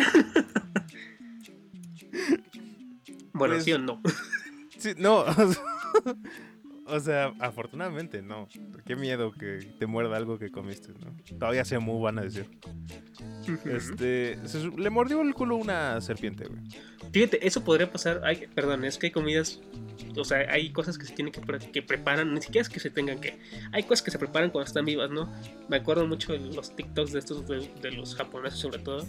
Bueno, 3.32 3.54
Pues- 3.54 3.64
sí 3.64 3.72
o 3.72 3.78
no. 3.78 4.00
Sí, 4.78 4.94
no. 4.96 5.24
O 6.88 7.00
sea, 7.00 7.32
afortunadamente 7.38 8.22
no. 8.22 8.48
Qué 8.86 8.96
miedo 8.96 9.32
que 9.32 9.58
te 9.78 9.86
muerda 9.86 10.16
algo 10.16 10.38
que 10.38 10.50
comiste, 10.50 10.92
¿no? 10.92 11.14
Todavía 11.38 11.64
se 11.64 11.78
mu 11.78 12.00
van 12.00 12.18
a 12.18 12.22
decir. 12.22 12.48
Este, 13.64 14.38
se 14.46 14.70
le 14.70 14.90
mordió 14.90 15.20
el 15.22 15.34
culo 15.34 15.56
una 15.56 16.00
serpiente, 16.00 16.46
güey. 16.46 16.62
Fíjate, 17.12 17.46
eso 17.46 17.64
podría 17.64 17.90
pasar. 17.90 18.20
Hay, 18.24 18.46
perdón, 18.54 18.84
es 18.84 18.98
que 18.98 19.06
hay 19.06 19.12
comidas. 19.12 19.60
O 20.16 20.24
sea, 20.24 20.38
hay 20.50 20.70
cosas 20.70 20.98
que 20.98 21.04
se 21.06 21.14
tienen 21.14 21.32
que, 21.32 21.40
que 21.70 21.82
preparan. 21.82 22.32
Ni 22.34 22.40
siquiera 22.42 22.62
es 22.62 22.68
que 22.68 22.80
se 22.80 22.90
tengan 22.90 23.20
que. 23.20 23.38
Hay 23.72 23.82
cosas 23.84 24.02
que 24.02 24.10
se 24.10 24.18
preparan 24.18 24.50
cuando 24.50 24.66
están 24.66 24.84
vivas, 24.84 25.10
¿no? 25.10 25.32
Me 25.68 25.76
acuerdo 25.76 26.06
mucho 26.06 26.32
de 26.32 26.40
los 26.40 26.74
TikToks 26.74 27.12
de 27.12 27.18
estos, 27.18 27.46
de, 27.46 27.68
de 27.80 27.90
los 27.92 28.14
japoneses, 28.14 28.58
sobre 28.58 28.78
todo, 28.78 29.06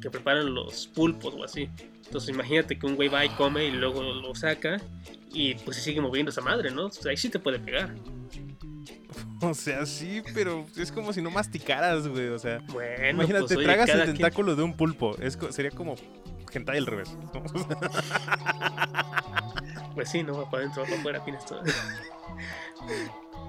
que 0.00 0.10
preparan 0.10 0.54
los 0.54 0.88
pulpos 0.88 1.34
o 1.34 1.44
así. 1.44 1.68
Entonces, 2.04 2.30
imagínate 2.34 2.78
que 2.78 2.86
un 2.86 2.96
güey 2.96 3.08
va 3.08 3.24
y 3.24 3.28
come 3.30 3.64
y 3.66 3.70
luego 3.70 4.02
lo 4.02 4.34
saca. 4.34 4.80
Y 5.34 5.54
pues 5.54 5.78
se 5.78 5.82
sigue 5.84 6.00
moviendo 6.00 6.30
esa 6.30 6.42
madre, 6.42 6.70
¿no? 6.70 6.86
O 6.86 6.90
sea, 6.92 7.10
ahí 7.10 7.16
sí 7.16 7.28
te 7.30 7.38
puede 7.38 7.58
pegar. 7.58 7.94
O 9.44 9.54
sea, 9.54 9.84
sí, 9.86 10.22
pero 10.34 10.64
es 10.76 10.92
como 10.92 11.12
si 11.12 11.20
no 11.20 11.28
masticaras, 11.30 12.06
güey. 12.06 12.28
O 12.28 12.38
sea, 12.38 12.60
Bueno, 12.72 13.10
imagínate, 13.10 13.46
pues, 13.46 13.56
oye, 13.56 13.64
tragas 13.66 13.88
el 13.90 13.96
quien- 14.02 14.12
tentáculo 14.14 14.54
de 14.54 14.62
un 14.62 14.76
pulpo. 14.76 15.16
Es, 15.20 15.36
sería 15.50 15.72
como 15.72 15.96
hentai 16.58 16.78
al 16.78 16.86
revés. 16.86 17.16
¿no? 17.34 17.42
Pues 19.94 20.08
sí, 20.08 20.22
no 20.22 20.38
va 20.38 20.50
para 20.50 20.62
adentro, 20.62 20.82
va 20.82 20.88
para 20.88 20.98
afuera, 21.00 21.24
tienes 21.24 21.44
todo. 21.44 21.62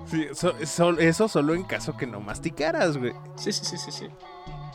Sí, 0.06 0.28
so- 0.34 0.54
so- 0.66 1.00
eso 1.00 1.28
solo 1.30 1.54
en 1.56 1.64
caso 1.64 1.96
que 1.96 2.06
no 2.06 2.20
masticaras, 2.20 2.98
güey. 2.98 3.14
Sí, 3.38 3.54
sí, 3.54 3.64
sí, 3.64 3.78
sí, 3.78 3.92
sí. 3.92 4.08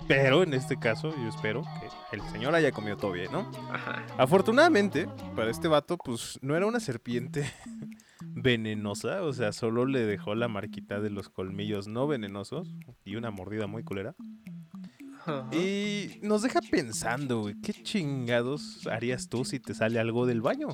Pero 0.06 0.42
en 0.42 0.54
este 0.54 0.78
caso, 0.78 1.14
yo 1.14 1.28
espero 1.28 1.62
que 2.10 2.16
el 2.16 2.22
señor 2.30 2.54
haya 2.54 2.72
comido 2.72 2.96
todo 2.96 3.12
bien, 3.12 3.30
¿no? 3.30 3.50
Ajá. 3.70 4.02
Afortunadamente, 4.16 5.06
para 5.36 5.50
este 5.50 5.68
vato, 5.68 5.98
pues 5.98 6.38
no 6.40 6.56
era 6.56 6.64
una 6.64 6.80
serpiente 6.80 7.52
venenosa, 8.22 9.22
o 9.22 9.34
sea, 9.34 9.52
solo 9.52 9.84
le 9.84 10.00
dejó 10.06 10.34
la 10.34 10.48
marquita 10.48 11.00
de 11.00 11.10
los 11.10 11.28
colmillos 11.28 11.88
no 11.88 12.06
venenosos 12.06 12.74
y 13.04 13.16
una 13.16 13.30
mordida 13.30 13.66
muy 13.66 13.84
culera. 13.84 14.14
Y 15.52 16.18
nos 16.22 16.42
deja 16.42 16.60
pensando, 16.60 17.50
¿qué 17.62 17.72
chingados 17.72 18.86
harías 18.86 19.28
tú 19.28 19.44
si 19.44 19.58
te 19.60 19.74
sale 19.74 19.98
algo 19.98 20.26
del 20.26 20.40
baño? 20.40 20.68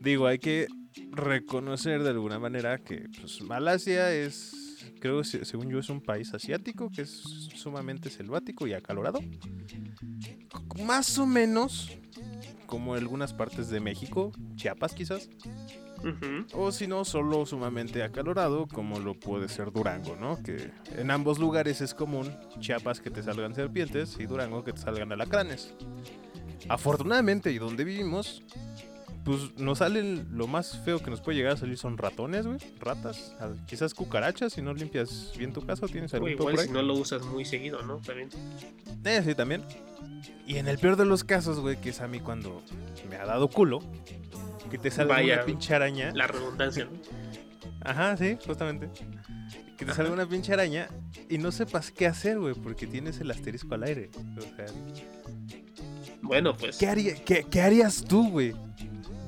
Digo, 0.00 0.26
hay 0.26 0.38
que 0.38 0.66
reconocer 1.12 2.02
de 2.02 2.10
alguna 2.10 2.38
manera 2.38 2.78
que 2.78 3.06
pues, 3.20 3.40
Malasia 3.42 4.12
es, 4.12 4.52
creo, 5.00 5.22
se- 5.24 5.44
según 5.44 5.70
yo, 5.70 5.78
es 5.78 5.88
un 5.90 6.00
país 6.00 6.32
asiático 6.34 6.90
que 6.90 7.02
es 7.02 7.10
sumamente 7.54 8.10
selvático 8.10 8.66
y 8.66 8.72
acalorado. 8.72 9.20
más 10.84 11.18
o 11.18 11.26
menos 11.26 11.90
como 12.66 12.94
algunas 12.94 13.32
partes 13.34 13.68
de 13.68 13.80
México, 13.80 14.32
Chiapas 14.56 14.94
quizás, 14.94 15.28
Ujú. 16.02 16.46
o 16.54 16.72
si 16.72 16.86
no, 16.86 17.04
solo 17.04 17.46
sumamente 17.46 18.02
acalorado, 18.02 18.66
como 18.66 18.98
lo 18.98 19.14
puede 19.14 19.48
ser 19.48 19.72
Durango, 19.72 20.16
¿no? 20.16 20.42
Que 20.42 20.70
en 20.96 21.10
ambos 21.10 21.38
lugares 21.38 21.80
es 21.80 21.94
común, 21.94 22.36
Chiapas 22.60 23.00
que 23.00 23.10
te 23.10 23.22
salgan 23.22 23.54
serpientes 23.54 24.16
y 24.18 24.26
Durango 24.26 24.64
que 24.64 24.72
te 24.72 24.80
salgan 24.80 25.12
alacranes. 25.12 25.74
Afortunadamente, 26.68 27.50
y 27.52 27.58
donde 27.58 27.84
vivimos, 27.84 28.42
pues 29.24 29.56
nos 29.56 29.78
salen 29.78 30.26
lo 30.32 30.46
más 30.46 30.78
feo 30.84 30.98
que 30.98 31.10
nos 31.10 31.20
puede 31.20 31.38
llegar 31.38 31.52
a 31.52 31.56
salir 31.56 31.78
son 31.78 31.96
ratones, 31.96 32.46
güey, 32.46 32.58
ratas, 32.80 33.34
quizás 33.66 33.94
cucarachas 33.94 34.52
si 34.52 34.62
no 34.62 34.74
limpias 34.74 35.32
bien 35.36 35.52
tu 35.52 35.64
casa 35.64 35.86
o 35.86 35.88
tienes 35.88 36.12
O 36.12 36.16
algún 36.16 36.32
pedo 36.32 36.50
igual 36.50 36.66
si 36.66 36.72
no 36.72 36.82
lo 36.82 36.94
usas 36.94 37.22
muy 37.24 37.44
seguido, 37.44 37.82
¿no? 37.82 37.98
También. 37.98 38.30
Eh, 39.04 39.22
sí, 39.24 39.34
también. 39.34 39.62
Y 40.46 40.56
en 40.56 40.66
el 40.66 40.78
peor 40.78 40.96
de 40.96 41.04
los 41.04 41.24
casos, 41.24 41.60
güey, 41.60 41.80
que 41.80 41.90
es 41.90 42.00
a 42.00 42.08
mí 42.08 42.20
cuando 42.20 42.62
me 43.08 43.16
ha 43.16 43.24
dado 43.24 43.48
culo, 43.48 43.80
que 44.72 44.78
te 44.78 44.90
salga 44.90 45.14
Vaya. 45.16 45.34
una 45.34 45.44
pinche 45.44 45.74
araña. 45.74 46.10
La 46.14 46.26
redundancia, 46.26 46.86
¿no? 46.86 46.90
Ajá, 47.82 48.16
sí, 48.16 48.38
justamente. 48.46 48.88
Que 49.76 49.84
te 49.84 49.92
salga 49.92 50.12
una 50.12 50.26
pinche 50.26 50.52
araña 50.52 50.88
y 51.28 51.36
no 51.38 51.52
sepas 51.52 51.90
qué 51.90 52.06
hacer, 52.06 52.38
güey, 52.38 52.54
porque 52.54 52.86
tienes 52.86 53.20
el 53.20 53.30
asterisco 53.30 53.74
al 53.74 53.82
aire. 53.84 54.10
O 54.38 54.40
sea, 54.40 54.66
Bueno, 56.22 56.56
pues. 56.56 56.78
¿qué, 56.78 56.88
haría, 56.88 57.14
qué, 57.24 57.44
qué 57.50 57.60
harías 57.60 58.02
tú, 58.02 58.30
güey? 58.30 58.54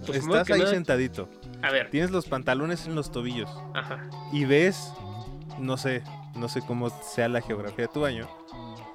Pues, 0.06 0.18
Estás 0.20 0.50
ahí 0.50 0.66
sentadito, 0.66 1.28
A 1.62 1.70
ver. 1.70 1.90
tienes 1.90 2.10
los 2.10 2.26
pantalones 2.26 2.86
en 2.86 2.94
los 2.94 3.10
tobillos 3.12 3.50
Ajá. 3.74 4.08
y 4.32 4.44
ves, 4.44 4.92
no 5.58 5.76
sé, 5.76 6.02
no 6.36 6.48
sé 6.48 6.60
cómo 6.60 6.90
sea 7.02 7.28
la 7.28 7.40
geografía 7.40 7.86
de 7.86 7.92
tu 7.92 8.00
baño, 8.00 8.28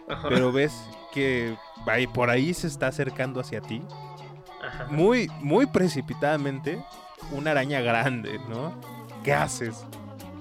Ajá. 0.07 0.29
pero 0.29 0.51
ves 0.51 0.73
que 1.13 1.55
ahí, 1.87 2.05
por 2.07 2.29
ahí 2.29 2.53
se 2.53 2.67
está 2.67 2.87
acercando 2.87 3.39
hacia 3.39 3.59
ti. 3.61 3.81
Muy, 4.89 5.29
muy 5.41 5.65
precipitadamente 5.67 6.83
una 7.31 7.51
araña 7.51 7.81
grande, 7.81 8.39
¿no? 8.49 8.79
¿Qué 9.23 9.33
haces? 9.33 9.85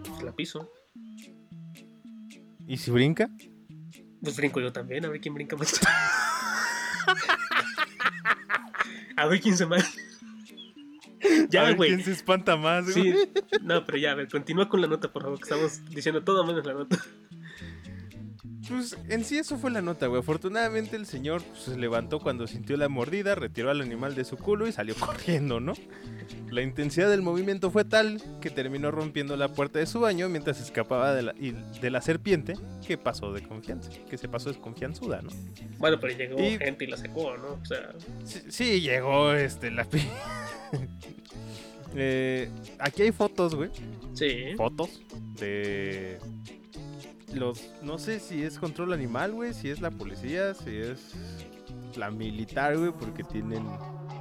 Pues 0.08 0.22
la 0.22 0.32
piso. 0.32 0.70
¿Y 2.66 2.76
si 2.76 2.90
brinca? 2.90 3.30
Pues 4.22 4.36
brinco 4.36 4.60
yo 4.60 4.72
también, 4.72 5.04
a 5.04 5.08
ver 5.08 5.20
quién 5.20 5.34
brinca 5.34 5.56
más. 5.56 5.80
a 9.16 9.26
ver 9.26 9.40
quién 9.40 9.56
se 9.56 9.66
más. 9.66 9.84
A 11.20 11.50
ya, 11.50 11.64
ver 11.64 11.76
güey. 11.76 11.90
¿Quién 11.90 12.04
se 12.04 12.12
espanta 12.12 12.56
más, 12.56 12.92
Sí, 12.92 13.12
no, 13.62 13.84
pero 13.84 13.98
ya, 13.98 14.12
a 14.12 14.14
ver, 14.14 14.28
continúa 14.28 14.68
con 14.68 14.80
la 14.80 14.86
nota, 14.86 15.12
por 15.12 15.22
favor, 15.22 15.38
que 15.38 15.44
estamos 15.44 15.84
diciendo 15.86 16.22
todo 16.22 16.46
menos 16.46 16.64
la 16.64 16.74
nota. 16.74 16.96
Pues 18.68 18.96
en 19.08 19.24
sí 19.24 19.36
eso 19.38 19.58
fue 19.58 19.70
la 19.70 19.82
nota, 19.82 20.06
güey. 20.06 20.20
Afortunadamente 20.20 20.96
el 20.96 21.06
señor 21.06 21.42
pues, 21.42 21.62
se 21.64 21.76
levantó 21.78 22.20
cuando 22.20 22.46
sintió 22.46 22.76
la 22.76 22.88
mordida, 22.88 23.34
retiró 23.34 23.70
al 23.70 23.80
animal 23.80 24.14
de 24.14 24.24
su 24.24 24.36
culo 24.36 24.66
y 24.66 24.72
salió 24.72 24.94
corriendo, 25.00 25.60
¿no? 25.60 25.72
La 26.50 26.62
intensidad 26.62 27.10
del 27.10 27.20
movimiento 27.20 27.70
fue 27.70 27.84
tal 27.84 28.22
que 28.40 28.48
terminó 28.50 28.90
rompiendo 28.90 29.36
la 29.36 29.48
puerta 29.48 29.78
de 29.80 29.86
su 29.86 30.00
baño 30.00 30.28
mientras 30.28 30.60
escapaba 30.60 31.12
de 31.14 31.22
la, 31.22 31.34
y- 31.38 31.52
de 31.80 31.90
la 31.90 32.00
serpiente 32.00 32.54
que 32.86 32.96
pasó 32.96 33.32
de 33.32 33.42
confianza, 33.42 33.90
que 34.08 34.16
se 34.16 34.28
pasó 34.28 34.48
desconfianzuda, 34.48 35.20
¿no? 35.20 35.30
Bueno, 35.78 35.98
pero 36.00 36.16
llegó 36.16 36.38
Y- 36.42 36.56
gente 36.58 36.84
y 36.84 36.88
la 36.88 36.96
sacó, 36.96 37.36
¿no? 37.36 37.58
O 37.60 37.64
sea, 37.66 37.92
Sí, 38.24 38.40
sí, 38.48 38.80
llegó 38.80 39.32
este 39.34 39.70
la 39.70 39.86
Eh, 41.94 42.50
aquí 42.78 43.02
hay 43.02 43.12
fotos, 43.12 43.54
güey. 43.54 43.70
sí. 44.14 44.54
Fotos 44.56 45.00
de 45.40 46.18
los 47.34 47.70
no 47.82 47.98
sé 47.98 48.20
si 48.20 48.42
es 48.42 48.58
control 48.58 48.92
animal, 48.92 49.32
güey, 49.32 49.54
si 49.54 49.70
es 49.70 49.80
la 49.80 49.90
policía, 49.90 50.54
si 50.54 50.76
es 50.76 51.14
la 51.96 52.10
militar, 52.10 52.76
güey, 52.76 52.92
porque 52.92 53.24
tienen 53.24 53.66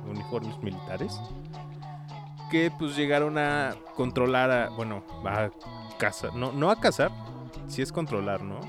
uniformes 0.09 0.57
militares. 0.61 1.13
Que 2.51 2.71
pues 2.77 2.95
llegaron 2.95 3.37
a 3.37 3.75
controlar 3.95 4.51
a, 4.51 4.69
bueno, 4.69 5.03
a 5.25 5.49
cazar, 5.97 6.33
no 6.35 6.53
no 6.53 6.71
a 6.71 6.79
cazar, 6.79 7.11
si 7.67 7.81
es 7.81 7.91
controlar, 7.91 8.41
¿no? 8.41 8.59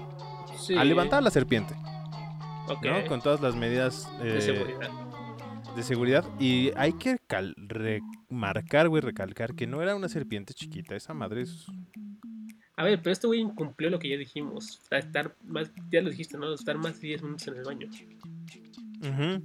sí. 0.59 0.77
A 0.77 0.85
levantar 0.85 1.18
a 1.18 1.22
la 1.22 1.31
serpiente, 1.31 1.74
¿no? 1.74 3.07
Con 3.09 3.20
todas 3.20 3.40
las 3.40 3.55
medidas 3.55 4.09
de 4.20 4.38
eh, 4.38 4.40
seguridad. 4.40 4.90
de 5.77 5.83
seguridad. 5.83 6.24
Y 6.38 6.72
hay 6.77 6.92
que 6.94 7.16
remarcar, 7.29 8.88
güey, 8.88 9.01
recalcar 9.01 9.55
que 9.55 9.66
no 9.66 9.83
era 9.83 9.94
una 9.94 10.09
serpiente 10.09 10.55
chiquita. 10.55 10.96
Esa 10.96 11.14
madre 11.14 11.42
es. 11.42 11.66
A 12.79 12.85
ver, 12.85 13.01
pero 13.03 13.12
este 13.12 13.27
güey 13.27 13.41
incumplió 13.41 13.91
lo 13.91 13.99
que 13.99 14.09
ya 14.09 14.17
dijimos. 14.17 14.81
Estar 14.93 15.35
más, 15.45 15.69
ya 15.91 16.01
lo 16.01 16.11
dijiste, 16.11 16.38
¿no? 16.38 16.55
Estar 16.55 16.79
más 16.79 17.01
de 17.01 17.09
10 17.09 17.23
minutos 17.25 17.49
en 17.49 17.57
el 17.57 17.64
baño. 17.64 17.88
Ujú. 19.01 19.43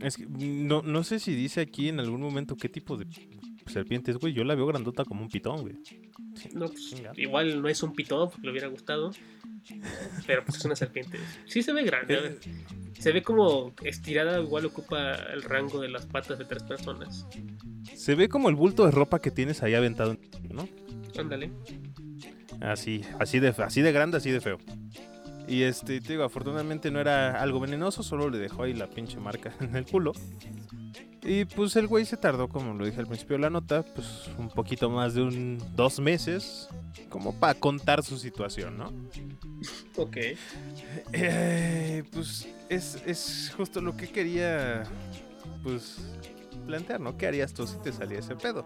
Es 0.00 0.16
que 0.16 0.26
no, 0.28 0.80
no 0.82 1.02
sé 1.02 1.18
si 1.18 1.34
dice 1.34 1.60
aquí 1.60 1.88
en 1.88 1.98
algún 1.98 2.20
momento 2.20 2.56
qué 2.56 2.68
tipo 2.68 2.96
de 2.96 3.04
serpientes, 3.66 4.16
güey. 4.16 4.32
Yo 4.32 4.44
la 4.44 4.54
veo 4.54 4.66
grandota 4.66 5.04
como 5.04 5.22
un 5.22 5.28
pitón, 5.28 5.62
güey. 5.62 5.74
No, 6.54 6.68
pues, 6.68 6.94
igual 7.16 7.60
no 7.60 7.68
es 7.68 7.82
un 7.82 7.92
pitón 7.92 8.30
porque 8.30 8.46
le 8.46 8.52
hubiera 8.52 8.68
gustado. 8.68 9.10
Pero 10.24 10.44
pues 10.44 10.58
es 10.58 10.64
una 10.64 10.76
serpiente. 10.76 11.18
Sí 11.46 11.64
se 11.64 11.72
ve 11.72 11.82
grande. 11.82 12.14
ver. 12.14 12.38
Se 12.96 13.10
ve 13.10 13.22
como 13.24 13.74
estirada, 13.82 14.40
igual 14.40 14.66
ocupa 14.66 15.14
el 15.14 15.42
rango 15.42 15.80
de 15.80 15.88
las 15.88 16.06
patas 16.06 16.38
de 16.38 16.44
tres 16.44 16.62
personas. 16.62 17.26
Se 17.92 18.14
ve 18.14 18.28
como 18.28 18.48
el 18.50 18.54
bulto 18.54 18.84
de 18.84 18.92
ropa 18.92 19.18
que 19.18 19.32
tienes 19.32 19.64
ahí 19.64 19.74
aventado, 19.74 20.16
¿no? 20.48 20.68
Ándale. 21.18 21.50
Así, 22.60 23.02
así 23.18 23.38
de, 23.38 23.48
así 23.48 23.82
de 23.82 23.92
grande, 23.92 24.16
así 24.16 24.30
de 24.30 24.40
feo. 24.40 24.58
Y 25.46 25.62
este, 25.62 26.00
te 26.00 26.12
digo, 26.12 26.24
afortunadamente 26.24 26.90
no 26.90 27.00
era 27.00 27.40
algo 27.40 27.58
venenoso, 27.58 28.02
solo 28.02 28.28
le 28.28 28.38
dejó 28.38 28.64
ahí 28.64 28.74
la 28.74 28.86
pinche 28.86 29.18
marca 29.18 29.54
en 29.60 29.76
el 29.76 29.86
culo. 29.86 30.12
Y 31.22 31.44
pues 31.46 31.74
el 31.76 31.86
güey 31.88 32.04
se 32.04 32.16
tardó, 32.16 32.48
como 32.48 32.74
lo 32.74 32.84
dije 32.84 33.00
al 33.00 33.06
principio 33.06 33.36
de 33.36 33.42
la 33.42 33.50
nota, 33.50 33.82
pues 33.82 34.30
un 34.38 34.48
poquito 34.48 34.88
más 34.88 35.14
de 35.14 35.22
un 35.22 35.58
dos 35.74 36.00
meses, 36.00 36.68
como 37.08 37.34
para 37.34 37.54
contar 37.54 38.04
su 38.04 38.18
situación, 38.18 38.78
¿no? 38.78 38.92
Ok. 39.96 40.16
Eh, 41.12 42.04
pues 42.12 42.48
es, 42.68 43.02
es 43.04 43.52
justo 43.56 43.80
lo 43.80 43.96
que 43.96 44.08
quería, 44.08 44.84
pues, 45.62 45.98
plantear, 46.68 47.00
¿no? 47.00 47.16
¿Qué 47.16 47.26
harías 47.26 47.54
tú 47.54 47.66
si 47.66 47.78
te 47.78 47.92
salía 47.92 48.18
ese 48.18 48.36
pedo? 48.36 48.64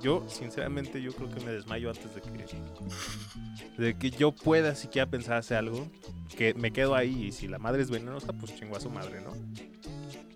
Yo, 0.00 0.28
sinceramente, 0.28 1.00
yo 1.00 1.12
creo 1.12 1.30
que 1.30 1.40
me 1.40 1.50
desmayo 1.50 1.88
antes 1.88 2.14
de 2.14 2.20
que, 2.20 3.82
de 3.82 3.98
que 3.98 4.10
yo 4.10 4.32
pueda 4.32 4.74
siquiera 4.74 5.10
pensar 5.10 5.38
hacer 5.38 5.56
algo, 5.56 5.88
que 6.36 6.52
me 6.52 6.72
quedo 6.72 6.94
ahí 6.94 7.26
y 7.26 7.32
si 7.32 7.48
la 7.48 7.58
madre 7.58 7.82
es 7.82 7.90
venenosa, 7.90 8.34
pues 8.34 8.54
chingo 8.54 8.76
a 8.76 8.80
su 8.80 8.90
madre, 8.90 9.22
¿no? 9.22 9.32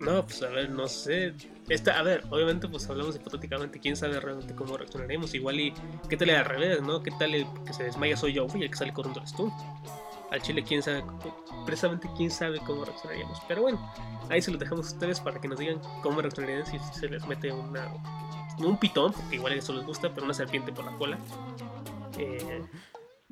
No, 0.00 0.24
pues 0.24 0.42
a 0.42 0.48
ver, 0.48 0.70
no 0.70 0.88
sé. 0.88 1.34
Esta, 1.68 1.98
a 1.98 2.02
ver, 2.02 2.24
obviamente, 2.30 2.66
pues 2.66 2.88
hablamos 2.90 3.14
hipotéticamente. 3.14 3.78
Quién 3.78 3.94
sabe 3.94 4.18
realmente 4.18 4.52
cómo 4.54 4.76
reaccionaremos. 4.76 5.32
Igual 5.34 5.60
y. 5.60 5.74
¿Qué 6.08 6.16
tal 6.16 6.30
al 6.30 6.44
revés, 6.44 6.82
no? 6.82 7.04
¿Qué 7.04 7.12
tal 7.16 7.34
el 7.34 7.46
que 7.64 7.72
se 7.72 7.84
desmaya 7.84 8.16
soy 8.16 8.32
yo? 8.32 8.46
Uy, 8.46 8.64
el 8.64 8.70
que 8.70 8.76
sale 8.76 8.92
corriendo 8.92 9.20
eres 9.20 9.32
tú. 9.36 9.52
Al 10.32 10.40
chile, 10.42 10.64
quién 10.66 10.82
sabe. 10.82 11.04
Precisamente, 11.66 12.08
quién 12.16 12.30
sabe 12.30 12.58
cómo 12.66 12.84
reaccionaríamos. 12.84 13.38
Pero 13.46 13.62
bueno, 13.62 13.92
ahí 14.30 14.40
se 14.42 14.50
los 14.50 14.58
dejamos 14.58 14.86
a 14.90 14.94
ustedes 14.94 15.20
para 15.20 15.40
que 15.40 15.46
nos 15.46 15.58
digan 15.58 15.78
cómo 16.02 16.20
reaccionarían 16.22 16.66
si 16.66 16.78
se 16.98 17.08
les 17.08 17.26
mete 17.26 17.52
una. 17.52 17.92
Un 18.58 18.78
pitón, 18.78 19.12
porque 19.12 19.36
igual 19.36 19.52
eso 19.54 19.72
les 19.72 19.84
gusta, 19.84 20.12
pero 20.12 20.24
una 20.24 20.34
serpiente 20.34 20.72
por 20.72 20.84
la 20.84 20.92
cola. 20.98 21.18
Eh, 22.18 22.62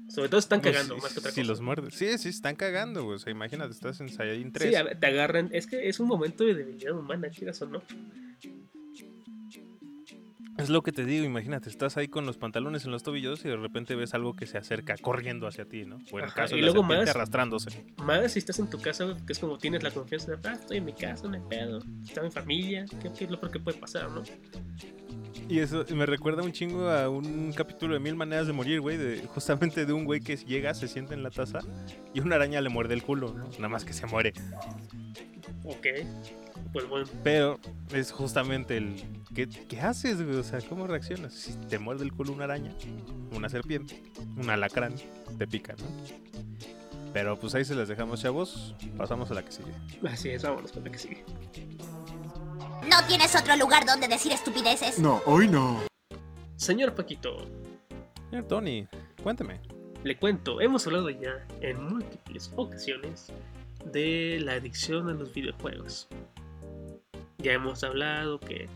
sobre 0.08 0.28
todo 0.28 0.40
están 0.40 0.60
Pues, 0.60 0.74
cagando, 0.74 0.96
si- 0.96 1.02
más 1.02 1.12
que 1.12 1.18
otra 1.20 1.30
Si 1.30 1.40
cosa. 1.40 1.48
los 1.50 1.60
muerdes. 1.60 1.94
Sí, 1.94 2.18
sí, 2.18 2.28
están 2.30 2.56
cagando, 2.56 3.04
güey. 3.04 3.16
O 3.16 3.18
sea, 3.18 3.30
imagínate, 3.30 3.72
estás 3.72 4.00
en 4.00 4.08
Saiyajin 4.08 4.52
3. 4.52 4.68
Sí, 4.70 4.74
a 4.74 4.82
ver, 4.82 4.98
te 5.00 5.06
agarran. 5.06 5.48
Es 5.52 5.66
que 5.66 5.88
es 5.88 6.00
un 6.00 6.08
momento 6.08 6.44
de 6.44 6.54
debilidad 6.54 6.98
humana, 6.98 7.28
quieras 7.28 7.60
o 7.62 7.66
no. 7.66 7.82
Es 10.60 10.68
lo 10.68 10.82
que 10.82 10.92
te 10.92 11.04
digo, 11.04 11.24
imagínate, 11.24 11.68
estás 11.68 11.96
ahí 11.96 12.08
con 12.08 12.26
los 12.26 12.36
pantalones 12.36 12.84
en 12.84 12.90
los 12.90 13.02
tobillos 13.02 13.44
y 13.44 13.48
de 13.48 13.56
repente 13.56 13.94
ves 13.94 14.14
algo 14.14 14.34
que 14.34 14.46
se 14.46 14.58
acerca 14.58 14.96
corriendo 14.96 15.46
hacia 15.46 15.64
ti, 15.64 15.84
¿no? 15.84 15.96
O 16.12 16.18
en 16.18 16.24
el 16.24 16.30
Ajá, 16.30 16.34
caso 16.42 16.54
y 16.56 16.60
de 16.60 16.66
luego 16.66 16.82
más- 16.82 17.08
arrastrándose. 17.08 17.84
Más 18.04 18.32
si 18.32 18.38
estás 18.38 18.58
en 18.58 18.68
tu 18.68 18.80
casa, 18.80 19.16
que 19.26 19.32
es 19.32 19.38
como 19.38 19.58
tienes 19.58 19.82
la 19.82 19.90
confianza 19.90 20.32
de, 20.32 20.48
ah, 20.48 20.52
estoy 20.52 20.78
en 20.78 20.84
mi 20.84 20.92
casa, 20.92 21.28
no 21.28 21.34
hay 21.34 21.42
pedo, 21.48 21.78
estoy 22.04 22.26
en 22.26 22.32
familia, 22.32 22.84
¿qué, 23.02 23.10
qué 23.16 23.24
es 23.24 23.30
lo 23.30 23.40
que 23.40 23.58
puede 23.60 23.78
pasar, 23.78 24.10
no? 24.10 24.22
Y 25.48 25.58
eso 25.58 25.84
me 25.94 26.06
recuerda 26.06 26.42
un 26.42 26.52
chingo 26.52 26.88
a 26.90 27.08
un 27.08 27.52
capítulo 27.52 27.94
de 27.94 28.00
Mil 28.00 28.14
Maneras 28.14 28.46
de 28.46 28.52
Morir, 28.52 28.80
güey, 28.80 28.96
de, 28.96 29.22
justamente 29.26 29.84
de 29.84 29.92
un 29.92 30.04
güey 30.04 30.20
que 30.20 30.36
llega, 30.36 30.74
se 30.74 30.86
sienta 30.86 31.14
en 31.14 31.22
la 31.24 31.30
taza 31.30 31.58
y 32.14 32.20
una 32.20 32.36
araña 32.36 32.60
le 32.60 32.68
muerde 32.68 32.94
el 32.94 33.02
culo, 33.02 33.32
¿no? 33.34 33.48
Nada 33.56 33.68
más 33.68 33.84
que 33.84 33.92
se 33.92 34.06
muere. 34.06 34.32
Ok, 35.64 35.86
pues 36.72 36.88
bueno, 36.88 37.06
Pero 37.22 37.58
es 37.92 38.12
justamente 38.12 38.76
el... 38.76 38.96
¿Qué, 39.34 39.48
qué 39.48 39.80
haces, 39.80 40.22
güey? 40.22 40.36
O 40.36 40.42
sea, 40.42 40.60
¿cómo 40.60 40.86
reaccionas? 40.86 41.34
Si 41.34 41.52
te 41.52 41.78
muerde 41.78 42.04
el 42.04 42.12
culo 42.12 42.32
una 42.32 42.44
araña, 42.44 42.72
una 43.32 43.48
serpiente, 43.48 44.02
un 44.36 44.48
alacrán, 44.50 44.94
te 45.38 45.46
pica, 45.46 45.74
¿no? 45.78 45.84
Pero 47.12 47.38
pues 47.38 47.54
ahí 47.54 47.64
se 47.64 47.74
las 47.74 47.88
dejamos, 47.88 48.20
chavos. 48.22 48.74
Pasamos 48.96 49.30
a 49.30 49.34
la 49.34 49.44
que 49.44 49.52
sigue. 49.52 49.72
así 50.08 50.30
es, 50.30 50.42
vámonos 50.42 50.72
con 50.72 50.84
la 50.84 50.90
que 50.90 50.98
sigue. 50.98 51.24
¿No 52.88 53.06
tienes 53.06 53.34
otro 53.34 53.56
lugar 53.56 53.84
donde 53.84 54.08
decir 54.08 54.32
estupideces? 54.32 54.98
No, 54.98 55.20
hoy 55.26 55.48
no. 55.48 55.82
Señor 56.56 56.94
Paquito, 56.94 57.36
Señor 58.30 58.44
Tony, 58.46 58.86
cuénteme. 59.22 59.60
le 60.04 60.16
cuento, 60.16 60.60
hemos 60.60 60.86
hablado 60.86 61.10
ya 61.10 61.44
en 61.60 61.82
múltiples 61.82 62.52
ocasiones 62.54 63.32
de 63.84 64.38
la 64.40 64.52
adicción 64.52 65.08
a 65.08 65.14
los 65.14 65.32
videojuegos. 65.32 66.08
Ya 67.38 67.52
hemos 67.52 67.82
hablado 67.84 68.38
que, 68.40 68.68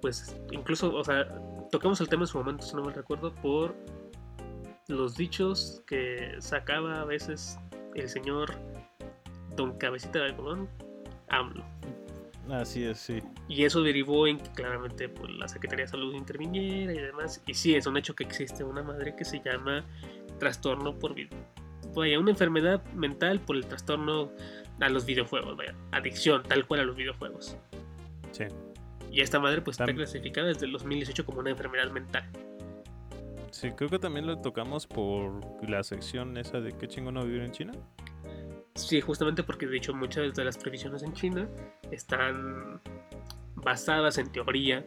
pues, 0.00 0.36
incluso, 0.52 0.94
o 0.94 1.04
sea, 1.04 1.28
tocamos 1.70 2.00
el 2.00 2.08
tema 2.08 2.22
en 2.22 2.28
su 2.28 2.38
momento, 2.38 2.64
si 2.64 2.76
no 2.76 2.84
me 2.84 2.92
recuerdo, 2.92 3.34
por 3.34 3.74
los 4.88 5.16
dichos 5.16 5.82
que 5.86 6.36
sacaba 6.38 7.00
a 7.00 7.04
veces 7.04 7.58
el 7.94 8.08
señor 8.08 8.54
Don 9.56 9.76
Cabecita 9.76 10.20
de 10.20 10.26
Algodón, 10.26 10.68
AMLO. 11.28 11.64
Así 12.50 12.84
es, 12.84 12.98
sí. 12.98 13.22
Y 13.48 13.64
eso 13.64 13.82
derivó 13.82 14.26
en 14.26 14.38
que 14.38 14.50
claramente 14.52 15.08
pues, 15.08 15.30
la 15.32 15.48
Secretaría 15.48 15.84
de 15.84 15.90
Salud 15.90 16.14
interviniera 16.14 16.92
y 16.92 16.98
demás. 16.98 17.42
Y 17.46 17.54
sí, 17.54 17.74
es 17.74 17.86
un 17.86 17.96
hecho 17.96 18.14
que 18.14 18.24
existe 18.24 18.64
una 18.64 18.82
madre 18.82 19.14
que 19.14 19.24
se 19.24 19.40
llama 19.40 19.84
trastorno 20.38 20.98
por. 20.98 21.14
Vaya, 21.94 22.18
una 22.18 22.30
enfermedad 22.30 22.84
mental 22.94 23.40
por 23.40 23.56
el 23.56 23.66
trastorno 23.66 24.30
a 24.80 24.88
los 24.88 25.04
videojuegos, 25.04 25.56
vaya, 25.56 25.74
adicción 25.90 26.42
tal 26.44 26.66
cual 26.66 26.80
a 26.80 26.84
los 26.84 26.96
videojuegos. 26.96 27.56
Sí. 28.32 28.44
Y 29.10 29.20
esta 29.20 29.40
madre 29.40 29.62
pues 29.62 29.80
está 29.80 29.92
clasificada 29.92 30.48
desde 30.48 30.66
el 30.66 30.72
2018 30.72 31.24
como 31.24 31.40
una 31.40 31.50
enfermedad 31.50 31.90
mental. 31.90 32.24
Sí, 33.50 33.70
creo 33.72 33.88
que 33.88 33.98
también 33.98 34.26
lo 34.26 34.38
tocamos 34.38 34.86
por 34.86 35.40
la 35.68 35.82
sección 35.82 36.36
esa 36.36 36.60
de 36.60 36.72
qué 36.76 36.86
chingón 36.86 37.14
no 37.14 37.24
vivir 37.24 37.42
en 37.42 37.52
China. 37.52 37.72
Sí, 38.74 39.00
justamente 39.00 39.42
porque 39.42 39.66
de 39.66 39.78
hecho 39.78 39.94
muchas 39.94 40.34
de 40.34 40.44
las 40.44 40.56
previsiones 40.56 41.02
en 41.02 41.12
China 41.14 41.48
están 41.90 42.80
basadas 43.56 44.18
en 44.18 44.30
teoría 44.30 44.84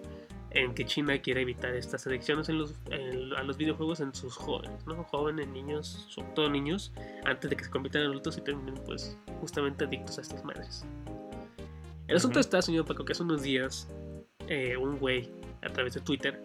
en 0.53 0.73
que 0.73 0.85
China 0.85 1.17
quiere 1.21 1.41
evitar 1.41 1.73
estas 1.75 2.05
adicciones 2.07 2.49
en 2.49 2.57
los, 2.57 2.75
en- 2.89 3.33
a 3.33 3.43
los 3.43 3.57
videojuegos 3.57 4.01
en 4.01 4.13
sus 4.13 4.35
jóvenes, 4.35 4.85
¿no? 4.85 5.03
Jóvenes, 5.05 5.47
niños, 5.47 6.05
sobre 6.09 6.27
todo 6.29 6.49
niños, 6.49 6.91
antes 7.25 7.49
de 7.49 7.55
que 7.55 7.63
se 7.63 7.69
conviertan 7.69 8.01
en 8.03 8.07
adultos 8.09 8.37
y 8.37 8.41
terminen 8.41 8.75
pues 8.85 9.17
justamente 9.39 9.85
adictos 9.85 10.17
a 10.17 10.21
estas 10.21 10.43
madres. 10.43 10.85
El 12.07 12.17
asunto 12.17 12.39
Ujú. 12.39 12.41
está, 12.41 12.61
señor 12.61 12.85
Paco, 12.85 13.05
que 13.05 13.13
hace 13.13 13.23
unos 13.23 13.41
días 13.43 13.87
eh, 14.47 14.75
un 14.75 14.97
güey 14.99 15.31
a 15.61 15.69
través 15.69 15.93
de 15.93 16.01
Twitter 16.01 16.43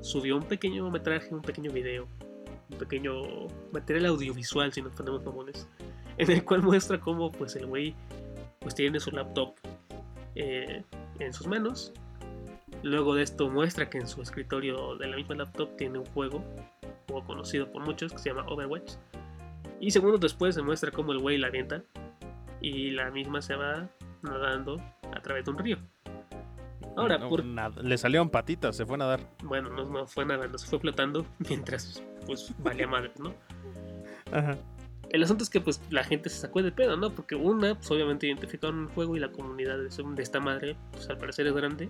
subió 0.00 0.36
un 0.36 0.44
pequeño 0.44 0.90
metraje, 0.90 1.34
un 1.34 1.42
pequeño 1.42 1.70
video, 1.70 2.06
un 2.70 2.78
pequeño 2.78 3.12
material 3.72 4.06
audiovisual, 4.06 4.72
si 4.72 4.80
nos 4.80 4.94
ponemos 4.94 5.22
mamones, 5.24 5.68
en 6.18 6.30
el 6.30 6.44
cual 6.44 6.62
muestra 6.62 6.98
cómo 6.98 7.30
pues 7.30 7.56
el 7.56 7.66
güey 7.66 7.94
pues 8.60 8.74
tiene 8.74 8.98
su 9.00 9.10
laptop 9.10 9.54
eh, 10.34 10.82
en 11.18 11.32
sus 11.34 11.46
manos. 11.46 11.92
Luego 12.84 13.14
de 13.14 13.22
esto 13.22 13.48
muestra 13.48 13.88
que 13.88 13.96
en 13.96 14.06
su 14.06 14.20
escritorio 14.20 14.96
de 14.96 15.06
la 15.06 15.16
misma 15.16 15.36
laptop 15.36 15.74
tiene 15.78 15.98
un 15.98 16.04
juego, 16.04 16.44
juego 17.08 17.26
conocido 17.26 17.72
por 17.72 17.82
muchos 17.82 18.12
que 18.12 18.18
se 18.18 18.28
llama 18.28 18.44
Overwatch. 18.46 18.92
Y 19.80 19.90
segundos 19.90 20.20
después 20.20 20.54
se 20.54 20.60
muestra 20.60 20.90
cómo 20.90 21.12
el 21.12 21.18
güey 21.18 21.38
la 21.38 21.46
avienta 21.46 21.82
y 22.60 22.90
la 22.90 23.10
misma 23.10 23.40
se 23.40 23.56
va 23.56 23.88
nadando 24.20 24.76
a 25.16 25.20
través 25.22 25.46
de 25.46 25.50
un 25.52 25.58
río. 25.58 25.78
Ahora, 26.94 27.16
No, 27.16 27.30
por, 27.30 27.42
nada, 27.42 27.80
Le 27.82 27.96
salieron 27.96 28.28
patitas, 28.28 28.76
se 28.76 28.84
fue 28.84 28.96
a 28.96 28.98
nadar. 28.98 29.20
bueno, 29.42 29.70
no, 29.70 29.86
no 29.86 30.06
fue 30.06 30.26
nadando, 30.26 30.58
se 30.58 30.66
fue 30.66 30.78
flotando 30.78 31.24
mientras 31.48 32.02
pues 32.26 32.52
valía 32.58 32.86
madre, 32.86 33.12
¿no? 33.18 33.32
Ajá. 34.30 34.58
El 35.08 35.22
asunto 35.22 35.42
es 35.42 35.48
que 35.48 35.62
pues 35.62 35.80
la 35.88 36.04
gente 36.04 36.28
se 36.28 36.38
sacó 36.38 36.62
de 36.62 36.70
pedo, 36.70 36.98
¿no? 36.98 37.14
Porque 37.14 37.34
una, 37.34 37.76
pues 37.76 37.90
obviamente 37.90 38.26
identificaron 38.26 38.82
el 38.82 38.88
juego 38.88 39.16
y 39.16 39.20
la 39.20 39.32
comunidad 39.32 39.78
de 39.78 40.22
esta 40.22 40.40
madre, 40.40 40.76
pues 40.92 41.08
al 41.08 41.16
parecer 41.16 41.46
es 41.46 41.54
grande. 41.54 41.88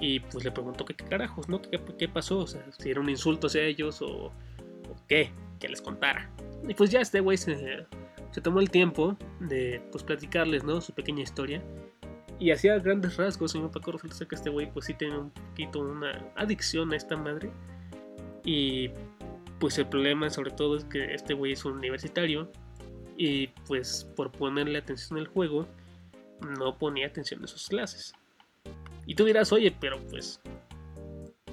Y 0.00 0.20
pues 0.20 0.44
le 0.44 0.50
preguntó 0.50 0.84
que 0.84 0.94
qué 0.94 1.04
carajos, 1.04 1.48
¿no? 1.48 1.60
¿Qué, 1.60 1.80
qué 1.98 2.08
pasó? 2.08 2.38
O 2.38 2.46
sea, 2.46 2.64
si 2.78 2.90
era 2.90 3.00
un 3.00 3.08
insulto 3.10 3.48
hacia 3.48 3.62
ellos 3.62 4.00
o, 4.02 4.26
o 4.26 4.32
qué, 5.08 5.30
que 5.58 5.68
les 5.68 5.82
contara. 5.82 6.30
Y 6.66 6.74
pues 6.74 6.90
ya 6.90 7.00
este 7.00 7.20
güey 7.20 7.36
se, 7.36 7.86
se 8.30 8.40
tomó 8.40 8.60
el 8.60 8.70
tiempo 8.70 9.16
de 9.40 9.82
pues 9.90 10.04
platicarles, 10.04 10.64
¿no? 10.64 10.80
Su 10.80 10.92
pequeña 10.92 11.22
historia. 11.22 11.62
Y 12.38 12.52
hacía 12.52 12.78
grandes 12.78 13.16
rasgos, 13.16 13.52
señor 13.52 13.72
Paco, 13.72 13.92
resulta 13.92 14.14
ser 14.14 14.28
que 14.28 14.36
este 14.36 14.50
güey 14.50 14.70
pues 14.70 14.86
sí 14.86 14.94
tiene 14.94 15.18
un 15.18 15.30
poquito 15.30 15.80
una 15.80 16.24
adicción 16.36 16.92
a 16.92 16.96
esta 16.96 17.16
madre. 17.16 17.50
Y 18.44 18.90
pues 19.58 19.76
el 19.78 19.86
problema 19.86 20.30
sobre 20.30 20.52
todo 20.52 20.76
es 20.76 20.84
que 20.84 21.14
este 21.14 21.34
güey 21.34 21.52
es 21.52 21.64
un 21.64 21.72
universitario 21.72 22.50
y 23.16 23.48
pues 23.66 24.08
por 24.14 24.30
ponerle 24.30 24.78
atención 24.78 25.18
al 25.18 25.26
juego 25.26 25.66
no 26.40 26.78
ponía 26.78 27.08
atención 27.08 27.40
en 27.40 27.48
sus 27.48 27.68
clases. 27.68 28.14
Y 29.08 29.14
tú 29.14 29.24
dirás, 29.24 29.52
oye, 29.52 29.74
pero 29.80 29.98
pues 30.10 30.38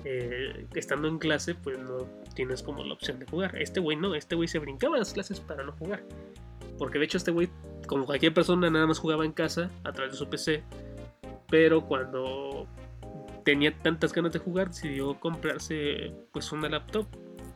eh, 0.04 0.68
estando 0.76 1.08
en 1.08 1.18
clase 1.18 1.56
pues 1.56 1.80
no 1.80 2.06
tienes 2.36 2.62
como 2.62 2.84
la 2.84 2.94
opción 2.94 3.18
de 3.18 3.26
jugar. 3.26 3.56
Este 3.60 3.80
güey 3.80 3.96
no, 3.96 4.14
este 4.14 4.36
güey 4.36 4.50
se 4.50 4.60
brincaba 4.60 4.98
las 4.98 5.14
clases 5.14 5.40
para 5.40 5.64
no 5.64 5.72
jugar. 5.72 6.04
Porque 6.78 7.00
de 7.00 7.06
hecho 7.06 7.18
este 7.18 7.32
güey, 7.32 7.48
como 7.88 8.06
cualquier 8.06 8.34
persona, 8.34 8.70
nada 8.70 8.86
más 8.86 9.00
jugaba 9.00 9.24
en 9.24 9.32
casa 9.32 9.72
a 9.86 9.94
través 9.94 10.12
de 10.12 10.18
su 10.18 10.28
PC. 10.28 10.64
Pero 11.50 11.88
cuando 11.88 12.68
tenía 13.46 13.74
tantas 13.78 14.12
ganas 14.12 14.34
de 14.34 14.40
jugar, 14.40 14.68
decidió 14.68 15.18
comprarse 15.18 16.14
pues 16.34 16.52
una 16.52 16.68
laptop 16.68 17.08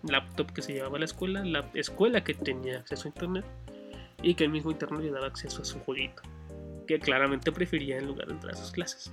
laptop 0.04 0.54
que 0.54 0.62
se 0.62 0.74
llevaba 0.74 0.96
a 0.96 1.00
la 1.00 1.06
escuela, 1.06 1.44
la 1.44 1.70
escuela 1.74 2.24
que 2.24 2.34
tenía 2.34 2.80
acceso 2.80 3.10
a 3.10 3.10
internet 3.10 3.46
y 4.22 4.34
que 4.34 4.46
el 4.46 4.50
mismo 4.50 4.72
internet 4.72 5.02
le 5.02 5.12
daba 5.12 5.28
acceso 5.28 5.62
a 5.62 5.66
su 5.66 5.78
jueguito, 5.80 6.22
que 6.88 7.00
claramente 7.00 7.52
prefería 7.52 7.98
en 7.98 8.08
lugar 8.08 8.28
de 8.28 8.34
entrar 8.34 8.54
a 8.54 8.58
sus 8.58 8.72
clases. 8.72 9.12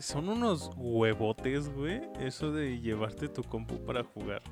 Son 0.00 0.28
unos 0.28 0.70
huevotes, 0.76 1.72
güey. 1.74 2.00
Eso 2.18 2.50
de 2.52 2.80
llevarte 2.80 3.28
tu 3.28 3.42
compu 3.42 3.78
para 3.84 4.02
jugar. 4.02 4.42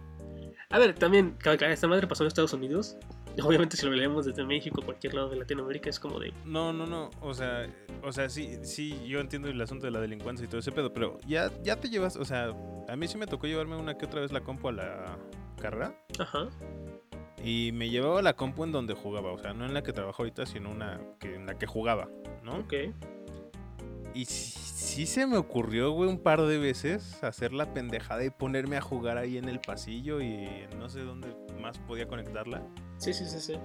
A 0.71 0.79
ver, 0.79 0.95
también, 0.95 1.35
ca- 1.39 1.55
esta 1.55 1.89
madre 1.89 2.07
pasó 2.07 2.23
en 2.23 2.29
Estados 2.29 2.53
Unidos. 2.53 2.97
Obviamente, 3.43 3.77
si 3.77 3.87
lo 3.87 3.93
leemos 3.93 4.27
desde 4.27 4.45
México, 4.45 4.83
cualquier 4.85 5.15
lado 5.15 5.31
de 5.31 5.37
Latinoamérica, 5.37 5.89
es 5.91 5.99
como 6.01 6.19
de. 6.19 6.33
No, 6.45 6.73
no, 6.73 6.87
no. 6.87 7.11
O 7.21 7.33
sea, 7.35 7.67
o 8.03 8.13
sea, 8.13 8.29
sí, 8.29 8.59
sí, 8.63 9.01
yo 9.07 9.21
entiendo 9.21 9.49
el 9.49 9.61
asunto 9.61 9.87
de 9.87 9.93
la 9.93 10.01
delincuencia 10.01 10.45
y 10.45 10.49
todo 10.49 10.59
ese 10.61 10.73
pedo, 10.73 10.93
pero 10.93 11.19
ya, 11.27 11.51
ya 11.63 11.77
te 11.77 11.89
llevas, 11.89 12.17
o 12.17 12.25
sea, 12.25 12.53
a 12.89 12.97
mí 12.97 13.07
sí 13.09 13.17
me 13.17 13.27
tocó 13.27 13.47
llevarme 13.47 13.77
una 13.77 13.97
que 13.97 14.07
otra 14.07 14.21
vez 14.21 14.33
la 14.33 14.41
compu 14.41 14.69
a 14.69 14.73
la 14.73 15.19
carrera. 15.61 15.95
Ajá, 16.19 16.49
Y 17.45 17.71
me 17.73 17.89
llevaba 17.91 18.21
la 18.23 18.35
compu 18.35 18.65
en 18.65 18.73
donde 18.73 18.95
jugaba, 18.95 19.33
o 19.33 19.39
sea, 19.39 19.53
no 19.55 19.65
en 19.65 19.73
la 19.73 19.83
que 19.83 19.93
trabajo 19.93 20.23
ahorita, 20.23 20.45
sino 20.45 20.71
una 20.71 21.01
que, 21.21 21.37
en 21.37 21.47
la 21.47 21.57
que 21.57 21.67
jugaba, 21.67 22.09
¿no? 22.45 22.57
ok. 22.59 22.75
Y 24.15 24.25
sí, 24.25 24.59
sí 24.99 25.07
se 25.07 25.27
me 25.27 25.37
ocurrió, 25.37 25.93
güey, 25.93 26.09
un 26.09 26.19
par 26.19 26.43
de 26.43 26.59
veces 26.59 27.23
hacer 27.23 27.53
la 27.53 27.73
pendejada 27.73 28.25
y 28.25 28.31
ponerme 28.31 28.77
a 28.77 28.81
jugar 28.81 29.19
ahí 29.19 29.39
en 29.39 29.49
el 29.49 29.61
pasillo 29.61 30.21
y 30.21 30.49
no 30.79 30.89
sé 30.89 31.01
dónde 31.01 31.29
más 31.61 31.79
podía 31.79 32.09
conectarla. 32.09 32.63
Sí, 32.97 33.13
sí, 33.13 33.27
sí, 33.27 33.41
sí. 33.41 33.59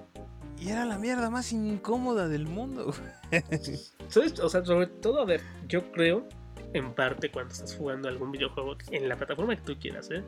Y 0.60 0.70
era 0.70 0.84
la 0.84 0.98
mierda 0.98 1.30
más 1.30 1.52
incómoda 1.52 2.28
del 2.28 2.46
mundo. 2.46 2.92
¿Sabes? 4.08 4.38
O 4.40 4.48
sea, 4.48 4.64
sobre 4.64 4.86
todo, 4.86 5.20
a 5.20 5.24
ver, 5.24 5.40
yo 5.66 5.90
creo, 5.90 6.28
en 6.72 6.92
parte, 6.92 7.30
cuando 7.30 7.52
estás 7.52 7.74
jugando 7.74 8.08
algún 8.08 8.30
videojuego 8.30 8.76
en 8.90 9.08
la 9.08 9.16
plataforma 9.16 9.56
que 9.56 9.62
tú 9.62 9.78
quieras, 9.78 10.10
¿eh? 10.10 10.22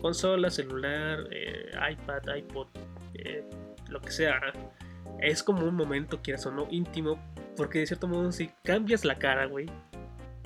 Consola, 0.00 0.50
celular, 0.50 1.26
eh, 1.30 1.70
iPad, 1.92 2.36
iPod, 2.36 2.68
eh, 3.14 3.44
lo 3.88 4.00
que 4.00 4.10
sea, 4.10 4.40
es 5.20 5.42
como 5.42 5.64
un 5.64 5.74
momento, 5.74 6.20
quieras 6.22 6.46
o 6.46 6.50
no, 6.50 6.66
íntimo, 6.70 7.18
porque 7.60 7.80
de 7.80 7.86
cierto 7.86 8.08
modo, 8.08 8.32
si 8.32 8.50
cambias 8.64 9.04
la 9.04 9.16
cara, 9.16 9.44
güey, 9.44 9.66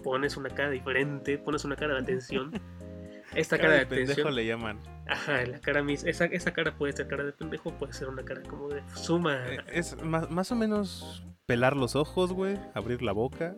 pones 0.03 0.37
una 0.37 0.48
cara 0.50 0.70
diferente, 0.70 1.38
pones 1.38 1.64
una 1.64 1.77
cara 1.77 1.94
de 1.94 2.00
atención. 2.00 2.50
Esta 3.37 3.57
cara, 3.57 3.74
de, 3.74 3.87
pendejo 3.87 4.12
atención, 4.12 4.35
le 4.35 4.46
llaman. 4.46 4.81
ajá, 5.07 5.44
la 5.46 5.61
cara 5.61 5.85
mis, 5.85 6.03
esa, 6.03 6.24
esa 6.24 6.53
cara 6.53 6.77
puede 6.77 6.92
ser 6.92 7.07
cara 7.07 7.22
de 7.22 7.31
pendejo, 7.31 7.72
puede 7.79 7.92
ser 7.92 8.09
una 8.09 8.24
cara 8.24 8.42
como 8.42 8.68
de 8.68 8.83
suma, 8.94 9.44
Eh, 9.46 9.59
Es 9.68 9.96
más, 10.03 10.29
más 10.29 10.50
o 10.50 10.57
menos 10.57 11.24
pelar 11.46 11.77
los 11.77 11.94
ojos, 11.94 12.33
güey, 12.33 12.59
abrir 12.74 13.00
la 13.03 13.12
boca. 13.12 13.55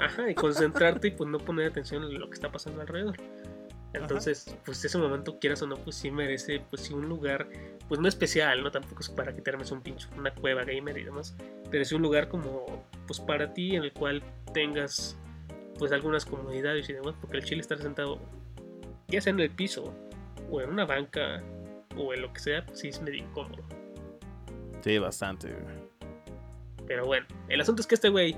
Ajá, 0.00 0.28
y 0.28 0.34
concentrarte 0.34 1.08
y 1.08 1.10
pues 1.12 1.30
no 1.30 1.38
poner 1.38 1.68
atención 1.70 2.02
en 2.02 2.18
lo 2.18 2.28
que 2.28 2.34
está 2.34 2.50
pasando 2.50 2.80
alrededor. 2.80 3.16
Entonces, 3.92 4.56
pues 4.64 4.84
ese 4.84 4.98
momento, 4.98 5.38
quieras 5.38 5.62
o 5.62 5.66
no, 5.66 5.76
pues 5.76 5.96
sí 5.96 6.10
merece, 6.10 6.62
pues 6.70 6.82
sí, 6.82 6.94
un 6.94 7.08
lugar, 7.08 7.48
pues 7.88 8.00
no 8.00 8.08
especial, 8.08 8.62
¿no? 8.62 8.70
Tampoco 8.70 9.00
es 9.00 9.08
para 9.08 9.34
que 9.34 9.42
te 9.42 9.50
armes 9.50 9.72
un 9.72 9.82
pincho, 9.82 10.08
una 10.16 10.32
cueva 10.32 10.64
gamer 10.64 10.96
y 10.96 11.04
demás, 11.04 11.36
pero 11.70 11.82
es 11.82 11.90
un 11.92 12.02
lugar 12.02 12.28
como, 12.28 12.84
pues 13.06 13.18
para 13.18 13.52
ti, 13.52 13.74
en 13.74 13.82
el 13.82 13.92
cual 13.92 14.22
tengas, 14.54 15.16
pues 15.78 15.90
algunas 15.90 16.24
comodidades 16.24 16.88
y 16.88 16.92
demás, 16.92 17.14
porque 17.20 17.38
el 17.38 17.44
chile 17.44 17.62
estar 17.62 17.78
sentado, 17.78 18.20
ya 19.08 19.20
sea 19.20 19.32
en 19.32 19.40
el 19.40 19.50
piso, 19.50 19.92
o 20.48 20.60
en 20.60 20.70
una 20.70 20.84
banca, 20.84 21.42
o 21.96 22.14
en 22.14 22.22
lo 22.22 22.32
que 22.32 22.40
sea, 22.40 22.64
pues 22.64 22.78
sí 22.78 22.88
es 22.88 23.02
medio 23.02 23.24
incómodo. 23.24 23.64
Sí, 24.82 24.98
bastante. 24.98 25.54
Pero 26.86 27.06
bueno, 27.06 27.26
el 27.48 27.60
asunto 27.60 27.82
es 27.82 27.88
que 27.88 27.96
este 27.96 28.08
güey, 28.08 28.36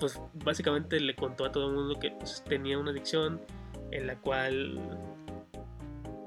pues 0.00 0.20
básicamente 0.34 0.98
le 1.00 1.14
contó 1.14 1.44
a 1.44 1.52
todo 1.52 1.68
el 1.68 1.74
mundo 1.74 1.98
que 1.98 2.10
pues, 2.10 2.42
tenía 2.44 2.78
una 2.78 2.90
adicción 2.90 3.40
en 3.90 4.06
la 4.06 4.16
cual, 4.16 4.80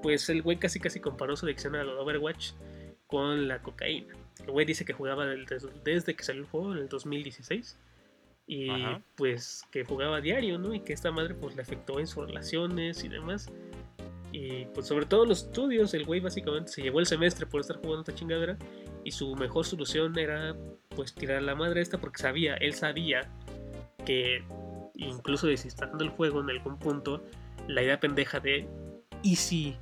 pues 0.02 0.30
el 0.30 0.42
güey 0.42 0.58
casi 0.58 0.80
casi 0.80 1.00
comparó 1.00 1.36
su 1.36 1.46
adicción 1.46 1.76
a 1.76 1.84
lo 1.84 1.96
de 1.96 2.02
Overwatch 2.02 2.52
con 3.08 3.48
la 3.48 3.62
cocaína. 3.62 4.16
El 4.44 4.52
güey 4.52 4.66
dice 4.66 4.86
que 4.86 4.94
jugaba 4.94 5.26
desde, 5.26 6.16
que 6.16 6.24
salió 6.24 6.44
el 6.44 6.48
juego 6.48 6.74
en 6.74 6.80
el 6.80 6.90
2016 6.90 7.78
y 8.48 8.70
Ajá. 8.70 9.02
pues 9.16 9.64
que 9.72 9.84
jugaba 9.84 10.22
diario, 10.22 10.58
¿no? 10.58 10.74
Y 10.74 10.80
que 10.80 10.94
esta 10.94 11.12
madre 11.12 11.36
pues 11.36 11.56
le 11.56 11.62
afectó 11.62 12.00
en 12.00 12.08
sus 12.08 12.26
relaciones 12.26 13.04
y 13.04 13.10
demás. 13.10 13.52
Y 14.32 14.66
pues 14.66 14.88
sobre 14.88 15.06
todo 15.06 15.26
los 15.26 15.44
estudios, 15.44 15.94
el 15.94 16.06
güey 16.06 16.20
básicamente 16.20 16.72
se 16.72 16.82
llevó 16.82 17.00
el 17.00 17.06
semestre 17.06 17.46
por 17.46 17.62
estar 17.62 17.78
jugando 17.78 18.02
esta 18.02 18.14
chingadera 18.14 18.58
y 19.04 19.12
su 19.12 19.36
mejor 19.36 19.66
solución 19.66 20.18
era 20.18 20.56
pues 20.96 21.14
tirar 21.14 21.38
a 21.38 21.42
la 21.42 21.56
madre 21.56 21.82
esta 21.82 21.98
porque 21.98 22.22
sabía, 22.22 22.56
él 22.56 22.74
sabía 22.74 23.30
que 24.06 24.44
incluso 24.96 25.48
desinstalando 25.48 26.04
el 26.04 26.10
juego 26.12 26.42
en 26.42 26.50
algún 26.50 26.78
punto, 26.78 27.24
la 27.70 27.84
idea 27.84 28.00
pendeja 28.00 28.40
de 28.40 28.68
y 29.22 29.36
si 29.36 29.78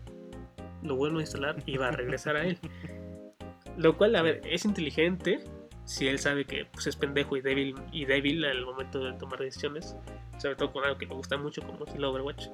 lo 0.83 0.95
vuelvo 0.95 1.19
a 1.19 1.21
instalar 1.21 1.55
iba 1.65 1.87
a 1.87 1.91
regresar 1.91 2.35
a 2.35 2.45
él. 2.45 2.59
Lo 3.77 3.97
cual, 3.97 4.15
a 4.15 4.21
ver, 4.21 4.41
es 4.43 4.65
inteligente 4.65 5.39
si 5.85 6.07
él 6.07 6.19
sabe 6.19 6.45
que 6.45 6.65
pues, 6.65 6.87
es 6.87 6.95
pendejo 6.95 7.37
y 7.37 7.41
débil 7.41 7.75
y 7.91 8.05
débil 8.05 8.43
al 8.43 8.65
momento 8.65 9.03
de 9.03 9.13
tomar 9.13 9.39
decisiones, 9.39 9.95
sobre 10.37 10.55
todo 10.55 10.73
con 10.73 10.83
algo 10.83 10.97
que 10.97 11.05
me 11.05 11.13
gusta 11.13 11.37
mucho 11.37 11.61
como 11.61 11.85
es 11.85 11.93
el 11.93 12.03
Overwatch. 12.03 12.47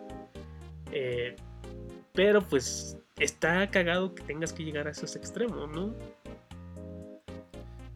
Eh, 0.91 1.35
pero 2.13 2.41
pues 2.41 2.97
está 3.17 3.67
cagado 3.71 4.13
que 4.13 4.23
tengas 4.23 4.53
que 4.53 4.63
llegar 4.63 4.87
a 4.87 4.91
esos 4.91 5.15
extremos, 5.15 5.69
¿no? 5.69 5.95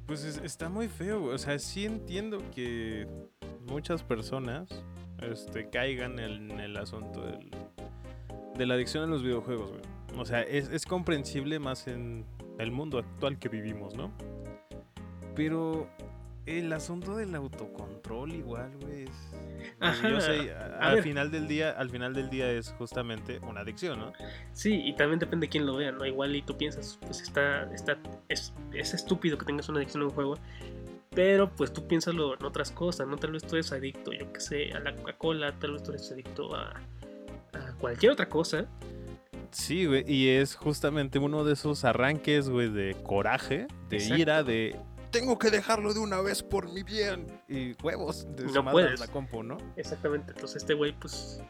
Pues 0.07 0.23
está 0.23 0.69
muy 0.69 0.87
feo, 0.87 1.25
o 1.25 1.37
sea, 1.37 1.59
sí 1.59 1.85
entiendo 1.85 2.41
que 2.55 3.05
muchas 3.67 4.01
personas 4.01 4.83
este, 5.21 5.69
caigan 5.69 6.19
en 6.19 6.59
el 6.59 6.77
asunto 6.77 7.21
del, 7.25 7.49
de 8.55 8.65
la 8.65 8.75
adicción 8.75 9.03
a 9.03 9.07
los 9.07 9.23
videojuegos, 9.23 9.71
güey. 9.71 9.81
O 10.17 10.25
sea, 10.25 10.41
es, 10.41 10.69
es 10.69 10.85
comprensible 10.85 11.59
más 11.59 11.87
en 11.87 12.25
el 12.57 12.71
mundo 12.71 12.97
actual 12.97 13.37
que 13.37 13.49
vivimos, 13.49 13.95
¿no? 13.95 14.11
Pero 15.35 15.87
el 16.47 16.71
asunto 16.73 17.15
del 17.15 17.35
autocontrol 17.35 18.31
igual, 18.33 18.71
güey, 18.81 19.05
Yo 20.09 20.21
sé, 20.21 20.53
al 20.79 21.03
final 21.03 21.29
del 21.29 21.47
día, 21.47 21.71
al 21.71 21.89
final 21.89 22.13
del 22.13 22.29
día 22.29 22.49
es 22.49 22.73
justamente 22.77 23.39
una 23.39 23.61
adicción, 23.61 23.99
¿no? 23.99 24.13
Sí, 24.53 24.81
y 24.85 24.95
también 24.95 25.19
depende 25.19 25.45
de 25.45 25.49
quién 25.49 25.65
lo 25.65 25.75
vea, 25.75 25.91
¿no? 25.91 26.05
Igual 26.05 26.35
y 26.35 26.41
tú 26.41 26.57
piensas, 26.57 26.97
pues 27.01 27.21
está, 27.21 27.71
está, 27.73 27.99
es, 28.29 28.53
es 28.73 28.93
estúpido 28.93 29.37
que 29.37 29.45
tengas 29.45 29.67
una 29.69 29.79
adicción 29.79 30.03
a 30.03 30.05
un 30.05 30.11
juego, 30.11 30.35
pero 31.17 31.49
pues 31.49 31.73
tú 31.73 31.87
piénsalo 31.87 32.35
en 32.35 32.45
otras 32.45 32.71
cosas, 32.71 33.07
¿no? 33.07 33.17
Tal 33.17 33.31
vez 33.31 33.41
tú 33.41 33.55
eres 33.55 33.71
adicto, 33.71 34.13
yo 34.13 34.31
qué 34.31 34.39
sé, 34.39 34.71
a 34.73 34.79
la 34.79 34.95
Coca-Cola, 34.95 35.51
tal 35.57 35.71
vez 35.71 35.81
tú 35.81 35.89
eres 35.89 36.11
adicto 36.11 36.55
a, 36.55 36.79
a 37.53 37.73
cualquier 37.79 38.11
otra 38.11 38.29
cosa. 38.29 38.67
Sí, 39.49 39.87
güey, 39.87 40.03
y 40.07 40.29
es 40.29 40.55
justamente 40.55 41.17
uno 41.17 41.43
de 41.43 41.53
esos 41.53 41.85
arranques, 41.85 42.49
güey, 42.49 42.69
de 42.69 42.95
coraje, 43.01 43.65
de 43.89 43.97
ira, 43.97 44.43
de 44.43 44.75
tengo 45.09 45.39
que 45.39 45.49
dejarlo 45.49 45.91
de 45.95 45.99
una 45.99 46.21
vez 46.21 46.43
por 46.43 46.71
mi 46.71 46.83
bien. 46.83 47.25
Y 47.49 47.73
huevos, 47.81 48.27
de 48.35 48.43
no 48.45 48.63
puedes. 48.69 48.99
la 48.99 49.07
compu, 49.07 49.41
¿no? 49.41 49.57
Exactamente, 49.75 50.33
entonces 50.33 50.57
este 50.57 50.75
güey, 50.75 50.93
pues. 50.99 51.41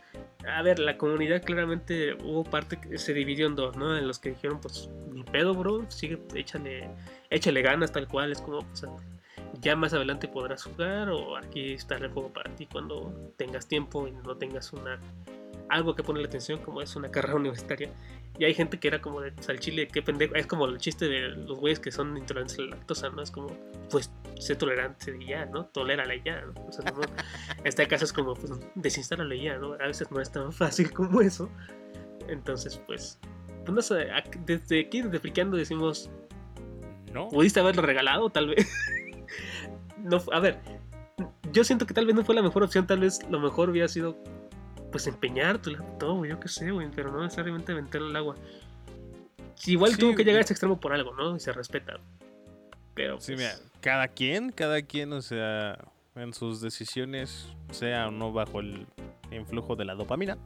A 0.48 0.62
ver, 0.62 0.80
la 0.80 0.98
comunidad 0.98 1.44
claramente 1.44 2.14
hubo 2.24 2.46
parte 2.46 2.80
que 2.80 2.98
se 2.98 3.14
dividió 3.14 3.48
en 3.48 3.56
dos, 3.56 3.76
¿no? 3.76 3.98
En 3.98 4.08
los 4.08 4.18
que 4.18 4.30
dijeron, 4.30 4.62
pues, 4.62 4.90
ni 5.12 5.24
pedo, 5.24 5.54
bro, 5.54 5.86
sigue, 5.92 6.22
échale, 6.36 6.90
échale 7.30 7.62
ganas 7.62 7.92
tal 7.92 8.08
cual, 8.08 8.32
es 8.32 8.40
como, 8.40 8.60
pues, 8.60 8.86
ya 9.62 9.76
más 9.76 9.94
adelante 9.94 10.28
podrás 10.28 10.64
jugar 10.64 11.10
o 11.10 11.38
aquí 11.38 11.74
está 11.74 11.96
el 11.96 12.10
juego 12.10 12.30
para 12.32 12.54
ti 12.56 12.68
cuando 12.68 13.34
tengas 13.38 13.68
tiempo 13.68 14.08
y 14.08 14.12
no 14.12 14.36
tengas 14.38 14.74
una 14.74 15.00
algo 15.70 15.96
que 15.96 16.04
ponerle 16.04 16.28
atención 16.28 16.60
como 16.60 16.82
es 16.82 16.96
una 16.96 17.10
carrera 17.10 17.36
universitaria. 17.38 17.90
Y 18.40 18.46
hay 18.46 18.54
gente 18.54 18.80
que 18.80 18.88
era 18.88 19.02
como 19.02 19.22
de 19.22 19.34
al 19.48 19.60
chile 19.60 19.88
qué 19.88 20.02
pendejo 20.02 20.36
es 20.36 20.46
como 20.46 20.66
el 20.66 20.78
chiste 20.78 21.08
de 21.08 21.30
los 21.30 21.60
güeyes 21.60 21.80
que 21.80 21.92
son 21.92 22.16
intolerantes 22.16 22.60
a 22.60 22.62
la 22.64 22.70
lactosa 22.70 23.10
no 23.10 23.24
es 23.24 23.32
como 23.32 23.48
pues 23.90 24.12
sé 24.40 24.56
tolerante 24.56 25.18
y 25.20 25.30
ya 25.30 25.48
no 25.48 25.66
tolérale 25.66 26.22
ya 26.24 26.42
¿no? 26.42 26.54
o 26.68 26.72
sea, 26.72 26.86
no, 26.92 27.02
este 27.64 27.88
caso 27.88 28.06
es 28.06 28.14
como 28.14 28.36
pues 28.36 28.54
desinstálale 28.76 29.42
ya 29.42 29.58
no 29.58 29.74
a 29.74 29.88
veces 29.88 30.12
no 30.12 30.22
es 30.22 30.32
tan 30.32 30.54
fácil 30.54 30.92
como 30.94 31.22
eso. 31.22 31.50
Entonces 32.28 32.80
pues, 32.86 33.20
pues 33.66 33.72
no 33.72 33.82
sé 33.82 34.08
desde 34.46 34.82
aquí 34.82 35.02
desde 35.02 35.20
Fricando 35.20 35.58
decimos 35.58 36.12
no. 37.12 37.30
pudiste 37.30 37.60
haberlo 37.60 37.82
regalado 37.82 38.30
tal 38.30 38.50
vez 38.50 38.72
no, 40.04 40.22
a 40.32 40.40
ver, 40.40 40.60
yo 41.52 41.64
siento 41.64 41.86
que 41.86 41.94
tal 41.94 42.06
vez 42.06 42.16
no 42.16 42.24
fue 42.24 42.36
la 42.36 42.42
mejor 42.42 42.64
opción, 42.64 42.88
tal 42.88 43.00
vez 43.00 43.20
lo 43.30 43.40
mejor 43.40 43.70
hubiera 43.70 43.88
sido 43.88 44.18
pues 44.92 45.08
empeñarte 45.08 45.76
todo, 46.00 46.26
yo 46.26 46.40
qué 46.40 46.48
sé, 46.48 46.72
güey, 46.72 46.90
pero 46.96 47.12
no 47.12 47.22
necesariamente 47.22 47.72
aventarlo 47.72 48.08
al 48.08 48.16
agua. 48.16 48.36
Igual 49.66 49.98
tuvo 49.98 50.16
que 50.16 50.24
llegar 50.24 50.40
a 50.40 50.44
ese 50.44 50.54
extremo 50.54 50.80
por 50.80 50.94
algo, 50.94 51.14
¿no? 51.16 51.36
Y 51.36 51.40
se 51.40 51.52
respeta. 51.52 52.00
Pero 52.94 53.20
Sí, 53.20 53.36
mira, 53.36 53.52
pues 53.58 53.72
cada 53.82 54.08
quien, 54.08 54.52
cada 54.52 54.82
quien, 54.82 55.14
o 55.14 55.22
sea, 55.22 55.78
en 56.16 56.34
sus 56.34 56.62
decisiones, 56.62 57.48
sea 57.72 58.08
o 58.08 58.12
no 58.12 58.32
bajo 58.32 58.60
el 58.60 58.88
influjo 59.32 59.76
de 59.76 59.86
la 59.86 59.96
dopamina. 59.96 60.38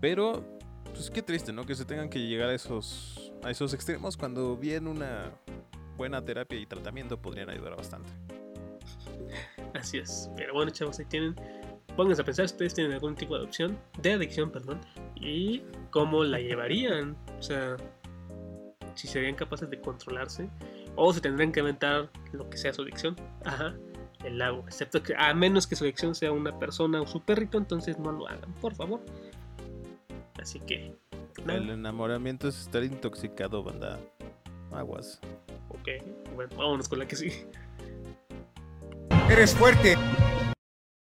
Pero 0.00 0.44
pues 0.92 1.10
qué 1.10 1.22
triste, 1.22 1.52
¿no? 1.52 1.64
Que 1.64 1.74
se 1.74 1.84
tengan 1.84 2.08
que 2.08 2.20
llegar 2.20 2.48
a 2.50 2.54
esos 2.54 3.32
a 3.42 3.50
esos 3.50 3.74
extremos 3.74 4.16
cuando 4.16 4.56
bien 4.56 4.86
una 4.88 5.30
buena 5.96 6.24
terapia 6.24 6.58
y 6.58 6.66
tratamiento 6.66 7.20
podrían 7.20 7.50
ayudar 7.50 7.76
bastante. 7.76 8.10
Así 9.74 9.98
es. 9.98 10.30
Pero 10.36 10.54
bueno, 10.54 10.70
chavos, 10.70 10.98
ahí 10.98 11.06
tienen. 11.06 11.34
Pónganse 11.96 12.22
a 12.22 12.24
pensar 12.24 12.48
si 12.48 12.54
ustedes 12.54 12.74
tienen 12.74 12.92
algún 12.92 13.14
tipo 13.14 13.34
de 13.36 13.44
adicción, 13.44 13.78
de 14.02 14.12
adicción, 14.12 14.50
perdón, 14.50 14.80
y 15.14 15.62
cómo 15.90 16.24
la 16.24 16.38
llevarían. 16.38 17.16
O 17.38 17.42
sea, 17.42 17.76
si 18.94 19.08
serían 19.08 19.34
capaces 19.34 19.70
de 19.70 19.80
controlarse, 19.80 20.48
o 20.94 21.12
si 21.12 21.20
tendrían 21.20 21.52
que 21.52 21.60
aventar 21.60 22.10
lo 22.32 22.48
que 22.50 22.56
sea 22.56 22.72
su 22.72 22.82
adicción. 22.82 23.16
Ajá, 23.44 23.74
el 24.24 24.38
lago. 24.38 24.64
Excepto 24.66 25.02
que, 25.02 25.14
a 25.16 25.32
menos 25.34 25.66
que 25.66 25.76
su 25.76 25.84
adicción 25.84 26.14
sea 26.14 26.32
una 26.32 26.58
persona 26.58 27.00
o 27.00 27.06
su 27.06 27.20
perrito, 27.20 27.58
entonces 27.58 27.98
no 27.98 28.12
lo 28.12 28.28
hagan, 28.28 28.52
por 28.60 28.74
favor. 28.74 29.00
Así 30.40 30.60
que. 30.60 30.94
El 31.46 31.70
enamoramiento 31.70 32.48
es 32.48 32.60
estar 32.62 32.82
intoxicado, 32.82 33.62
banda. 33.62 34.00
Aguas. 34.72 35.20
Ok, 35.68 35.88
bueno, 36.34 36.56
vámonos 36.56 36.88
con 36.88 36.98
la 36.98 37.08
que 37.08 37.16
sigue. 37.16 37.46
Eres 39.28 39.54
fuerte, 39.54 39.96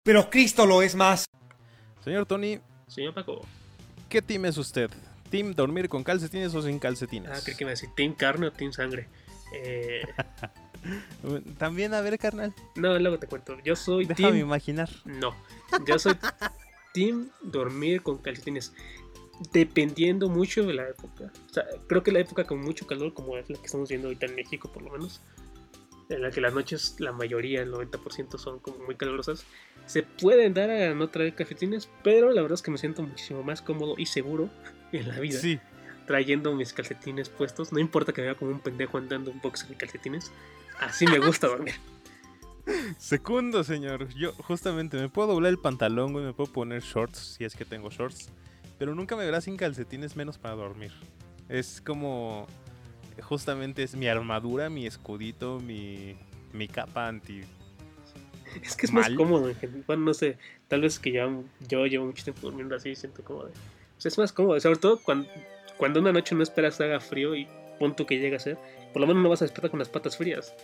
pero 0.02 0.28
Cristo 0.30 0.66
lo 0.66 0.82
es 0.82 0.94
más. 0.94 1.24
Señor 2.02 2.26
Tony. 2.26 2.60
Señor 2.88 3.14
Paco. 3.14 3.40
¿Qué 4.08 4.20
team 4.22 4.46
es 4.46 4.56
usted? 4.56 4.90
¿Team 5.30 5.54
dormir 5.54 5.88
con 5.88 6.02
calcetines 6.02 6.54
o 6.54 6.62
sin 6.62 6.78
calcetines? 6.78 7.30
Ah, 7.32 7.40
creo 7.44 7.56
que 7.56 7.64
me 7.64 7.70
decir 7.70 7.90
¿team 7.94 8.14
carne 8.14 8.48
o 8.48 8.52
team 8.52 8.72
sangre? 8.72 9.08
Eh... 9.54 10.02
También, 11.58 11.94
a 11.94 12.00
ver, 12.00 12.18
carnal. 12.18 12.54
No, 12.74 12.98
luego 12.98 13.18
te 13.18 13.26
cuento. 13.26 13.58
Yo 13.64 13.76
soy 13.76 14.06
Déjame 14.06 14.38
imaginar. 14.38 14.88
No, 15.04 15.34
yo 15.86 15.98
soy 15.98 16.14
team 16.94 17.30
dormir 17.42 18.02
con 18.02 18.18
calcetines 18.18 18.72
dependiendo 19.53 20.29
mucho 20.29 20.64
de 20.66 20.74
la 20.74 20.88
época. 20.88 21.33
O 21.48 21.53
sea, 21.53 21.64
creo 21.87 22.03
que 22.03 22.12
la 22.12 22.20
época 22.20 22.44
con 22.44 22.61
mucho 22.61 22.87
calor, 22.87 23.14
como 23.14 23.37
es 23.37 23.48
la 23.48 23.59
que 23.59 23.66
estamos 23.66 23.88
viendo 23.88 24.09
ahorita 24.09 24.26
en 24.26 24.35
México, 24.35 24.70
por 24.72 24.83
lo 24.83 24.90
menos, 24.90 25.20
en 26.11 26.22
la 26.22 26.31
que 26.31 26.40
las 26.40 26.53
noches, 26.53 26.96
la 26.98 27.12
mayoría, 27.12 27.62
el 27.62 27.72
90% 27.72 28.38
son 28.38 28.59
como 28.59 28.85
muy 28.85 28.96
calurosas, 28.96 29.44
se 29.87 30.03
pueden 30.03 30.55
dar 30.55 30.70
a 30.70 30.94
no 30.94 31.09
traer 31.09 31.35
calcetines, 31.35 31.88
pero 32.05 32.31
la 32.31 32.42
verdad 32.42 32.55
es 32.55 32.62
que 32.62 32.70
me 32.70 32.79
siento 32.79 33.03
muchísimo 33.03 33.42
más 33.42 33.62
cómodo 33.62 33.94
y 33.96 34.07
seguro 34.07 34.50
en 34.92 35.09
la 35.09 35.18
vida. 35.18 35.38
Sí. 35.38 35.59
Trayendo 36.07 36.55
mis 36.55 36.72
calcetines 36.72 37.29
puestos, 37.29 37.72
no 37.72 37.79
importa 37.79 38.12
que 38.12 38.20
me 38.20 38.29
vea 38.29 38.37
como 38.37 38.50
un 38.50 38.61
pendejo 38.61 38.98
andando 38.98 39.31
un 39.31 39.40
boxer 39.40 39.68
de 39.68 39.76
calcetines, 39.76 40.33
así 40.81 41.07
me 41.07 41.18
gusta 41.18 41.46
dormir. 41.46 41.74
Segundo, 42.98 43.64
señor. 43.64 44.09
Yo 44.14 44.33
justamente 44.33 44.96
me 44.96 45.09
puedo 45.09 45.29
doblar 45.29 45.50
el 45.50 45.59
pantalón, 45.59 46.12
güey, 46.12 46.24
me 46.24 46.33
puedo 46.33 46.53
poner 46.53 46.83
shorts 46.83 47.37
si 47.37 47.44
es 47.44 47.55
que 47.55 47.64
tengo 47.64 47.90
shorts. 47.90 48.31
Pero 48.81 48.95
nunca 48.95 49.14
me 49.14 49.27
verás 49.27 49.45
sin 49.45 49.59
calcetines 49.59 50.16
menos 50.16 50.38
para 50.38 50.55
dormir. 50.55 50.90
Es 51.51 51.83
como. 51.83 52.47
Justamente 53.21 53.83
es 53.83 53.95
mi 53.95 54.09
armadura, 54.09 54.71
mi 54.71 54.87
escudito, 54.87 55.61
mi, 55.61 56.16
mi 56.55 56.66
capa 56.66 57.07
anti. 57.07 57.43
Es 58.62 58.77
que 58.77 58.87
es 58.87 58.93
más 58.93 59.11
cómodo. 59.11 59.53
Bueno, 59.87 60.05
no 60.07 60.14
sé. 60.14 60.38
Tal 60.66 60.81
vez 60.81 60.99
que 60.99 61.12
ya 61.12 61.29
yo 61.69 61.85
llevo 61.85 62.07
mucho 62.07 62.25
tiempo 62.25 62.40
durmiendo 62.40 62.75
así 62.75 62.88
y 62.88 62.97
siento 62.97 63.23
cómodo. 63.23 63.51
Sea, 63.99 64.09
es 64.09 64.16
más 64.16 64.33
cómodo. 64.33 64.59
Sobre 64.59 64.79
todo 64.79 64.99
cuando, 65.03 65.29
cuando 65.77 66.01
una 66.01 66.12
noche 66.12 66.35
no 66.35 66.43
esperas 66.43 66.79
que 66.79 66.85
haga 66.85 67.01
frío 67.01 67.37
y 67.37 67.47
punto 67.79 68.07
que 68.07 68.19
llega 68.19 68.38
a 68.38 68.40
ser. 68.40 68.57
Por 68.95 69.03
lo 69.03 69.07
menos 69.07 69.23
no 69.23 69.29
vas 69.29 69.43
a 69.43 69.45
despertar 69.45 69.71
con 69.71 69.79
las 69.79 69.91
patas 69.91 70.16
frías. 70.16 70.55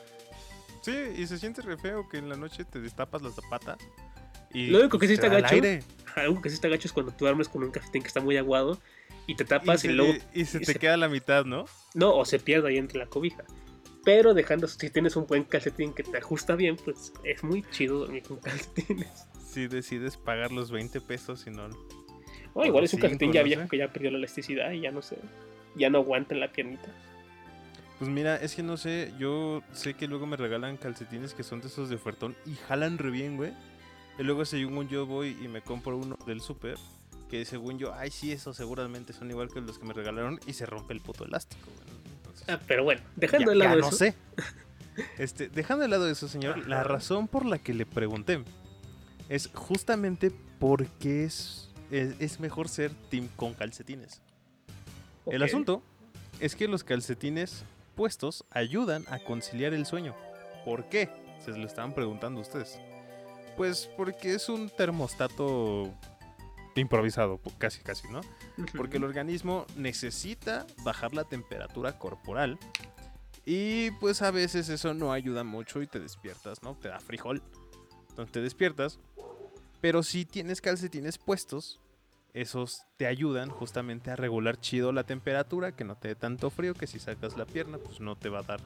Sí, 0.80 0.96
y 1.18 1.26
se 1.26 1.36
siente 1.36 1.60
re 1.60 1.76
feo 1.76 2.08
que 2.08 2.16
en 2.16 2.30
la 2.30 2.36
noche 2.36 2.64
te 2.64 2.80
destapas 2.80 3.20
las 3.20 3.34
zapatas 3.34 3.76
y 4.52 4.68
lo 4.68 4.80
único 4.80 4.98
que 4.98 5.06
sí 5.06 5.14
está 5.14 5.28
gacho. 5.28 5.56
Algo 6.14 6.40
que 6.42 6.48
sí 6.48 6.54
está 6.54 6.68
gacho 6.68 6.88
es 6.88 6.92
cuando 6.92 7.12
tú 7.12 7.24
duermes 7.24 7.48
con 7.48 7.62
un 7.62 7.70
cafetín 7.70 8.02
que 8.02 8.08
está 8.08 8.20
muy 8.20 8.36
aguado 8.36 8.78
y 9.26 9.34
te 9.34 9.44
tapas 9.44 9.84
y, 9.84 9.88
luego. 9.88 10.14
Y, 10.32 10.44
se 10.44 10.60
te 10.60 10.74
queda 10.76 10.96
la 10.96 11.08
mitad, 11.08 11.44
¿no? 11.44 11.66
No, 11.94 12.14
o 12.14 12.24
se 12.24 12.38
pierde 12.38 12.68
ahí 12.68 12.78
entre 12.78 12.98
la 12.98 13.06
cobija. 13.06 13.44
Pero 14.04 14.34
dejando, 14.34 14.68
si 14.68 14.88
tienes 14.88 15.16
un 15.16 15.26
buen 15.26 15.42
calcetín 15.42 15.92
que 15.92 16.04
te 16.04 16.16
ajusta 16.16 16.54
bien, 16.54 16.76
pues 16.76 17.12
es 17.24 17.42
muy 17.42 17.64
chido 17.70 17.98
dormir 17.98 18.22
con 18.22 18.36
calcetines. 18.40 19.26
Si 19.44 19.66
decides 19.66 20.16
pagar 20.16 20.52
los 20.52 20.70
20 20.70 21.00
pesos 21.00 21.44
y 21.46 21.50
no. 21.50 21.68
O 22.54 22.64
igual 22.64 22.84
es 22.84 22.94
un 22.94 23.00
calcetín 23.00 23.32
ya 23.32 23.42
viejo 23.42 23.68
que 23.68 23.78
ya 23.78 23.92
perdió 23.92 24.10
la 24.10 24.18
elasticidad 24.18 24.70
y 24.70 24.80
ya 24.80 24.92
no 24.92 25.02
sé. 25.02 25.18
Ya 25.74 25.90
no 25.90 25.98
aguanta 25.98 26.34
en 26.34 26.40
la 26.40 26.52
piernita. 26.52 26.88
Pues 27.98 28.10
mira, 28.10 28.36
es 28.36 28.54
que 28.54 28.62
no 28.62 28.76
sé, 28.76 29.12
yo 29.18 29.62
sé 29.72 29.94
que 29.94 30.06
luego 30.06 30.26
me 30.26 30.36
regalan 30.36 30.76
calcetines 30.76 31.34
que 31.34 31.42
son 31.42 31.60
de 31.60 31.68
esos 31.68 31.88
de 31.88 31.96
ofertón 31.96 32.36
y 32.44 32.54
jalan 32.54 32.98
re 32.98 33.10
bien, 33.10 33.36
güey. 33.36 33.52
Y 34.18 34.22
luego 34.22 34.44
según 34.44 34.88
yo 34.88 35.06
voy 35.06 35.36
y 35.42 35.48
me 35.48 35.62
compro 35.62 35.96
uno 35.96 36.16
del 36.26 36.40
super 36.40 36.76
que 37.28 37.44
según 37.44 37.78
yo, 37.78 37.92
ay 37.94 38.10
sí, 38.10 38.32
esos 38.32 38.56
seguramente 38.56 39.12
son 39.12 39.30
igual 39.30 39.48
que 39.52 39.60
los 39.60 39.78
que 39.78 39.84
me 39.84 39.92
regalaron 39.92 40.40
y 40.46 40.52
se 40.52 40.66
rompe 40.66 40.94
el 40.94 41.00
puto 41.00 41.24
elástico. 41.24 41.68
ah, 42.48 42.60
pero 42.66 42.84
bueno, 42.84 43.02
dejando 43.16 43.50
de 43.50 43.56
lado 43.56 43.74
ya 43.74 43.80
no 43.80 43.92
sé. 43.92 44.14
Este, 45.18 45.50
dejando 45.50 45.82
de 45.82 45.88
lado 45.88 46.08
eso, 46.08 46.26
señor, 46.26 46.66
la 46.66 46.82
razón 46.82 47.28
por 47.28 47.44
la 47.44 47.58
que 47.58 47.74
le 47.74 47.84
pregunté 47.84 48.42
es 49.28 49.50
justamente 49.52 50.32
porque 50.58 51.24
es, 51.24 51.68
es, 51.90 52.14
es 52.18 52.40
mejor 52.40 52.70
ser 52.70 52.94
team 53.10 53.28
con 53.36 53.52
calcetines. 53.52 54.22
El 55.26 55.42
asunto 55.42 55.82
es 56.40 56.56
que 56.56 56.66
los 56.66 56.82
calcetines 56.82 57.64
puestos 57.94 58.46
ayudan 58.48 59.04
a 59.10 59.18
conciliar 59.18 59.74
el 59.74 59.84
sueño. 59.84 60.14
¿Por 60.64 60.88
qué? 60.88 61.10
Se 61.44 61.50
lo 61.50 61.66
estaban 61.66 61.92
preguntando 61.92 62.40
ustedes. 62.40 62.80
Pues 63.56 63.88
porque 63.96 64.34
es 64.34 64.48
un 64.48 64.68
termostato 64.68 65.92
improvisado, 66.74 67.40
casi 67.58 67.80
casi, 67.80 68.08
¿no? 68.08 68.20
Porque 68.76 68.98
el 68.98 69.04
organismo 69.04 69.66
necesita 69.76 70.66
bajar 70.84 71.14
la 71.14 71.24
temperatura 71.24 71.98
corporal. 71.98 72.58
Y 73.44 73.92
pues 73.92 74.22
a 74.22 74.30
veces 74.30 74.68
eso 74.68 74.92
no 74.92 75.12
ayuda 75.12 75.44
mucho 75.44 75.80
y 75.80 75.86
te 75.86 76.00
despiertas, 76.00 76.62
¿no? 76.62 76.74
Te 76.76 76.88
da 76.88 77.00
frijol. 77.00 77.42
Entonces 78.10 78.32
te 78.32 78.40
despiertas. 78.40 78.98
Pero 79.80 80.02
si 80.02 80.24
tienes 80.24 80.60
calcetines 80.60 81.16
puestos, 81.18 81.80
esos 82.34 82.84
te 82.96 83.06
ayudan 83.06 83.50
justamente 83.50 84.10
a 84.10 84.16
regular 84.16 84.60
chido 84.60 84.92
la 84.92 85.04
temperatura, 85.04 85.72
que 85.72 85.84
no 85.84 85.96
te 85.96 86.08
dé 86.08 86.14
tanto 86.16 86.50
frío, 86.50 86.74
que 86.74 86.86
si 86.86 86.98
sacas 86.98 87.36
la 87.36 87.46
pierna, 87.46 87.78
pues 87.78 88.00
no 88.00 88.16
te 88.16 88.28
va 88.28 88.40
a 88.40 88.42
dar 88.42 88.60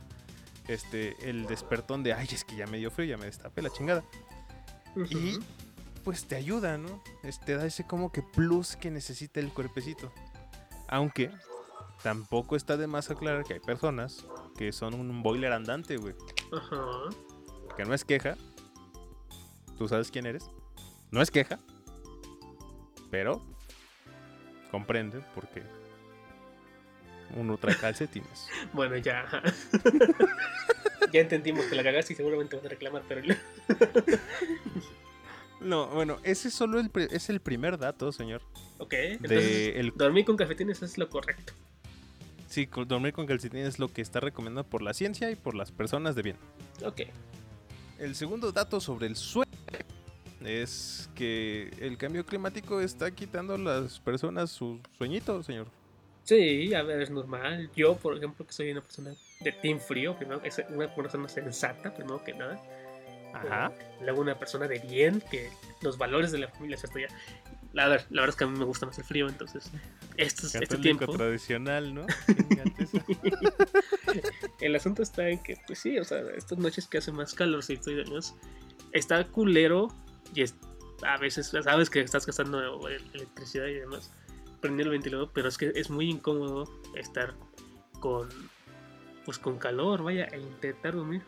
este 0.67 1.15
el 1.29 1.47
despertón 1.47 2.03
de, 2.03 2.13
ay, 2.13 2.29
es 2.33 2.45
que 2.45 2.57
ya 2.57 2.67
me 2.67 2.79
dio 2.79 2.91
frío, 2.91 3.11
ya 3.11 3.17
me 3.17 3.27
destapé 3.27 3.63
la 3.63 3.71
chingada. 3.71 4.05
Y 4.97 5.39
pues 6.05 6.25
te 6.25 6.37
ayuda, 6.37 6.79
¿no? 6.79 7.03
Te 7.45 7.57
da 7.57 7.67
ese 7.67 7.87
como 7.87 8.11
que 8.13 8.23
plus 8.23 8.77
que 8.77 8.91
necesita 8.91 9.41
el 9.41 9.53
cuerpecito. 9.53 10.13
Aunque 10.89 11.31
tampoco 12.03 12.57
está 12.57 12.77
de 12.77 12.87
más 12.87 13.11
aclarar 13.11 13.45
que 13.45 13.55
hay 13.55 13.61
personas 13.61 14.25
que 14.57 14.73
son 14.73 14.95
un 14.95 15.23
boiler 15.23 15.53
andante, 15.53 15.97
güey. 15.97 16.15
Ajá. 16.53 16.77
Que 17.77 17.85
no 17.85 17.95
es 17.95 18.05
queja. 18.05 18.37
¿Tú 19.79 19.89
sabes 19.89 20.11
quién 20.11 20.27
eres? 20.27 20.51
No 21.11 21.23
es 21.23 21.31
queja. 21.31 21.59
Pero 23.11 23.43
comprende 24.71 25.25
porque 25.35 25.63
uno 27.37 27.57
trae 27.57 27.77
calcetines. 27.77 28.49
Bueno, 28.73 28.97
ya. 28.97 29.27
Ya 31.13 31.21
entendimos 31.21 31.65
que 31.67 31.75
la 31.77 31.83
cagaste 31.83 32.13
y 32.13 32.17
seguramente 32.17 32.57
vas 32.57 32.65
a 32.65 32.69
reclamar, 32.69 33.03
pero 33.09 33.23
No, 35.61 35.87
bueno, 35.95 36.19
ese 36.23 36.51
solo 36.51 36.81
el 36.81 36.91
es 37.11 37.29
el 37.31 37.41
primer 37.41 37.79
dato, 37.79 38.13
señor. 38.13 38.43
ok. 38.79 38.91
De 38.91 39.13
Entonces, 39.15 39.73
el 39.77 39.93
dormir 39.95 40.25
con 40.25 40.37
cafetines 40.37 40.83
es 40.83 40.99
lo 40.99 41.09
correcto. 41.09 41.53
Sí, 42.49 42.69
dormir 42.87 43.13
con 43.13 43.27
calcetines 43.27 43.69
es 43.69 43.79
lo 43.79 43.87
que 43.89 44.03
está 44.03 44.19
recomendado 44.19 44.67
por 44.67 44.83
la 44.83 44.93
ciencia 44.93 45.31
y 45.31 45.37
por 45.37 45.55
las 45.55 45.71
personas 45.71 46.17
de 46.17 46.23
bien. 46.23 46.37
Ok. 46.85 47.03
El 47.99 48.17
segundo 48.17 48.51
dato 48.51 48.81
sobre 48.81 49.07
el 49.07 49.15
sueño 49.15 49.51
es 50.45 51.09
que 51.15 51.71
el 51.81 51.97
cambio 51.97 52.27
climático 52.27 52.81
está 52.81 53.11
quitando 53.13 53.55
a 53.55 53.59
las 53.59 54.01
personas 54.01 54.51
su 54.51 54.81
sueñito, 54.99 55.43
señor. 55.45 55.69
Sí, 56.25 56.75
a 56.75 56.83
ver, 56.83 57.03
es 57.03 57.11
normal. 57.11 57.71
Yo, 57.77 57.97
por 57.97 58.17
ejemplo, 58.17 58.45
que 58.45 58.53
soy 58.53 58.73
una 58.73 58.81
persona 58.81 59.15
de 59.41 59.53
team 59.53 59.79
frío, 59.81 60.17
primero, 60.17 60.41
es 60.45 60.61
una 60.69 60.95
persona 60.95 61.29
sensata, 61.29 61.95
primero 61.95 62.23
que 62.23 62.35
nada. 62.35 62.61
Ajá. 63.33 63.73
Luego 64.03 64.21
una 64.21 64.39
persona 64.39 64.67
de 64.67 64.81
bien, 64.81 65.23
que 65.31 65.51
los 65.83 65.97
valores 65.99 66.33
de 66.33 66.39
la 66.39 66.49
familia 66.49 66.77
se 66.77 66.87
estudian. 66.87 67.11
La, 67.73 67.87
ver- 67.87 68.05
la 68.11 68.23
verdad 68.23 68.31
es 68.31 68.37
que 68.37 68.45
a 68.45 68.47
mí 68.49 68.59
me 68.59 68.65
gusta 68.65 68.87
más 68.87 68.99
el 68.99 69.05
frío, 69.05 69.29
entonces 69.29 69.71
estos, 70.17 70.53
este 70.57 70.77
tiempo... 70.79 71.07
tradicional, 71.17 71.95
¿no? 71.95 72.07
El 74.61 74.77
asunto 74.77 75.03
está 75.03 75.29
en 75.29 75.43
que, 75.43 75.57
pues 75.67 75.79
sí, 75.79 75.99
o 75.99 76.05
sea, 76.05 76.21
estas 76.37 76.59
noches 76.59 76.87
que 76.87 76.99
hace 76.99 77.13
más 77.13 77.35
calorcito 77.35 77.91
y 77.91 77.95
demás, 77.95 78.35
está 78.93 79.27
culero 79.29 79.89
y 80.35 80.43
es- 80.43 80.57
a 81.03 81.17
veces 81.17 81.49
sabes 81.63 81.89
que 81.89 82.01
estás 82.01 82.27
gastando 82.27 82.89
el- 82.89 83.11
electricidad 83.15 83.67
y 83.67 83.75
demás, 83.75 84.13
prendiendo 84.61 84.93
el 84.93 84.99
ventilador, 84.99 85.31
pero 85.33 85.49
es 85.49 85.57
que 85.57 85.73
es 85.75 85.89
muy 85.91 86.11
incómodo 86.11 86.71
estar 86.97 87.35
con, 88.01 88.29
pues 89.31 89.39
con 89.39 89.59
calor, 89.59 90.03
vaya, 90.03 90.25
e 90.25 90.41
intentar 90.41 90.93
dormir. 90.97 91.23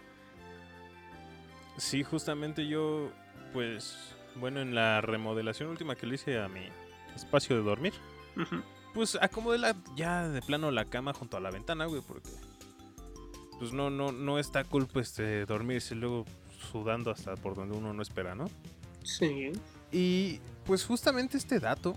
Sí, 1.77 2.03
justamente 2.03 2.67
yo, 2.67 3.11
pues, 3.53 3.97
bueno, 4.35 4.61
en 4.61 4.75
la 4.75 5.01
remodelación 5.01 5.69
última 5.71 5.95
que 5.95 6.07
le 6.09 6.17
hice 6.17 6.41
a 6.41 6.49
mi 6.49 6.63
espacio 7.15 7.55
de 7.55 7.63
dormir, 7.63 7.93
pues 8.93 9.17
acomodé 9.23 9.59
la, 9.59 9.77
ya 9.95 10.29
de 10.29 10.43
plano 10.43 10.73
la 10.73 10.85
cama 10.87 11.13
junto 11.15 11.37
a 11.37 11.41
la 11.41 11.53
ventana, 11.53 11.85
güey, 11.87 12.03
porque 12.03 12.29
pues 13.61 13.73
no, 13.73 13.89
no, 13.89 14.11
no 14.11 14.41
está 14.41 14.65
cool 14.65 14.89
pues 14.89 15.15
de 15.17 15.47
dormirse 15.47 15.95
luego 15.95 16.25
sudando 16.73 17.13
hasta 17.13 17.37
por 17.37 17.55
donde 17.55 17.77
uno 17.77 17.93
no 17.93 18.03
espera, 18.03 18.35
¿no? 18.35 18.51
Sí, 19.05 19.53
Y 19.93 20.41
pues 20.67 20.85
justamente 20.85 21.37
este 21.37 21.61
dato 21.61 21.97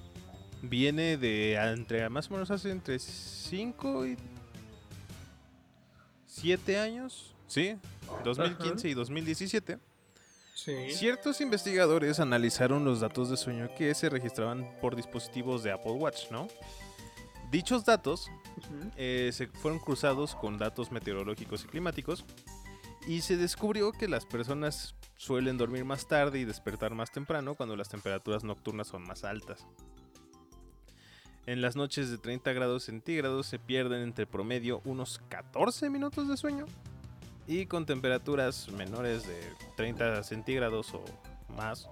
viene 0.61 1.17
de 1.17 1.57
a- 1.57 1.71
entre 1.71 2.07
más 2.09 2.29
o 2.29 2.35
menos 2.35 2.51
hace 2.51 2.69
entre 2.69 2.99
5 2.99 4.05
y 4.05 4.15
7 6.35 6.77
años, 6.77 7.33
¿sí? 7.47 7.77
2015 8.25 8.89
y 8.89 8.93
2017. 8.93 9.79
sí. 10.53 10.91
Ciertos 10.91 11.39
investigadores 11.39 12.19
analizaron 12.19 12.83
los 12.83 12.99
datos 12.99 13.29
de 13.29 13.37
sueño 13.37 13.69
que 13.77 13.93
se 13.95 14.09
registraban 14.09 14.69
por 14.81 14.95
dispositivos 14.97 15.63
de 15.63 15.71
Apple 15.71 15.93
Watch, 15.93 16.31
¿no? 16.31 16.47
Dichos 17.51 17.85
datos 17.85 18.29
eh, 18.97 19.29
se 19.31 19.47
fueron 19.47 19.79
cruzados 19.79 20.35
con 20.35 20.57
datos 20.57 20.91
meteorológicos 20.91 21.63
y 21.63 21.67
climáticos 21.67 22.25
y 23.07 23.21
se 23.21 23.37
descubrió 23.37 23.93
que 23.93 24.09
las 24.09 24.25
personas 24.25 24.95
suelen 25.15 25.57
dormir 25.57 25.85
más 25.85 26.05
tarde 26.05 26.39
y 26.39 26.45
despertar 26.45 26.93
más 26.95 27.11
temprano 27.11 27.55
cuando 27.55 27.77
las 27.77 27.87
temperaturas 27.87 28.43
nocturnas 28.43 28.87
son 28.87 29.03
más 29.03 29.23
altas. 29.23 29.65
En 31.45 31.61
las 31.61 31.75
noches 31.75 32.09
de 32.09 32.17
30 32.17 32.53
grados 32.53 32.83
centígrados 32.83 33.45
se 33.45 33.59
pierden 33.59 34.01
entre 34.01 34.25
promedio 34.25 34.81
unos 34.83 35.21
14 35.29 35.89
minutos 35.89 36.27
de 36.27 36.37
sueño 36.37 36.65
y 37.45 37.67
con 37.67 37.85
temperaturas 37.85 38.69
menores 38.71 39.27
de 39.27 39.53
30 39.75 40.23
centígrados 40.23 40.93
o 40.95 41.03
más, 41.55 41.87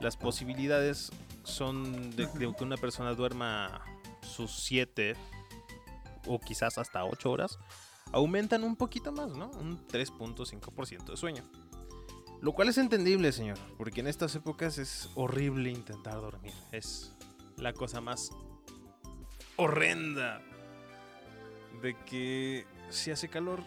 las 0.00 0.16
posibilidades 0.16 1.10
son 1.42 2.10
de, 2.16 2.26
de 2.26 2.54
que 2.54 2.64
una 2.64 2.76
persona 2.76 3.14
duerma 3.14 3.82
sus 4.20 4.52
7 4.64 5.14
o 6.26 6.38
quizás 6.38 6.76
hasta 6.76 7.04
8 7.04 7.30
horas, 7.30 7.58
aumentan 8.12 8.64
un 8.64 8.76
poquito 8.76 9.12
más, 9.12 9.30
¿no? 9.30 9.50
Un 9.52 9.86
3.5% 9.86 11.04
de 11.04 11.16
sueño. 11.16 11.44
Lo 12.42 12.52
cual 12.52 12.68
es 12.68 12.76
entendible, 12.76 13.32
señor, 13.32 13.58
porque 13.78 14.00
en 14.00 14.08
estas 14.08 14.34
épocas 14.34 14.76
es 14.78 15.08
horrible 15.14 15.70
intentar 15.70 16.20
dormir. 16.20 16.52
Es 16.72 17.14
la 17.56 17.72
cosa 17.72 18.00
más 18.00 18.30
horrenda 19.56 20.40
de 21.82 21.94
que 22.06 22.64
si 22.90 23.10
hace 23.10 23.28
calor, 23.28 23.60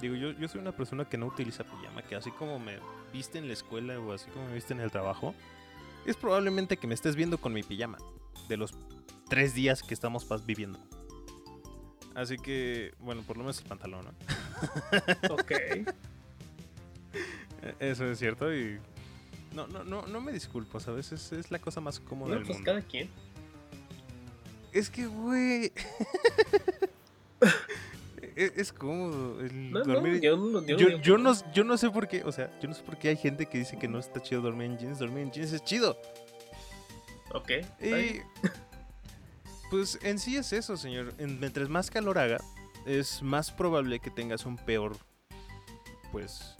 digo, 0.00 0.14
yo, 0.14 0.32
yo 0.32 0.48
soy 0.48 0.60
una 0.60 0.72
persona 0.72 1.04
que 1.04 1.18
no 1.18 1.26
utiliza 1.26 1.64
pijama, 1.64 2.02
que 2.02 2.16
así 2.16 2.30
como 2.30 2.58
me 2.58 2.78
viste 3.12 3.38
en 3.38 3.46
la 3.46 3.54
escuela 3.54 3.98
o 3.98 4.12
así 4.12 4.28
como 4.30 4.46
me 4.48 4.54
viste 4.54 4.74
en 4.74 4.80
el 4.80 4.90
trabajo, 4.90 5.34
es 6.06 6.16
probablemente 6.16 6.76
que 6.76 6.86
me 6.86 6.94
estés 6.94 7.16
viendo 7.16 7.38
con 7.38 7.52
mi 7.52 7.62
pijama 7.62 7.98
de 8.48 8.56
los 8.56 8.72
tres 9.28 9.54
días 9.54 9.82
que 9.82 9.94
estamos 9.94 10.26
viviendo. 10.44 10.78
Así 12.14 12.36
que, 12.36 12.92
bueno, 12.98 13.22
por 13.22 13.38
lo 13.38 13.44
menos 13.44 13.58
el 13.60 13.66
pantalón, 13.66 14.04
¿no? 14.04 14.12
Ok. 15.34 15.52
Eso 17.80 18.04
es 18.06 18.18
cierto 18.18 18.54
y... 18.54 18.78
No, 19.54 19.66
no, 19.66 19.84
no, 19.84 20.06
no 20.06 20.20
me 20.20 20.32
disculpo, 20.32 20.80
¿sabes? 20.80 21.12
Es, 21.12 21.32
es 21.32 21.50
la 21.50 21.58
cosa 21.58 21.80
más 21.80 22.00
cómoda 22.00 22.30
No, 22.30 22.34
del 22.36 22.46
pues 22.46 22.58
mundo. 22.58 22.72
cada 22.72 22.82
quien. 22.82 23.08
Es 24.72 24.88
que, 24.90 25.06
güey... 25.06 25.72
es, 28.36 28.52
es 28.56 28.72
cómodo 28.72 29.40
el 29.40 29.70
No, 29.70 29.80
no, 29.84 29.94
dormir... 29.94 30.20
yo 30.20 30.36
no, 30.36 30.60
yo, 30.64 30.76
yo, 30.76 30.86
digo 30.88 31.00
yo 31.00 31.16
que 31.16 31.22
no, 31.22 31.52
yo 31.52 31.64
no 31.64 31.76
sé 31.76 31.90
por 31.90 32.08
qué, 32.08 32.22
o 32.24 32.32
sea, 32.32 32.58
yo 32.60 32.68
no 32.68 32.74
sé 32.74 32.82
por 32.82 32.98
qué 32.98 33.08
hay 33.10 33.16
gente 33.16 33.46
que 33.46 33.58
dice 33.58 33.78
que 33.78 33.88
no 33.88 33.98
está 33.98 34.22
chido 34.22 34.40
dormir 34.40 34.66
en 34.70 34.78
jeans. 34.78 34.98
Dormir 34.98 35.24
en 35.24 35.30
jeans 35.32 35.52
es 35.52 35.62
chido. 35.64 35.98
Ok. 37.34 37.50
Y 37.80 38.20
pues 39.70 39.98
en 40.02 40.18
sí 40.18 40.36
es 40.36 40.52
eso, 40.52 40.76
señor. 40.76 41.12
En- 41.18 41.38
mientras 41.40 41.68
más 41.68 41.90
calor 41.90 42.18
haga, 42.18 42.38
es 42.86 43.22
más 43.22 43.50
probable 43.50 44.00
que 44.00 44.10
tengas 44.10 44.44
un 44.46 44.56
peor, 44.56 44.96
pues, 46.10 46.56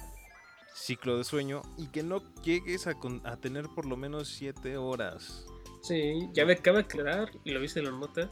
ciclo 0.74 1.16
de 1.18 1.24
sueño 1.24 1.62
y 1.78 1.86
que 1.88 2.02
no 2.02 2.22
llegues 2.42 2.86
a, 2.86 2.94
con- 2.94 3.26
a 3.26 3.36
tener 3.36 3.68
por 3.74 3.86
lo 3.86 3.96
menos 3.96 4.28
7 4.28 4.76
horas. 4.76 5.46
Sí, 5.82 6.28
ya 6.32 6.46
me 6.46 6.54
acaba 6.54 6.78
de 6.78 6.84
aclarar 6.84 7.30
y 7.44 7.50
lo 7.50 7.60
viste 7.60 7.80
en 7.80 7.86
la 7.86 7.92
nota. 7.92 8.30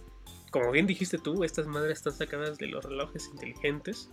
Como 0.51 0.71
bien 0.71 0.87
dijiste 0.87 1.19
tú, 1.19 1.45
estas 1.45 1.67
madres 1.67 1.99
están 1.99 2.13
sacadas 2.13 2.59
de 2.59 2.69
los 2.69 2.85
relojes 2.85 3.29
inteligentes. 3.33 4.11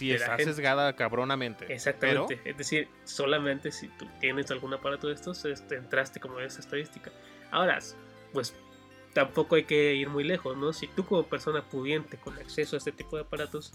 La 0.00 0.14
está 0.14 0.38
sesgada 0.38 0.96
cabronamente. 0.96 1.72
Exactamente. 1.72 2.40
Es 2.44 2.56
decir, 2.56 2.88
solamente 3.04 3.70
si 3.70 3.88
tú 3.88 4.06
tienes 4.20 4.50
algún 4.50 4.72
aparato 4.72 5.08
de 5.08 5.14
estos, 5.14 5.44
este, 5.44 5.76
entraste 5.76 6.18
como 6.18 6.40
esa 6.40 6.60
estadística. 6.60 7.12
Ahora, 7.50 7.78
pues 8.32 8.54
tampoco 9.12 9.56
hay 9.56 9.64
que 9.64 9.94
ir 9.94 10.08
muy 10.08 10.24
lejos, 10.24 10.56
¿no? 10.56 10.72
Si 10.72 10.86
tú 10.86 11.04
como 11.04 11.24
persona 11.24 11.62
pudiente 11.68 12.16
con 12.16 12.38
acceso 12.38 12.76
a 12.76 12.78
este 12.78 12.92
tipo 12.92 13.16
de 13.16 13.22
aparatos 13.22 13.74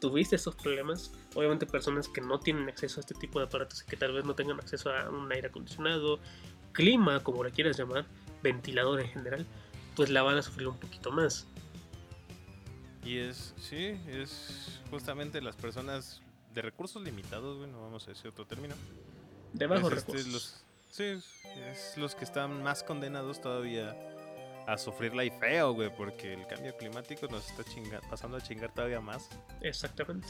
tuviste 0.00 0.36
esos 0.36 0.54
problemas, 0.54 1.12
obviamente 1.34 1.66
personas 1.66 2.08
que 2.08 2.20
no 2.20 2.40
tienen 2.40 2.68
acceso 2.68 3.00
a 3.00 3.02
este 3.02 3.14
tipo 3.14 3.38
de 3.38 3.46
aparatos 3.46 3.82
y 3.82 3.90
que 3.90 3.96
tal 3.96 4.12
vez 4.12 4.24
no 4.24 4.34
tengan 4.34 4.58
acceso 4.58 4.90
a 4.90 5.10
un 5.10 5.30
aire 5.30 5.48
acondicionado, 5.48 6.18
clima, 6.72 7.22
como 7.22 7.44
le 7.44 7.50
quieras 7.50 7.76
llamar, 7.76 8.06
ventilador 8.42 9.00
en 9.00 9.08
general, 9.08 9.46
pues 9.96 10.10
la 10.10 10.22
van 10.22 10.36
a 10.38 10.42
sufrir 10.42 10.68
un 10.68 10.78
poquito 10.78 11.10
más. 11.10 11.46
Y 13.04 13.18
es, 13.18 13.54
sí, 13.58 13.98
es 14.08 14.80
justamente 14.90 15.40
las 15.40 15.56
personas 15.56 16.20
de 16.52 16.62
recursos 16.62 17.02
limitados, 17.02 17.58
bueno, 17.58 17.80
vamos 17.80 18.06
a 18.06 18.10
decir 18.10 18.28
otro 18.28 18.46
término. 18.46 18.74
De 19.52 19.66
bajos 19.66 19.92
Es, 19.92 19.98
este, 19.98 20.12
recursos. 20.12 20.32
los- 20.32 20.64
sí, 20.90 21.04
es 21.04 21.94
los 21.96 22.14
que 22.14 22.24
están 22.24 22.62
más 22.62 22.82
condenados 22.82 23.40
todavía 23.40 23.96
a 24.66 24.76
sufrirla 24.76 25.24
y 25.24 25.30
feo, 25.30 25.72
güey, 25.72 25.94
porque 25.96 26.34
el 26.34 26.46
cambio 26.46 26.76
climático 26.76 27.26
nos 27.28 27.48
está 27.48 27.64
chinga- 27.64 28.02
pasando 28.10 28.36
a 28.36 28.40
chingar 28.42 28.74
todavía 28.74 29.00
más. 29.00 29.28
Exactamente. 29.62 30.28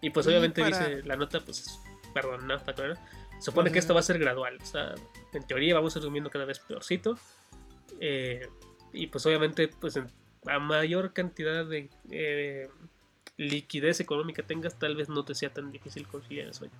Y 0.00 0.08
pues 0.10 0.24
Y 0.26 0.30
obviamente 0.30 0.62
para- 0.62 0.78
dice 0.88 1.02
la 1.06 1.16
nota, 1.16 1.40
pues, 1.44 1.78
perdón, 2.14 2.46
no, 2.46 2.54
está 2.54 2.72
claro. 2.72 2.94
Supone 3.40 3.72
que 3.72 3.78
esto 3.78 3.94
va 3.94 4.00
a 4.00 4.02
ser 4.02 4.18
gradual. 4.18 4.58
O 4.60 4.64
sea, 4.66 4.94
en 5.32 5.42
teoría 5.46 5.74
vamos 5.74 5.94
a 5.94 5.98
ir 5.98 6.02
durmiendo 6.02 6.30
cada 6.30 6.44
vez 6.44 6.58
peorcito. 6.58 7.18
Eh, 8.00 8.48
y 8.92 9.06
pues 9.06 9.24
obviamente, 9.26 9.68
pues 9.68 9.98
a 10.46 10.58
mayor 10.58 11.12
cantidad 11.12 11.64
de 11.64 11.88
eh, 12.10 12.68
liquidez 13.36 14.00
económica 14.00 14.42
tengas, 14.42 14.78
tal 14.78 14.96
vez 14.96 15.08
no 15.08 15.24
te 15.24 15.34
sea 15.34 15.52
tan 15.52 15.70
difícil 15.72 16.06
conciliar 16.06 16.48
el 16.48 16.54
sueño. 16.54 16.74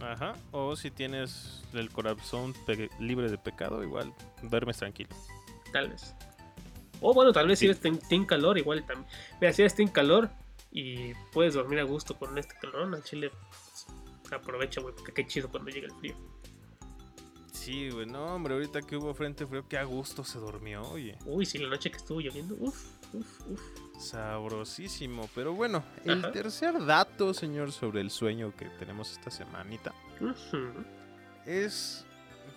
Ajá. 0.00 0.34
O 0.52 0.76
si 0.76 0.90
tienes 0.90 1.62
el 1.72 1.90
corazón 1.90 2.54
libre 3.00 3.28
de 3.30 3.38
pecado, 3.38 3.82
igual 3.82 4.12
duermes 4.42 4.78
tranquilo. 4.78 5.10
Tal 5.72 5.88
vez. 5.90 6.14
O 7.00 7.14
bueno, 7.14 7.32
tal 7.32 7.46
vez 7.46 7.58
Sí. 7.58 7.66
si 7.66 7.70
eres 7.70 7.80
team, 7.80 7.98
team 8.08 8.24
calor, 8.26 8.58
igual 8.58 8.84
también. 8.86 9.08
Mira, 9.40 9.52
si 9.52 9.62
eres 9.62 9.74
team 9.74 9.88
calor 9.88 10.30
y 10.70 11.14
puedes 11.32 11.54
dormir 11.54 11.80
a 11.80 11.84
gusto 11.84 12.16
con 12.16 12.36
este 12.38 12.54
calorón, 12.60 12.94
al 12.94 13.02
chile 13.04 13.30
aprovecha, 14.34 14.80
güey, 14.80 14.94
porque 14.94 15.12
qué 15.12 15.26
chido 15.26 15.48
cuando 15.48 15.70
llega 15.70 15.86
el 15.86 15.94
frío. 15.94 16.14
Sí, 17.52 17.90
güey, 17.90 18.06
no, 18.06 18.34
hombre, 18.34 18.54
ahorita 18.54 18.82
que 18.82 18.96
hubo 18.96 19.12
frente 19.14 19.46
frío, 19.46 19.66
qué 19.68 19.76
a 19.78 19.84
gusto 19.84 20.24
se 20.24 20.38
durmió, 20.38 20.82
oye. 20.82 21.18
Uy, 21.26 21.44
si 21.44 21.58
la 21.58 21.68
noche 21.68 21.90
que 21.90 21.98
estuvo 21.98 22.20
lloviendo, 22.20 22.54
uff, 22.58 22.86
uff, 23.12 23.40
uff. 23.50 23.60
Sabrosísimo. 23.98 25.28
Pero 25.34 25.52
bueno, 25.54 25.84
el 26.04 26.30
tercer 26.30 26.84
dato, 26.86 27.34
señor, 27.34 27.72
sobre 27.72 28.00
el 28.00 28.10
sueño 28.10 28.54
que 28.56 28.66
tenemos 28.78 29.12
esta 29.12 29.30
semanita 29.30 29.92
es. 31.44 32.04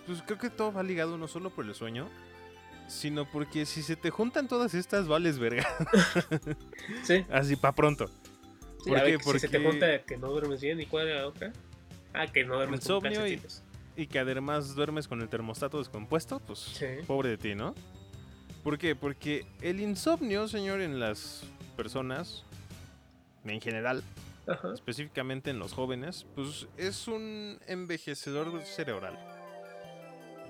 Pues 0.06 0.22
creo 0.22 0.38
que 0.38 0.50
todo 0.50 0.72
va 0.72 0.82
ligado 0.82 1.18
no 1.18 1.28
solo 1.28 1.50
por 1.50 1.64
el 1.64 1.74
sueño, 1.74 2.08
sino 2.88 3.28
porque 3.30 3.66
si 3.66 3.82
se 3.82 3.96
te 3.96 4.10
juntan 4.10 4.48
todas 4.48 4.74
estas, 4.74 5.06
vales 5.08 5.38
verga. 5.38 5.66
Sí, 7.04 7.24
Así 7.30 7.54
para 7.56 7.74
pronto. 7.74 8.10
¿Por 8.86 9.02
qué? 9.04 9.18
si 9.18 9.38
se 9.38 9.48
te 9.48 9.58
Porque- 9.60 9.68
junta 9.70 10.02
que 10.04 10.16
no 10.16 10.28
duermes 10.28 10.60
bien, 10.60 10.80
¿y 10.80 10.86
cuál 10.86 11.08
la 11.14 11.26
otra? 11.26 11.52
Ah, 12.12 12.26
que 12.26 12.44
no 12.44 12.56
duermes 12.56 12.80
Insomnio 12.80 13.26
y-. 13.26 13.40
Y 13.96 14.06
que 14.06 14.18
además 14.18 14.74
duermes 14.74 15.06
con 15.08 15.20
el 15.20 15.28
termostato 15.28 15.78
descompuesto, 15.78 16.40
pues 16.40 16.58
Sí. 16.58 16.86
pobre 17.06 17.30
de 17.30 17.38
ti, 17.38 17.54
¿no? 17.54 17.74
¿Por 18.64 18.78
qué? 18.78 18.94
Porque 18.94 19.44
el 19.60 19.80
insomnio, 19.80 20.46
señor, 20.48 20.80
en 20.80 20.98
las 21.00 21.42
personas, 21.76 22.44
en 23.44 23.60
general, 23.60 24.02
Ajá. 24.46 24.72
específicamente 24.72 25.50
en 25.50 25.58
los 25.58 25.72
jóvenes, 25.72 26.26
pues 26.34 26.66
es 26.76 27.06
un 27.08 27.58
envejecedor 27.66 28.62
cerebral. 28.62 29.18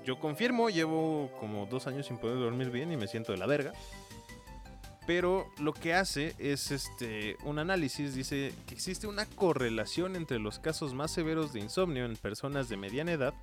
Yo 0.05 0.19
confirmo, 0.19 0.69
llevo 0.69 1.31
como 1.39 1.65
dos 1.65 1.87
años 1.87 2.07
sin 2.07 2.17
poder 2.17 2.37
dormir 2.37 2.69
bien 2.69 2.91
y 2.91 2.97
me 2.97 3.07
siento 3.07 3.31
de 3.31 3.37
la 3.37 3.45
verga. 3.45 3.71
Pero 5.05 5.49
lo 5.59 5.73
que 5.73 5.93
hace 5.93 6.33
es 6.39 6.71
este 6.71 7.35
un 7.43 7.59
análisis, 7.59 8.15
dice 8.15 8.53
que 8.65 8.73
existe 8.73 9.05
una 9.05 9.25
correlación 9.25 10.15
entre 10.15 10.39
los 10.39 10.59
casos 10.59 10.93
más 10.93 11.11
severos 11.11 11.51
de 11.51 11.59
insomnio 11.59 12.05
en 12.05 12.15
personas 12.15 12.69
de 12.69 12.77
mediana 12.77 13.11
edad 13.11 13.33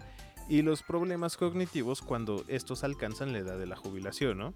y 0.48 0.62
los 0.62 0.82
problemas 0.82 1.36
cognitivos 1.36 2.00
cuando 2.00 2.44
estos 2.48 2.82
alcanzan 2.82 3.32
la 3.32 3.38
edad 3.38 3.58
de 3.58 3.66
la 3.66 3.76
jubilación, 3.76 4.38
¿no? 4.38 4.54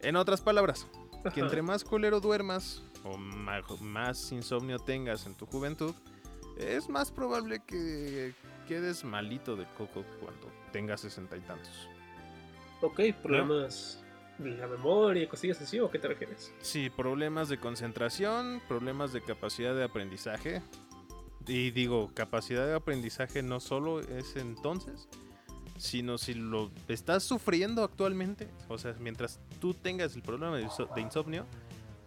En 0.00 0.16
otras 0.16 0.40
palabras, 0.40 0.88
que 1.34 1.40
entre 1.40 1.62
más 1.62 1.84
culero 1.84 2.20
duermas 2.20 2.82
o 3.04 3.16
más 3.18 4.32
insomnio 4.32 4.78
tengas 4.78 5.26
en 5.26 5.34
tu 5.34 5.46
juventud, 5.46 5.94
es 6.58 6.88
más 6.88 7.10
probable 7.10 7.60
que 7.66 8.34
quedes 8.66 9.04
malito 9.04 9.54
de 9.54 9.66
coco 9.76 10.04
cuando 10.20 10.48
tengas 10.72 11.02
sesenta 11.02 11.36
y 11.36 11.40
tantos. 11.40 11.88
Ok, 12.80 13.00
problemas 13.22 14.01
la 14.38 14.66
memoria, 14.66 15.28
cosillas 15.28 15.60
así, 15.60 15.78
¿o 15.80 15.90
qué 15.90 15.98
te 15.98 16.08
refieres? 16.08 16.52
Sí, 16.60 16.90
problemas 16.90 17.48
de 17.48 17.58
concentración, 17.58 18.60
problemas 18.68 19.12
de 19.12 19.20
capacidad 19.22 19.74
de 19.74 19.84
aprendizaje. 19.84 20.62
Y 21.46 21.70
digo, 21.72 22.10
capacidad 22.14 22.66
de 22.66 22.74
aprendizaje 22.74 23.42
no 23.42 23.58
solo 23.60 24.00
es 24.00 24.36
entonces, 24.36 25.08
sino 25.76 26.16
si 26.18 26.34
lo 26.34 26.70
estás 26.88 27.24
sufriendo 27.24 27.82
actualmente, 27.82 28.48
o 28.68 28.78
sea, 28.78 28.94
mientras 29.00 29.40
tú 29.60 29.74
tengas 29.74 30.14
el 30.14 30.22
problema 30.22 30.56
de 30.56 30.66
inso- 30.66 30.92
de 30.94 31.00
insomnio, 31.00 31.46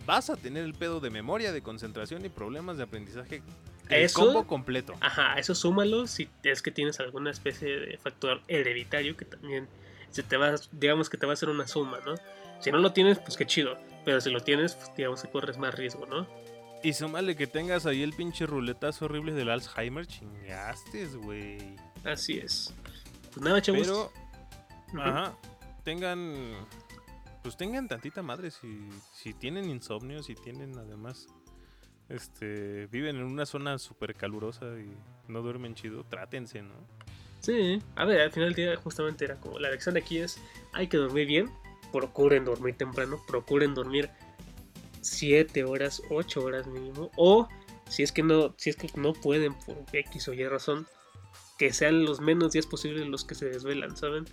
vas 0.05 0.29
a 0.29 0.37
tener 0.37 0.63
el 0.63 0.73
pedo 0.73 0.99
de 1.01 1.09
memoria, 1.09 1.51
de 1.51 1.61
concentración 1.61 2.23
y 2.25 2.29
problemas 2.29 2.77
de 2.77 2.83
aprendizaje. 2.83 3.41
El 3.89 4.03
Eso- 4.03 4.21
combo 4.25 4.47
completo. 4.47 4.93
Ajá, 5.01 5.37
eso 5.37 5.53
súmalo 5.53 6.07
si 6.07 6.29
es 6.43 6.61
que 6.61 6.71
tienes 6.71 6.99
alguna 7.01 7.29
especie 7.31 7.79
de 7.79 7.97
factor 7.97 8.41
hereditario 8.47 9.17
que 9.17 9.25
también 9.25 9.67
se 10.15 10.23
te 10.23 10.37
va, 10.37 10.55
digamos 10.71 11.09
que 11.09 11.17
te 11.17 11.25
va 11.25 11.33
a 11.33 11.35
hacer 11.35 11.49
una 11.49 11.67
suma, 11.67 11.99
¿no? 12.05 12.15
Si 12.61 12.71
no 12.71 12.77
lo 12.77 12.93
tienes, 12.93 13.19
pues 13.19 13.35
qué 13.35 13.45
chido. 13.45 13.77
Pero 14.05 14.21
si 14.21 14.29
lo 14.29 14.39
tienes, 14.39 14.75
pues 14.75 14.95
digamos 14.95 15.21
que 15.21 15.29
corres 15.29 15.57
más 15.57 15.75
riesgo, 15.75 16.05
¿no? 16.05 16.25
Y 16.81 16.93
súmale 16.93 17.35
que 17.35 17.47
tengas 17.47 17.85
ahí 17.85 18.01
el 18.01 18.13
pinche 18.13 18.45
ruletazo 18.45 19.05
horrible 19.05 19.33
del 19.33 19.49
Alzheimer, 19.49 20.07
chingaste, 20.07 21.07
güey. 21.17 21.75
Así 22.05 22.37
es. 22.37 22.73
Pues 23.33 23.41
nada, 23.41 23.61
chavos. 23.61 23.81
Pero, 23.81 25.01
ajá, 25.01 25.33
tengan, 25.83 26.65
pues 27.43 27.57
tengan 27.57 27.89
tantita 27.89 28.21
madre 28.21 28.51
si, 28.51 28.87
si 29.13 29.33
tienen 29.33 29.69
insomnio, 29.69 30.23
si 30.23 30.35
tienen 30.35 30.77
además, 30.77 31.27
este, 32.07 32.87
viven 32.87 33.17
en 33.17 33.23
una 33.23 33.45
zona 33.45 33.79
súper 33.79 34.15
calurosa 34.15 34.65
y 34.79 34.95
no 35.27 35.41
duermen 35.41 35.75
chido, 35.75 36.05
trátense, 36.05 36.61
¿no? 36.61 36.75
Sí, 37.45 37.79
a 37.95 38.05
ver, 38.05 38.21
al 38.21 38.31
final 38.31 38.53
del 38.53 38.55
día 38.55 38.75
justamente 38.75 39.23
era 39.23 39.39
como 39.39 39.59
la 39.59 39.69
lección 39.69 39.93
de 39.93 40.01
aquí 40.01 40.17
es, 40.17 40.39
hay 40.73 40.87
que 40.87 40.97
dormir 40.97 41.27
bien, 41.27 41.51
procuren 41.91 42.43
dormir 42.43 42.75
temprano, 42.75 43.21
procuren 43.27 43.75
dormir 43.75 44.09
7 45.01 45.63
horas, 45.63 46.01
8 46.09 46.43
horas 46.43 46.65
mínimo, 46.65 47.11
o 47.17 47.47
si 47.87 48.01
es 48.01 48.11
que 48.11 48.23
no, 48.23 48.55
si 48.57 48.71
es 48.71 48.75
que 48.75 48.89
no 48.95 49.13
pueden 49.13 49.53
por 49.53 49.77
X 49.93 50.27
o 50.27 50.33
Y 50.33 50.43
razón, 50.47 50.87
que 51.59 51.71
sean 51.71 52.03
los 52.03 52.19
menos 52.19 52.53
días 52.53 52.65
posibles 52.65 53.07
los 53.07 53.23
que 53.23 53.35
se 53.35 53.45
desvelan, 53.45 53.95
¿saben? 53.95 54.25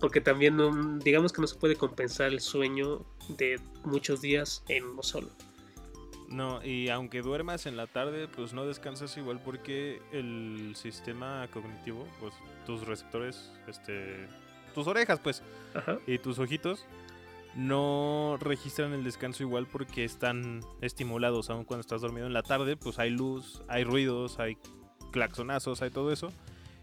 Porque 0.00 0.22
también 0.22 0.56
no- 0.56 0.98
digamos 1.00 1.34
que 1.34 1.42
no 1.42 1.46
se 1.46 1.56
puede 1.56 1.76
compensar 1.76 2.28
el 2.28 2.40
sueño 2.40 3.04
de 3.28 3.60
muchos 3.84 4.22
días 4.22 4.64
en 4.68 4.86
uno 4.86 5.02
solo. 5.02 5.28
No, 6.30 6.64
y 6.64 6.88
aunque 6.90 7.22
duermas 7.22 7.66
en 7.66 7.76
la 7.76 7.88
tarde, 7.88 8.28
pues 8.28 8.52
no 8.52 8.64
descansas 8.64 9.16
igual 9.16 9.40
porque 9.44 10.00
el 10.12 10.74
sistema 10.76 11.48
cognitivo, 11.52 12.06
pues 12.20 12.32
tus 12.66 12.86
receptores, 12.86 13.50
este, 13.66 14.28
tus 14.74 14.86
orejas, 14.86 15.18
pues, 15.18 15.42
Ajá. 15.74 15.98
y 16.06 16.18
tus 16.18 16.38
ojitos 16.38 16.86
no 17.56 18.38
registran 18.40 18.92
el 18.92 19.02
descanso 19.02 19.42
igual 19.42 19.66
porque 19.66 20.04
están 20.04 20.60
estimulados 20.80 21.50
aun 21.50 21.64
cuando 21.64 21.80
estás 21.80 22.00
dormido 22.00 22.28
en 22.28 22.32
la 22.32 22.44
tarde, 22.44 22.76
pues 22.76 23.00
hay 23.00 23.10
luz, 23.10 23.62
hay 23.66 23.82
ruidos, 23.82 24.38
hay 24.38 24.56
claxonazos, 25.10 25.82
hay 25.82 25.90
todo 25.90 26.12
eso 26.12 26.32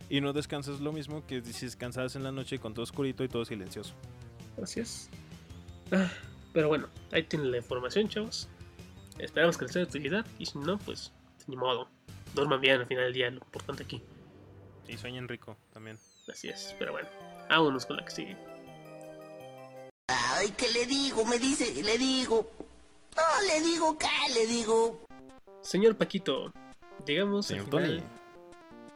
y 0.09 0.19
no 0.19 0.33
descansas 0.33 0.81
lo 0.81 0.91
mismo 0.91 1.25
que 1.25 1.41
si 1.41 1.65
descansas 1.65 2.17
en 2.17 2.23
la 2.23 2.33
noche 2.33 2.59
con 2.59 2.73
todo 2.73 2.83
oscurito 2.83 3.23
y 3.23 3.29
todo 3.29 3.45
silencioso. 3.45 3.93
Así 4.61 4.81
es. 4.81 5.09
Ah, 5.91 6.11
pero 6.51 6.67
bueno, 6.67 6.89
ahí 7.13 7.23
tienen 7.23 7.51
la 7.51 7.57
información, 7.57 8.09
chavos. 8.09 8.49
Esperamos 9.19 9.57
que 9.57 9.65
les 9.65 9.73
sea 9.73 9.81
de 9.83 9.87
utilidad. 9.89 10.25
Y 10.39 10.45
si 10.45 10.57
no, 10.59 10.77
pues 10.79 11.11
ni 11.47 11.55
modo. 11.55 11.89
Duerman 12.33 12.61
bien 12.61 12.81
al 12.81 12.87
final 12.87 13.05
del 13.05 13.13
día, 13.13 13.29
lo 13.29 13.37
importante 13.37 13.83
aquí. 13.83 14.01
Y 14.87 14.97
sueñen 14.97 15.27
rico 15.27 15.57
también. 15.73 15.97
Así 16.27 16.49
es. 16.49 16.75
Pero 16.77 16.91
bueno, 16.91 17.07
vámonos 17.49 17.85
con 17.85 17.97
la 17.97 18.05
que 18.05 18.11
sigue. 18.11 18.37
Ay, 20.07 20.53
¿qué 20.57 20.69
le 20.71 20.85
digo? 20.85 21.25
Me 21.25 21.39
dice, 21.39 21.81
le 21.83 21.97
digo. 21.97 22.51
No, 23.15 23.47
le 23.47 23.65
digo, 23.65 23.97
¿qué 23.97 24.33
le 24.33 24.45
digo? 24.45 25.05
Señor 25.61 25.97
Paquito, 25.97 26.51
digamos 27.05 27.49
al 27.49 27.57
Señor 27.57 27.65
final 27.65 27.97
Tony. 27.97 28.09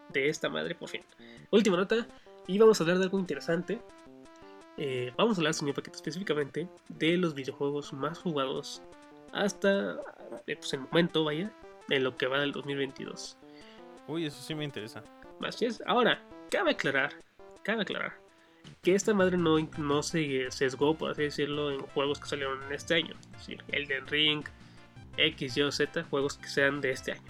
de 0.10 0.30
esta 0.30 0.50
madre, 0.50 0.76
por 0.76 0.90
fin. 0.90 1.02
Última 1.50 1.78
nota. 1.78 2.08
Y 2.48 2.58
vamos 2.60 2.80
a 2.80 2.84
hablar 2.84 2.98
de 2.98 3.06
algo 3.06 3.20
interesante. 3.20 3.82
Eh, 4.78 5.12
vamos 5.18 5.38
a 5.38 5.42
hablar, 5.42 5.54
señor 5.54 5.76
Paquito, 5.76 5.98
específicamente 5.98 6.68
de 6.90 7.18
los 7.18 7.34
videojuegos 7.34 7.94
más 7.94 8.18
jugados 8.20 8.82
hasta 9.34 9.94
eh, 10.48 10.56
pues, 10.56 10.74
el 10.74 10.82
momento, 10.82 11.24
vaya, 11.24 11.52
en 11.90 12.04
lo 12.04 12.16
que 12.18 12.28
va 12.28 12.40
del 12.40 12.52
2022. 12.52 13.38
Uy, 14.08 14.26
eso 14.26 14.42
sí 14.42 14.56
me 14.56 14.64
interesa. 14.64 15.04
Así 15.42 15.66
es. 15.66 15.82
Ahora, 15.86 16.22
cabe 16.50 16.72
aclarar, 16.72 17.14
cabe 17.64 17.82
aclarar 17.82 18.22
que 18.82 18.96
esta 18.96 19.14
madre 19.14 19.38
no, 19.38 19.58
no 19.78 20.04
se 20.04 20.50
sesgó, 20.52 20.96
por 20.96 21.12
así 21.12 21.24
decirlo, 21.24 21.72
en 21.72 21.82
juegos 21.82 22.20
que 22.20 22.28
salieron 22.28 22.62
en 22.64 22.74
este 22.74 22.96
año. 22.96 23.16
Es 23.34 23.40
decir, 23.40 23.64
Elden 23.70 24.08
Ring, 24.08 24.44
X, 25.18 25.58
Y 25.58 25.62
o 25.62 25.72
Z, 25.72 26.04
juegos 26.04 26.38
que 26.38 26.48
sean 26.48 26.82
de 26.82 26.92
este 26.92 27.14
año. 27.14 27.22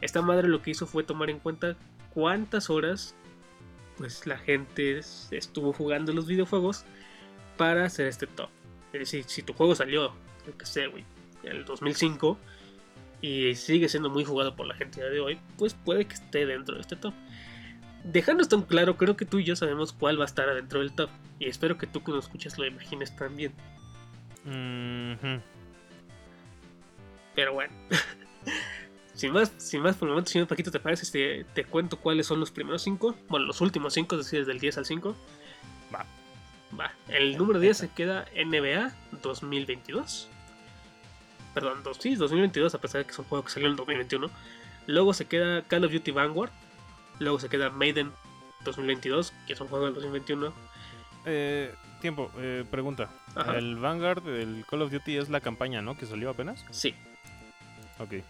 Esta 0.00 0.22
madre 0.22 0.48
lo 0.48 0.62
que 0.62 0.70
hizo 0.70 0.86
fue 0.86 1.04
tomar 1.04 1.30
en 1.30 1.38
cuenta 1.38 1.76
cuántas 2.14 2.70
horas 2.70 3.14
pues 3.96 4.26
la 4.26 4.38
gente 4.38 5.00
estuvo 5.32 5.72
jugando 5.72 6.12
los 6.12 6.26
videojuegos 6.26 6.84
para 7.56 7.84
hacer 7.84 8.06
este 8.06 8.26
top. 8.28 8.48
Es 8.92 9.00
decir, 9.00 9.24
si 9.26 9.42
tu 9.42 9.52
juego 9.52 9.74
salió, 9.74 10.14
yo 10.46 10.56
que 10.56 10.66
sé, 10.66 10.86
güey, 10.86 11.04
el 11.42 11.64
2005 11.64 12.38
y 13.20 13.54
sigue 13.54 13.88
siendo 13.88 14.10
muy 14.10 14.24
jugado 14.24 14.54
por 14.54 14.66
la 14.66 14.74
gente 14.74 15.02
de 15.02 15.20
hoy, 15.20 15.38
pues 15.56 15.74
puede 15.74 16.04
que 16.06 16.14
esté 16.14 16.46
dentro 16.46 16.76
de 16.76 16.82
este 16.82 16.96
top. 16.96 17.14
Dejando 18.04 18.42
esto 18.42 18.56
en 18.56 18.62
claro, 18.62 18.96
creo 18.96 19.16
que 19.16 19.24
tú 19.24 19.38
y 19.38 19.44
yo 19.44 19.56
sabemos 19.56 19.92
cuál 19.92 20.18
va 20.18 20.24
a 20.24 20.26
estar 20.26 20.48
adentro 20.48 20.80
del 20.80 20.92
top. 20.92 21.10
Y 21.38 21.48
espero 21.48 21.76
que 21.78 21.86
tú 21.86 22.02
que 22.02 22.12
nos 22.12 22.26
escuchas 22.26 22.58
lo 22.58 22.66
imagines 22.66 23.14
también. 23.16 23.52
Pero 27.34 27.54
bueno. 27.54 27.72
sin, 29.14 29.32
más, 29.32 29.52
sin 29.58 29.82
más 29.82 29.96
por 29.96 30.08
el 30.08 30.12
momento, 30.12 30.30
señor 30.30 30.46
Paquito, 30.46 30.70
¿te 30.70 30.80
parece 30.80 31.04
si 31.04 31.12
te, 31.12 31.44
te 31.54 31.64
cuento 31.64 31.98
cuáles 31.98 32.26
son 32.26 32.40
los 32.40 32.50
primeros 32.50 32.82
5? 32.82 33.16
Bueno, 33.28 33.46
los 33.46 33.60
últimos 33.60 33.94
5, 33.94 34.14
es 34.14 34.24
decir, 34.24 34.38
desde 34.40 34.52
el 34.52 34.60
10 34.60 34.78
al 34.78 34.86
5. 34.86 35.16
Va. 35.92 36.06
Va. 36.78 36.92
El 37.08 37.36
número 37.36 37.58
10 37.58 37.76
se 37.76 37.88
queda 37.88 38.26
NBA 38.34 38.92
2022. 39.22 40.28
Perdón, 41.60 41.82
dos, 41.82 41.96
sí, 41.98 42.14
2022, 42.14 42.74
a 42.74 42.80
pesar 42.80 43.00
de 43.00 43.06
que 43.06 43.12
es 43.12 43.18
un 43.18 43.24
juego 43.24 43.44
que 43.44 43.50
salió 43.50 43.68
en 43.68 43.76
2021. 43.76 44.30
Luego 44.86 45.12
se 45.12 45.26
queda 45.26 45.62
Call 45.62 45.84
of 45.84 45.92
Duty 45.92 46.10
Vanguard. 46.12 46.50
Luego 47.18 47.40
se 47.40 47.48
queda 47.48 47.70
Maiden 47.70 48.12
2022, 48.64 49.32
que 49.46 49.52
es 49.54 49.60
un 49.60 49.68
juego 49.68 49.86
del 49.86 49.94
2021. 49.94 50.52
Eh, 51.26 51.74
tiempo, 52.00 52.30
eh, 52.38 52.64
pregunta. 52.70 53.10
Ajá. 53.34 53.58
El 53.58 53.76
Vanguard 53.76 54.22
del 54.22 54.64
Call 54.68 54.82
of 54.82 54.92
Duty 54.92 55.16
es 55.16 55.28
la 55.28 55.40
campaña, 55.40 55.82
¿no? 55.82 55.96
Que 55.96 56.06
salió 56.06 56.30
apenas. 56.30 56.64
Sí. 56.70 56.94
Ok. 57.98 58.22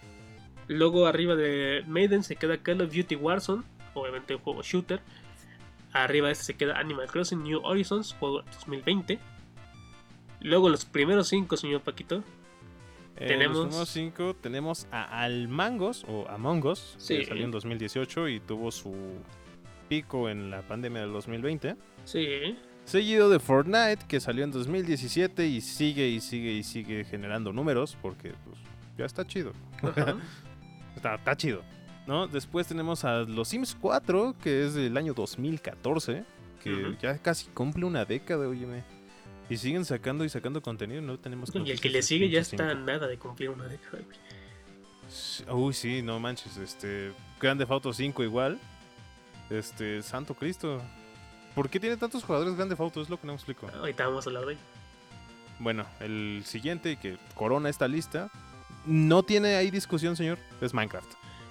Luego 0.68 1.06
arriba 1.06 1.34
de 1.34 1.84
Maiden 1.86 2.22
se 2.22 2.36
queda 2.36 2.58
Call 2.58 2.80
of 2.80 2.94
Duty 2.94 3.16
Warzone, 3.16 3.62
obviamente 3.94 4.34
un 4.34 4.40
juego 4.40 4.62
shooter. 4.62 5.00
Arriba 5.92 6.26
de 6.26 6.32
este 6.32 6.44
se 6.44 6.54
queda 6.54 6.78
Animal 6.78 7.08
Crossing 7.08 7.42
New 7.42 7.60
Horizons, 7.64 8.14
juego 8.18 8.42
2020. 8.42 9.18
Luego 10.40 10.68
los 10.68 10.84
primeros 10.84 11.28
5, 11.28 11.56
señor 11.56 11.80
Paquito. 11.80 12.22
En 13.20 13.28
Tenemos- 13.28 13.56
los 13.56 13.66
primeros 13.66 13.88
cinco 13.88 14.34
tenemos 14.40 14.86
a 14.92 15.22
Almangos 15.22 16.04
o 16.08 16.26
Among 16.28 16.64
Us, 16.66 16.94
Sí. 16.98 17.18
que 17.18 17.26
salió 17.26 17.44
en 17.44 17.50
2018 17.50 18.28
y 18.28 18.40
tuvo 18.40 18.70
su 18.70 18.94
pico 19.88 20.28
en 20.28 20.50
la 20.50 20.62
pandemia 20.62 21.00
del 21.02 21.12
2020. 21.12 21.76
Sí. 22.04 22.56
Seguido 22.84 23.28
de 23.28 23.38
Fortnite, 23.38 23.98
que 24.06 24.20
salió 24.20 24.44
en 24.44 24.50
2017 24.52 25.46
y 25.46 25.60
sigue 25.60 26.08
y 26.08 26.20
sigue 26.20 26.52
y 26.52 26.62
sigue 26.62 27.04
generando 27.04 27.52
números 27.52 27.96
porque 28.00 28.32
pues, 28.44 28.58
ya 28.96 29.04
está 29.04 29.26
chido. 29.26 29.52
Está, 30.96 31.14
está 31.14 31.36
chido. 31.36 31.62
¿no? 32.06 32.26
Después 32.26 32.66
tenemos 32.66 33.04
a 33.04 33.20
los 33.20 33.48
Sims 33.48 33.76
4, 33.80 34.34
que 34.42 34.64
es 34.64 34.74
del 34.74 34.96
año 34.96 35.12
2014, 35.14 36.24
que 36.62 36.96
ya 37.00 37.18
casi 37.18 37.46
cumple 37.50 37.84
una 37.84 38.04
década, 38.04 38.48
óyeme. 38.48 38.82
Y 39.50 39.56
siguen 39.56 39.84
sacando 39.84 40.24
y 40.24 40.28
sacando 40.28 40.60
contenido, 40.60 41.00
no 41.00 41.18
tenemos 41.18 41.50
y 41.54 41.70
el 41.70 41.80
que 41.80 41.88
le 41.88 42.02
sigue 42.02 42.28
ya 42.28 42.40
está 42.40 42.68
a 42.68 42.72
5. 42.72 42.84
nada 42.84 43.06
de 43.06 43.18
cumplir 43.18 43.50
una 43.50 43.64
década. 43.64 44.02
Uy, 45.50 45.72
sí, 45.72 46.02
no 46.02 46.20
manches, 46.20 46.56
este 46.58 47.12
Grande 47.40 47.66
Auto 47.68 47.92
5 47.92 48.22
igual. 48.24 48.58
Este, 49.48 50.02
Santo 50.02 50.34
Cristo. 50.34 50.82
¿Por 51.54 51.70
qué 51.70 51.80
tiene 51.80 51.96
tantos 51.96 52.22
jugadores 52.24 52.54
Grande 52.56 52.76
Auto? 52.78 53.00
Es 53.00 53.08
lo 53.08 53.18
que 53.18 53.26
no 53.26 53.32
me 53.32 53.36
explico. 53.36 53.68
Ahorita 53.68 54.06
vamos 54.06 54.26
a 54.26 54.30
hablar 54.30 54.44
de. 54.46 54.58
Bueno, 55.58 55.86
el 56.00 56.42
siguiente 56.44 56.96
que 56.96 57.16
corona 57.34 57.68
esta 57.68 57.88
lista 57.88 58.30
no 58.84 59.22
tiene 59.22 59.56
ahí 59.56 59.70
discusión, 59.70 60.14
señor, 60.14 60.38
es 60.60 60.74
Minecraft. 60.74 61.10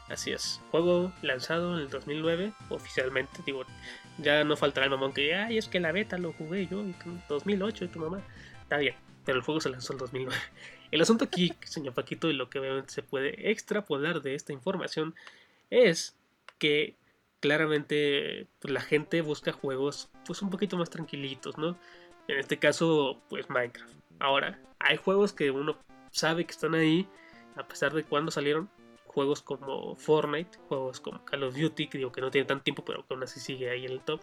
Así 0.10 0.32
es. 0.32 0.62
Juego 0.72 1.12
lanzado 1.22 1.76
en 1.76 1.84
el 1.84 1.90
2009, 1.90 2.54
oficialmente. 2.70 3.42
Digo, 3.46 3.66
ya 4.18 4.44
no 4.44 4.56
faltará 4.56 4.86
el 4.86 4.92
mamón 4.92 5.14
que 5.14 5.22
diga, 5.22 5.46
ay, 5.46 5.58
es 5.58 5.68
que 5.68 5.80
la 5.80 5.92
beta 5.92 6.18
lo 6.18 6.34
jugué 6.34 6.68
yo 6.68 6.80
en 6.80 6.96
2008 7.28 7.86
y 7.86 7.88
tu 7.90 8.00
mamá. 8.00 8.22
Está 8.62 8.78
bien, 8.78 8.96
pero 9.26 9.38
el 9.38 9.44
juego 9.44 9.60
se 9.60 9.70
lanzó 9.70 9.94
en 9.94 10.00
2009. 10.00 10.42
El 10.92 11.02
asunto 11.02 11.26
aquí, 11.26 11.54
señor 11.66 11.94
Paquito, 11.94 12.30
y 12.30 12.34
lo 12.34 12.50
que 12.50 12.60
obviamente 12.60 12.94
se 12.94 13.04
puede 13.04 13.52
extrapolar 13.52 14.22
de 14.22 14.36
esta 14.36 14.54
información 14.54 15.16
es 15.70 16.16
que 16.60 16.96
claramente 17.42 18.48
pues, 18.60 18.74
la 18.74 18.80
gente 18.80 19.22
busca 19.22 19.52
juegos 19.52 20.10
pues 20.26 20.42
un 20.42 20.50
poquito 20.50 20.78
más 20.78 20.90
tranquilitos, 20.90 21.58
¿no? 21.58 21.78
En 22.30 22.40
este 22.40 22.58
caso, 22.58 23.22
pues 23.30 23.50
Minecraft. 23.50 23.94
Ahora, 24.20 24.60
hay 24.80 24.98
juegos 24.98 25.34
que 25.34 25.52
uno 25.52 25.78
sabe 26.12 26.46
que 26.46 26.52
están 26.52 26.74
ahí, 26.74 27.08
a 27.56 27.68
pesar 27.68 27.94
de 27.94 28.04
cuándo 28.04 28.32
salieron, 28.32 28.70
juegos 29.18 29.42
como 29.42 29.96
Fortnite, 29.96 30.60
juegos 30.68 31.00
como 31.00 31.26
Call 31.26 31.42
of 31.42 31.56
Duty, 31.58 31.88
que 31.88 31.98
digo 31.98 32.12
que 32.12 32.22
no 32.22 32.30
tiene 32.30 32.46
tanto 32.46 32.66
tiempo, 32.66 32.86
pero 32.86 33.04
que 33.04 33.16
aún 33.16 33.24
así 33.24 33.40
sigue 33.40 33.68
ahí 33.68 33.84
en 33.84 33.94
el 33.94 34.02
top. 34.02 34.22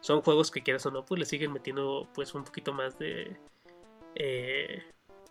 Son 0.00 0.22
juegos 0.22 0.50
que 0.50 0.62
quieras 0.62 0.86
o 0.86 0.90
no, 0.90 1.04
pues 1.04 1.18
le 1.18 1.26
siguen 1.26 1.52
metiendo 1.52 2.08
pues 2.14 2.34
un 2.34 2.42
poquito 2.42 2.72
más 2.72 2.98
de... 2.98 3.36
eh, 4.14 4.82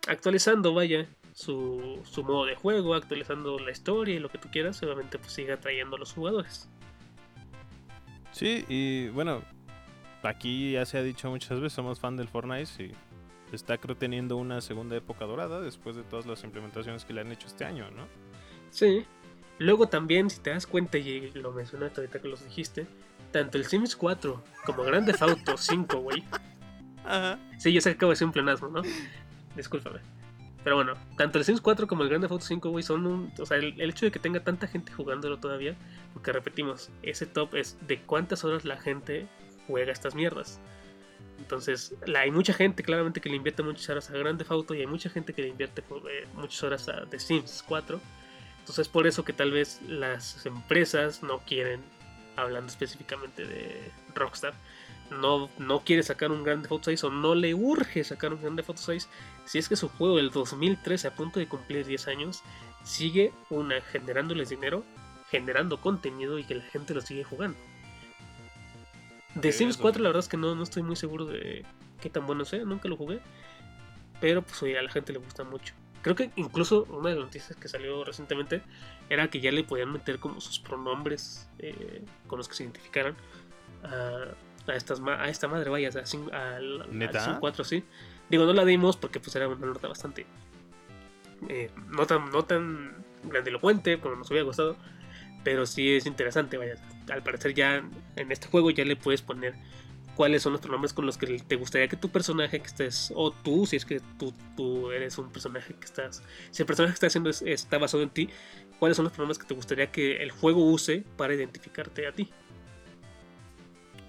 actualizando, 0.06 0.72
vaya, 0.72 1.08
su, 1.32 2.00
su 2.04 2.22
modo 2.22 2.46
de 2.46 2.54
juego, 2.54 2.94
actualizando 2.94 3.58
la 3.58 3.72
historia 3.72 4.14
y 4.14 4.20
lo 4.20 4.28
que 4.28 4.38
tú 4.38 4.48
quieras, 4.52 4.80
obviamente 4.84 5.18
pues 5.18 5.32
sigue 5.32 5.52
atrayendo 5.52 5.96
a 5.96 5.98
los 5.98 6.12
jugadores. 6.12 6.70
Sí, 8.30 8.64
y 8.68 9.08
bueno, 9.08 9.42
aquí 10.22 10.74
ya 10.74 10.86
se 10.86 10.96
ha 10.98 11.02
dicho 11.02 11.28
muchas 11.28 11.58
veces, 11.58 11.72
somos 11.72 11.98
fan 11.98 12.16
del 12.16 12.28
Fortnite 12.28 12.84
y 12.84 12.92
está 13.52 13.78
creo 13.78 13.96
teniendo 13.96 14.36
una 14.36 14.60
segunda 14.60 14.94
época 14.94 15.24
dorada 15.24 15.60
después 15.60 15.96
de 15.96 16.04
todas 16.04 16.24
las 16.24 16.44
implementaciones 16.44 17.04
que 17.04 17.12
le 17.12 17.22
han 17.22 17.32
hecho 17.32 17.48
este 17.48 17.64
año, 17.64 17.90
¿no? 17.90 18.06
Sí. 18.72 19.06
Luego 19.58 19.86
también, 19.86 20.28
si 20.28 20.40
te 20.40 20.50
das 20.50 20.66
cuenta, 20.66 20.98
y 20.98 21.30
lo 21.34 21.52
mencionaste 21.52 22.00
ahorita 22.00 22.20
que 22.20 22.26
los 22.26 22.44
dijiste, 22.44 22.86
tanto 23.30 23.58
el 23.58 23.66
Sims 23.66 23.94
4 23.94 24.42
como 24.66 24.82
Grand 24.82 25.06
Theft 25.06 25.22
Auto 25.22 25.56
5, 25.56 25.98
güey, 26.00 26.24
Ajá. 27.04 27.38
Sí, 27.58 27.72
yo 27.72 27.80
sé 27.80 27.90
que 27.90 27.96
acabo 27.96 28.10
de 28.10 28.14
decir 28.14 28.26
un 28.26 28.32
pleonasmo, 28.32 28.68
¿no? 28.68 28.82
Discúlpame. 29.56 30.00
Pero 30.64 30.76
bueno, 30.76 30.94
tanto 31.16 31.38
el 31.38 31.44
Sims 31.44 31.60
4 31.60 31.86
como 31.86 32.02
el 32.02 32.08
Grand 32.08 32.22
Theft 32.22 32.32
Auto 32.32 32.44
5, 32.44 32.70
güey, 32.70 32.82
son 32.82 33.06
un... 33.06 33.32
O 33.38 33.46
sea, 33.46 33.56
el, 33.58 33.80
el 33.80 33.90
hecho 33.90 34.06
de 34.06 34.12
que 34.12 34.18
tenga 34.18 34.40
tanta 34.40 34.66
gente 34.66 34.92
jugándolo 34.92 35.38
todavía, 35.38 35.76
porque 36.12 36.32
repetimos, 36.32 36.90
ese 37.02 37.26
top 37.26 37.54
es 37.54 37.76
de 37.86 38.00
cuántas 38.00 38.44
horas 38.44 38.64
la 38.64 38.76
gente 38.76 39.26
juega 39.66 39.92
estas 39.92 40.14
mierdas. 40.14 40.60
Entonces, 41.38 41.94
la, 42.06 42.20
hay 42.20 42.30
mucha 42.30 42.52
gente 42.52 42.84
claramente 42.84 43.20
que 43.20 43.28
le 43.28 43.36
invierte 43.36 43.64
muchas 43.64 43.88
horas 43.90 44.10
a 44.10 44.12
Grand 44.16 44.38
Theft 44.38 44.50
Auto 44.52 44.74
y 44.74 44.80
hay 44.80 44.86
mucha 44.86 45.10
gente 45.10 45.32
que 45.32 45.42
le 45.42 45.48
invierte 45.48 45.80
eh, 45.80 46.26
muchas 46.34 46.62
horas 46.62 46.88
a 46.88 47.04
The 47.06 47.18
Sims 47.18 47.64
4. 47.66 48.00
Entonces, 48.62 48.88
por 48.88 49.06
eso 49.08 49.24
que 49.24 49.32
tal 49.32 49.50
vez 49.50 49.80
las 49.82 50.46
empresas 50.46 51.22
no 51.24 51.40
quieren, 51.40 51.80
hablando 52.36 52.70
específicamente 52.70 53.44
de 53.44 53.90
Rockstar, 54.14 54.54
no, 55.10 55.50
no 55.58 55.80
quiere 55.80 56.02
sacar 56.04 56.30
un 56.30 56.44
Grand 56.44 56.62
Theft 56.62 56.72
Auto 56.72 56.84
6 56.84 57.04
o 57.04 57.10
no 57.10 57.34
le 57.34 57.54
urge 57.54 58.02
sacar 58.04 58.32
un 58.32 58.40
Grand 58.40 58.56
Theft 58.56 58.68
Auto 58.70 58.82
6 58.82 59.08
si 59.44 59.58
es 59.58 59.68
que 59.68 59.76
su 59.76 59.88
juego 59.88 60.16
del 60.16 60.30
2013 60.30 61.08
a 61.08 61.14
punto 61.14 61.38
de 61.40 61.48
cumplir 61.48 61.84
10 61.84 62.06
años 62.08 62.42
sigue 62.84 63.32
una 63.50 63.80
generándoles 63.80 64.48
dinero, 64.48 64.84
generando 65.30 65.80
contenido 65.80 66.38
y 66.38 66.44
que 66.44 66.54
la 66.54 66.64
gente 66.64 66.94
lo 66.94 67.00
sigue 67.02 67.24
jugando. 67.24 67.58
De 69.34 69.48
Ok, 69.48 69.54
Sims 69.54 69.74
eso- 69.74 69.82
4 69.82 70.02
la 70.02 70.08
verdad 70.10 70.22
es 70.22 70.28
que 70.28 70.36
no, 70.36 70.54
no 70.54 70.62
estoy 70.62 70.82
muy 70.82 70.96
seguro 70.96 71.26
de 71.26 71.64
qué 72.00 72.08
tan 72.10 72.26
bueno 72.26 72.44
sea, 72.44 72.64
nunca 72.64 72.88
lo 72.88 72.96
jugué, 72.96 73.20
pero 74.20 74.40
pues 74.42 74.62
oye, 74.62 74.78
a 74.78 74.82
la 74.82 74.90
gente 74.90 75.12
le 75.12 75.18
gusta 75.18 75.42
mucho. 75.44 75.74
Creo 76.02 76.16
que 76.16 76.30
incluso 76.36 76.84
una 76.90 77.10
de 77.10 77.14
las 77.16 77.24
noticias 77.26 77.56
que 77.56 77.68
salió 77.68 78.04
recientemente 78.04 78.60
era 79.08 79.28
que 79.28 79.40
ya 79.40 79.52
le 79.52 79.62
podían 79.64 79.92
meter 79.92 80.18
como 80.18 80.40
sus 80.40 80.58
pronombres 80.58 81.48
eh, 81.58 82.02
con 82.26 82.38
los 82.38 82.48
que 82.48 82.54
se 82.54 82.64
identificaran 82.64 83.16
a, 83.84 84.24
a, 84.70 84.74
estas, 84.74 85.00
a 85.00 85.28
esta 85.28 85.48
madre, 85.48 85.70
vaya, 85.70 85.88
a 85.88 86.06
Sim- 86.06 86.30
al, 86.32 86.82
al 86.82 86.98
¿Neta? 86.98 87.20
Sim 87.20 87.34
4, 87.38 87.64
sí. 87.64 87.84
Digo, 88.28 88.44
no 88.46 88.52
la 88.52 88.64
dimos 88.64 88.96
porque 88.96 89.20
pues 89.20 89.34
era 89.36 89.46
una 89.48 89.66
nota 89.66 89.86
bastante... 89.88 90.26
eh, 91.48 91.70
no, 91.88 92.06
tan, 92.06 92.30
no 92.30 92.44
tan 92.44 93.04
grandilocuente 93.24 94.00
como 94.00 94.16
nos 94.16 94.30
hubiera 94.30 94.44
gustado, 94.44 94.76
pero 95.44 95.66
sí 95.66 95.94
es 95.94 96.06
interesante, 96.06 96.56
vaya. 96.56 96.74
Al 97.10 97.22
parecer 97.22 97.54
ya 97.54 97.82
en 98.16 98.32
este 98.32 98.48
juego 98.48 98.70
ya 98.70 98.84
le 98.84 98.96
puedes 98.96 99.22
poner 99.22 99.54
cuáles 100.16 100.42
son 100.42 100.52
los 100.52 100.60
pronombres 100.60 100.92
con 100.92 101.06
los 101.06 101.16
que 101.18 101.26
te 101.38 101.56
gustaría 101.56 101.88
que 101.88 101.96
tu 101.96 102.10
personaje 102.10 102.60
que 102.60 102.66
estés, 102.66 103.12
o 103.14 103.30
tú, 103.30 103.66
si 103.66 103.76
es 103.76 103.84
que 103.84 104.00
tú, 104.18 104.32
tú 104.56 104.90
eres 104.90 105.16
un 105.18 105.30
personaje 105.30 105.74
que 105.74 105.84
estás, 105.84 106.22
si 106.50 106.62
el 106.62 106.66
personaje 106.66 106.92
que 106.92 106.96
estás 106.96 107.12
haciendo 107.12 107.30
es- 107.30 107.42
está 107.42 107.78
basado 107.78 108.02
en 108.02 108.10
ti, 108.10 108.28
cuáles 108.78 108.96
son 108.96 109.04
los 109.04 109.12
pronombres 109.12 109.38
que 109.38 109.46
te 109.46 109.54
gustaría 109.54 109.90
que 109.90 110.22
el 110.22 110.30
juego 110.30 110.64
use 110.64 111.04
para 111.16 111.34
identificarte 111.34 112.06
a 112.06 112.12
ti. 112.12 112.28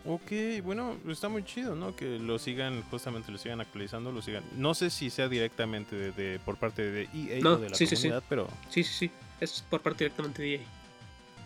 Ok, 0.05 0.31
bueno, 0.63 0.97
está 1.07 1.29
muy 1.29 1.45
chido, 1.45 1.75
¿no? 1.75 1.95
Que 1.95 2.19
lo 2.19 2.37
sigan, 2.37 2.81
justamente 2.91 3.31
lo 3.31 3.37
sigan 3.37 3.61
actualizando, 3.61 4.11
lo 4.11 4.21
sigan. 4.21 4.43
No 4.57 4.73
sé 4.73 4.89
si 4.89 5.09
sea 5.09 5.29
directamente 5.29 5.95
de, 5.95 6.11
de- 6.11 6.39
por 6.39 6.57
parte 6.57 6.81
de 6.91 7.03
EA 7.13 7.41
No, 7.41 7.53
o 7.53 7.57
de 7.57 7.69
la 7.69 7.75
sí, 7.75 7.87
sí, 7.87 7.95
sí. 7.95 8.01
comunidad, 8.09 8.23
pero... 8.27 8.49
Sí, 8.69 8.83
sí, 8.83 8.93
sí, 9.07 9.11
es 9.39 9.63
por 9.69 9.79
parte 9.81 10.03
directamente 10.03 10.41
de 10.41 10.55
EA. 10.55 10.61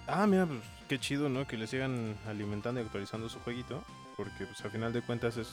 Ah, 0.08 0.26
mira, 0.26 0.47
pues 0.47 0.60
qué 0.88 1.00
chido, 1.00 1.30
¿no? 1.30 1.48
Que 1.48 1.58
le 1.58 1.68
sigan 1.68 2.16
alimentando 2.28 2.82
y 2.82 2.84
actualizando 2.84 3.30
su 3.30 3.40
jueguito. 3.40 3.84
Porque, 4.16 4.46
pues, 4.46 4.64
al 4.64 4.72
final 4.72 4.94
de 4.94 5.02
cuentas 5.02 5.38
es, 5.38 5.48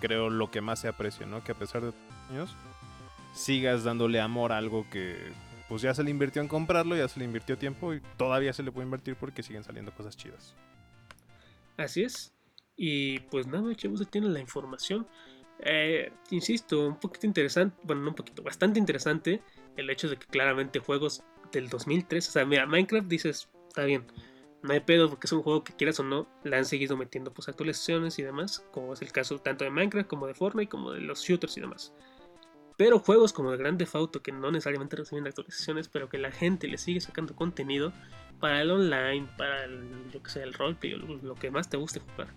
creo, 0.00 0.30
lo 0.30 0.50
que 0.50 0.60
más 0.60 0.80
se 0.80 0.88
aprecia, 0.88 1.26
¿no? 1.26 1.42
Que 1.42 1.52
a 1.52 1.54
pesar 1.54 1.82
de 1.82 1.92
años, 2.30 2.54
sigas 3.34 3.84
dándole 3.84 4.20
amor 4.20 4.52
a 4.52 4.58
algo 4.58 4.86
que, 4.90 5.16
pues, 5.68 5.82
ya 5.82 5.94
se 5.94 6.02
le 6.04 6.10
invirtió 6.10 6.42
en 6.42 6.48
comprarlo, 6.48 6.96
ya 6.96 7.08
se 7.08 7.18
le 7.18 7.24
invirtió 7.24 7.56
tiempo 7.56 7.94
y 7.94 8.02
todavía 8.18 8.52
se 8.52 8.62
le 8.62 8.72
puede 8.72 8.84
invertir 8.84 9.16
porque 9.16 9.42
siguen 9.42 9.64
saliendo 9.64 9.92
cosas 9.92 10.16
chidas. 10.16 10.54
Así 11.76 12.02
es. 12.02 12.34
Y 12.76 13.20
pues 13.20 13.46
nada, 13.46 13.74
chavos, 13.74 14.06
tiene 14.10 14.28
la 14.28 14.40
información. 14.40 15.06
Eh, 15.60 16.12
insisto, 16.30 16.88
un 16.88 16.98
poquito 16.98 17.26
interesante, 17.26 17.76
bueno, 17.84 18.02
no 18.02 18.08
un 18.08 18.14
poquito, 18.14 18.42
bastante 18.42 18.80
interesante 18.80 19.42
el 19.76 19.88
hecho 19.90 20.08
de 20.08 20.16
que 20.16 20.26
claramente 20.26 20.80
juegos 20.80 21.22
del 21.52 21.68
2003, 21.68 22.28
o 22.28 22.32
sea, 22.32 22.44
mira, 22.44 22.66
Minecraft 22.66 23.06
dices, 23.06 23.48
está 23.68 23.84
bien, 23.84 24.04
no 24.62 24.72
hay 24.72 24.80
pedo 24.80 25.08
porque 25.08 25.26
es 25.26 25.32
un 25.32 25.42
juego 25.42 25.64
que 25.64 25.74
quieras 25.74 25.98
o 26.00 26.04
no, 26.04 26.28
le 26.44 26.56
han 26.56 26.64
seguido 26.64 26.96
metiendo 26.96 27.32
pues 27.32 27.48
actualizaciones 27.48 28.18
y 28.18 28.22
demás, 28.22 28.64
como 28.70 28.92
es 28.92 29.02
el 29.02 29.12
caso 29.12 29.38
tanto 29.38 29.64
de 29.64 29.70
Minecraft 29.70 30.08
como 30.08 30.26
de 30.26 30.34
Fortnite, 30.34 30.68
como 30.68 30.92
de 30.92 31.00
los 31.00 31.22
shooters 31.22 31.56
y 31.56 31.60
demás. 31.60 31.92
Pero 32.76 32.98
juegos 32.98 33.32
como 33.32 33.52
el 33.52 33.58
Grand 33.58 33.78
Theft 33.78 34.16
que 34.22 34.32
no 34.32 34.50
necesariamente 34.50 34.96
reciben 34.96 35.26
actualizaciones, 35.26 35.88
pero 35.88 36.08
que 36.08 36.18
la 36.18 36.32
gente 36.32 36.68
le 36.68 36.78
sigue 36.78 37.00
sacando 37.00 37.36
contenido 37.36 37.92
para 38.40 38.62
el 38.62 38.70
online, 38.70 39.28
para 39.36 39.64
el, 39.64 40.10
lo 40.12 40.22
que 40.22 40.30
sea, 40.30 40.42
el 40.42 40.54
roleplay 40.54 40.92
lo, 40.92 41.16
lo 41.16 41.34
que 41.34 41.50
más 41.50 41.68
te 41.68 41.76
guste 41.76 42.00
jugar 42.00 42.28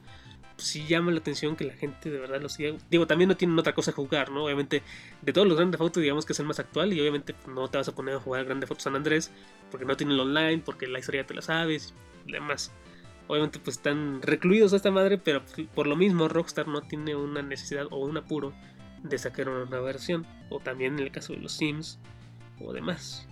sí 0.58 0.86
llama 0.88 1.12
la 1.12 1.20
atención 1.20 1.56
que 1.56 1.66
la 1.66 1.74
gente 1.74 2.10
de 2.10 2.20
verdad 2.20 2.42
lo 2.42 2.50
siga. 2.50 2.78
Digo, 2.90 3.08
también 3.08 3.30
no 3.30 3.38
tienen 3.38 3.58
otra 3.58 3.74
cosa 3.74 3.92
a 3.92 3.94
jugar, 3.94 4.32
¿no? 4.32 4.46
Obviamente, 4.46 4.84
de 5.22 5.34
todos 5.34 5.48
los 5.48 5.58
grandes 5.58 5.78
fotos, 5.78 6.02
digamos 6.02 6.26
que 6.26 6.34
es 6.34 6.40
el 6.40 6.46
más 6.46 6.60
actual. 6.60 6.94
Y 6.94 7.02
obviamente 7.02 7.34
pues, 7.34 7.48
no 7.48 7.68
te 7.70 7.78
vas 7.78 7.88
a 7.88 7.96
poner 7.96 8.16
a 8.16 8.20
jugar 8.20 8.46
Grande 8.46 8.68
Foto 8.68 8.82
San 8.82 8.96
Andrés 8.96 9.32
porque 9.72 9.86
no 9.86 9.98
tiene 9.98 10.14
el 10.14 10.20
online, 10.20 10.62
porque 10.66 10.88
la 10.88 11.00
historia 11.00 11.26
te 11.26 11.34
la 11.34 11.42
sabes 11.42 11.94
y 12.26 12.32
demás. 12.32 12.72
Obviamente, 13.28 13.60
pues 13.60 13.78
están 13.78 14.22
recluidos 14.22 14.74
a 14.74 14.76
esta 14.76 14.92
madre, 14.92 15.18
pero 15.18 15.44
pues, 15.44 15.68
por 15.74 15.88
lo 15.88 15.96
mismo, 15.96 16.28
Rockstar 16.28 16.68
no 16.68 16.82
tiene 16.82 17.16
una 17.16 17.42
necesidad 17.42 17.88
o 17.90 17.98
un 17.98 18.18
apuro 18.18 18.54
de 19.04 19.18
sacar 19.18 19.50
una 19.50 19.66
nueva 19.66 19.86
versión. 19.86 20.26
O 20.50 20.60
también 20.60 20.94
en 20.94 21.06
el 21.06 21.12
caso 21.12 21.34
de 21.34 21.40
los 21.40 21.54
Sims 21.54 22.00
o 22.60 22.72
demás. 22.72 23.28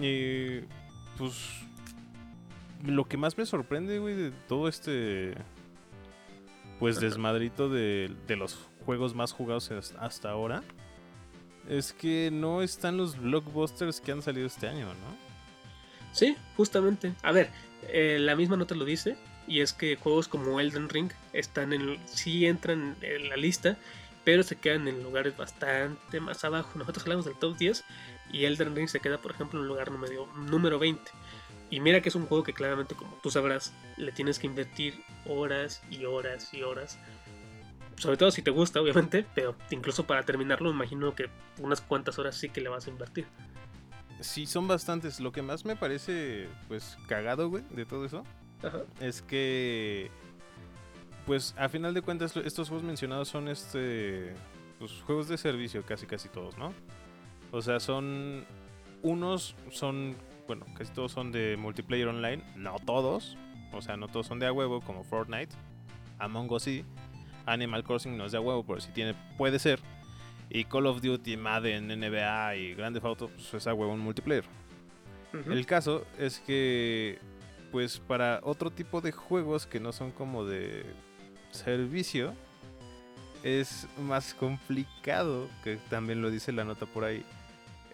Y 0.00 0.60
pues 1.18 1.66
lo 2.84 3.06
que 3.06 3.16
más 3.16 3.36
me 3.38 3.46
sorprende, 3.46 3.98
güey, 3.98 4.14
de 4.14 4.30
todo 4.48 4.68
este. 4.68 5.34
Pues 6.78 7.00
desmadrito 7.00 7.70
de, 7.70 8.14
de 8.26 8.36
los 8.36 8.68
juegos 8.84 9.14
más 9.14 9.32
jugados 9.32 9.70
hasta 9.98 10.30
ahora. 10.30 10.62
Es 11.68 11.92
que 11.92 12.30
no 12.32 12.62
están 12.62 12.96
los 12.96 13.18
blockbusters 13.18 14.00
que 14.00 14.12
han 14.12 14.22
salido 14.22 14.46
este 14.46 14.68
año, 14.68 14.86
¿no? 14.86 15.26
Sí, 16.12 16.36
justamente. 16.56 17.12
A 17.22 17.32
ver, 17.32 17.50
eh, 17.88 18.18
la 18.20 18.36
misma 18.36 18.56
nota 18.56 18.74
lo 18.74 18.84
dice. 18.84 19.16
Y 19.48 19.60
es 19.60 19.72
que 19.72 19.96
juegos 19.96 20.28
como 20.28 20.58
Elden 20.60 20.88
Ring 20.88 21.10
están 21.32 21.72
en. 21.72 21.98
sí 22.06 22.46
entran 22.46 22.96
en 23.02 23.28
la 23.28 23.36
lista. 23.36 23.76
Pero 24.24 24.42
se 24.42 24.56
quedan 24.56 24.88
en 24.88 25.02
lugares 25.02 25.36
bastante 25.36 26.20
más 26.20 26.44
abajo. 26.44 26.70
Nosotros 26.78 27.04
hablamos 27.04 27.26
del 27.26 27.36
top 27.36 27.56
10. 27.56 27.84
Y 28.32 28.44
Elden 28.44 28.74
Ring 28.74 28.88
se 28.88 29.00
queda, 29.00 29.18
por 29.18 29.32
ejemplo, 29.32 29.58
en 29.58 29.64
el 29.64 29.68
lugar 29.68 29.90
número, 29.90 30.26
número 30.36 30.78
20. 30.78 31.02
Y 31.70 31.80
mira 31.80 32.00
que 32.00 32.08
es 32.08 32.14
un 32.14 32.26
juego 32.26 32.44
que 32.44 32.52
claramente, 32.52 32.94
como 32.94 33.18
tú 33.22 33.30
sabrás, 33.30 33.72
le 33.96 34.12
tienes 34.12 34.38
que 34.38 34.46
invertir 34.46 35.02
horas 35.26 35.82
y 35.90 36.04
horas 36.04 36.52
y 36.54 36.62
horas. 36.62 36.98
Sobre 37.96 38.16
todo 38.16 38.30
si 38.30 38.42
te 38.42 38.50
gusta, 38.50 38.80
obviamente, 38.80 39.26
pero 39.34 39.56
incluso 39.70 40.06
para 40.06 40.22
terminarlo, 40.22 40.70
me 40.70 40.76
imagino 40.76 41.14
que 41.14 41.28
unas 41.58 41.80
cuantas 41.80 42.18
horas 42.18 42.36
sí 42.36 42.50
que 42.50 42.60
le 42.60 42.68
vas 42.68 42.86
a 42.86 42.90
invertir. 42.90 43.26
Sí, 44.20 44.46
son 44.46 44.68
bastantes. 44.68 45.18
Lo 45.20 45.32
que 45.32 45.42
más 45.42 45.64
me 45.64 45.76
parece, 45.76 46.48
pues, 46.68 46.96
cagado, 47.08 47.48
güey, 47.48 47.64
de 47.70 47.84
todo 47.84 48.04
eso, 48.04 48.22
es 49.00 49.22
que, 49.22 50.10
pues, 51.26 51.54
a 51.58 51.68
final 51.68 51.94
de 51.94 52.02
cuentas, 52.02 52.36
estos 52.36 52.68
juegos 52.68 52.86
mencionados 52.86 53.28
son, 53.28 53.48
este, 53.48 54.34
pues, 54.78 54.92
juegos 55.06 55.28
de 55.28 55.36
servicio, 55.36 55.82
casi, 55.84 56.06
casi 56.06 56.28
todos, 56.28 56.56
¿no? 56.58 56.72
O 57.50 57.62
sea, 57.62 57.80
son, 57.80 58.44
unos 59.02 59.54
son 59.70 60.16
bueno, 60.46 60.66
casi 60.76 60.92
todos 60.92 61.12
son 61.12 61.32
de 61.32 61.56
multiplayer 61.56 62.08
online, 62.08 62.42
no 62.56 62.76
todos, 62.84 63.36
o 63.72 63.82
sea, 63.82 63.96
no 63.96 64.08
todos 64.08 64.26
son 64.26 64.38
de 64.38 64.46
a 64.46 64.52
huevo 64.52 64.80
como 64.80 65.04
Fortnite, 65.04 65.54
Among 66.18 66.50
Us 66.52 66.64
sí, 66.64 66.84
Animal 67.46 67.84
Crossing 67.84 68.16
no 68.16 68.26
es 68.26 68.32
de 68.32 68.38
a 68.38 68.40
huevo, 68.40 68.64
pero 68.64 68.80
si 68.80 68.90
tiene, 68.92 69.14
puede 69.36 69.58
ser, 69.58 69.80
y 70.50 70.64
Call 70.64 70.86
of 70.86 71.02
Duty, 71.02 71.36
Madden, 71.36 71.88
NBA 71.88 72.56
y 72.56 72.74
Grande 72.74 73.00
Auto, 73.02 73.28
pues 73.28 73.52
es 73.54 73.66
a 73.66 73.74
huevo 73.74 73.92
un 73.92 74.00
multiplayer. 74.00 74.44
El 75.32 75.66
caso 75.66 76.06
es 76.18 76.40
que, 76.40 77.18
pues 77.70 77.98
para 77.98 78.40
otro 78.42 78.70
tipo 78.70 79.02
de 79.02 79.12
juegos 79.12 79.66
que 79.66 79.80
no 79.80 79.92
son 79.92 80.10
como 80.10 80.46
de 80.46 80.86
servicio, 81.50 82.32
es 83.42 83.86
más 83.98 84.32
complicado, 84.34 85.48
que 85.62 85.76
también 85.90 86.22
lo 86.22 86.30
dice 86.30 86.52
la 86.52 86.64
nota 86.64 86.86
por 86.86 87.04
ahí, 87.04 87.22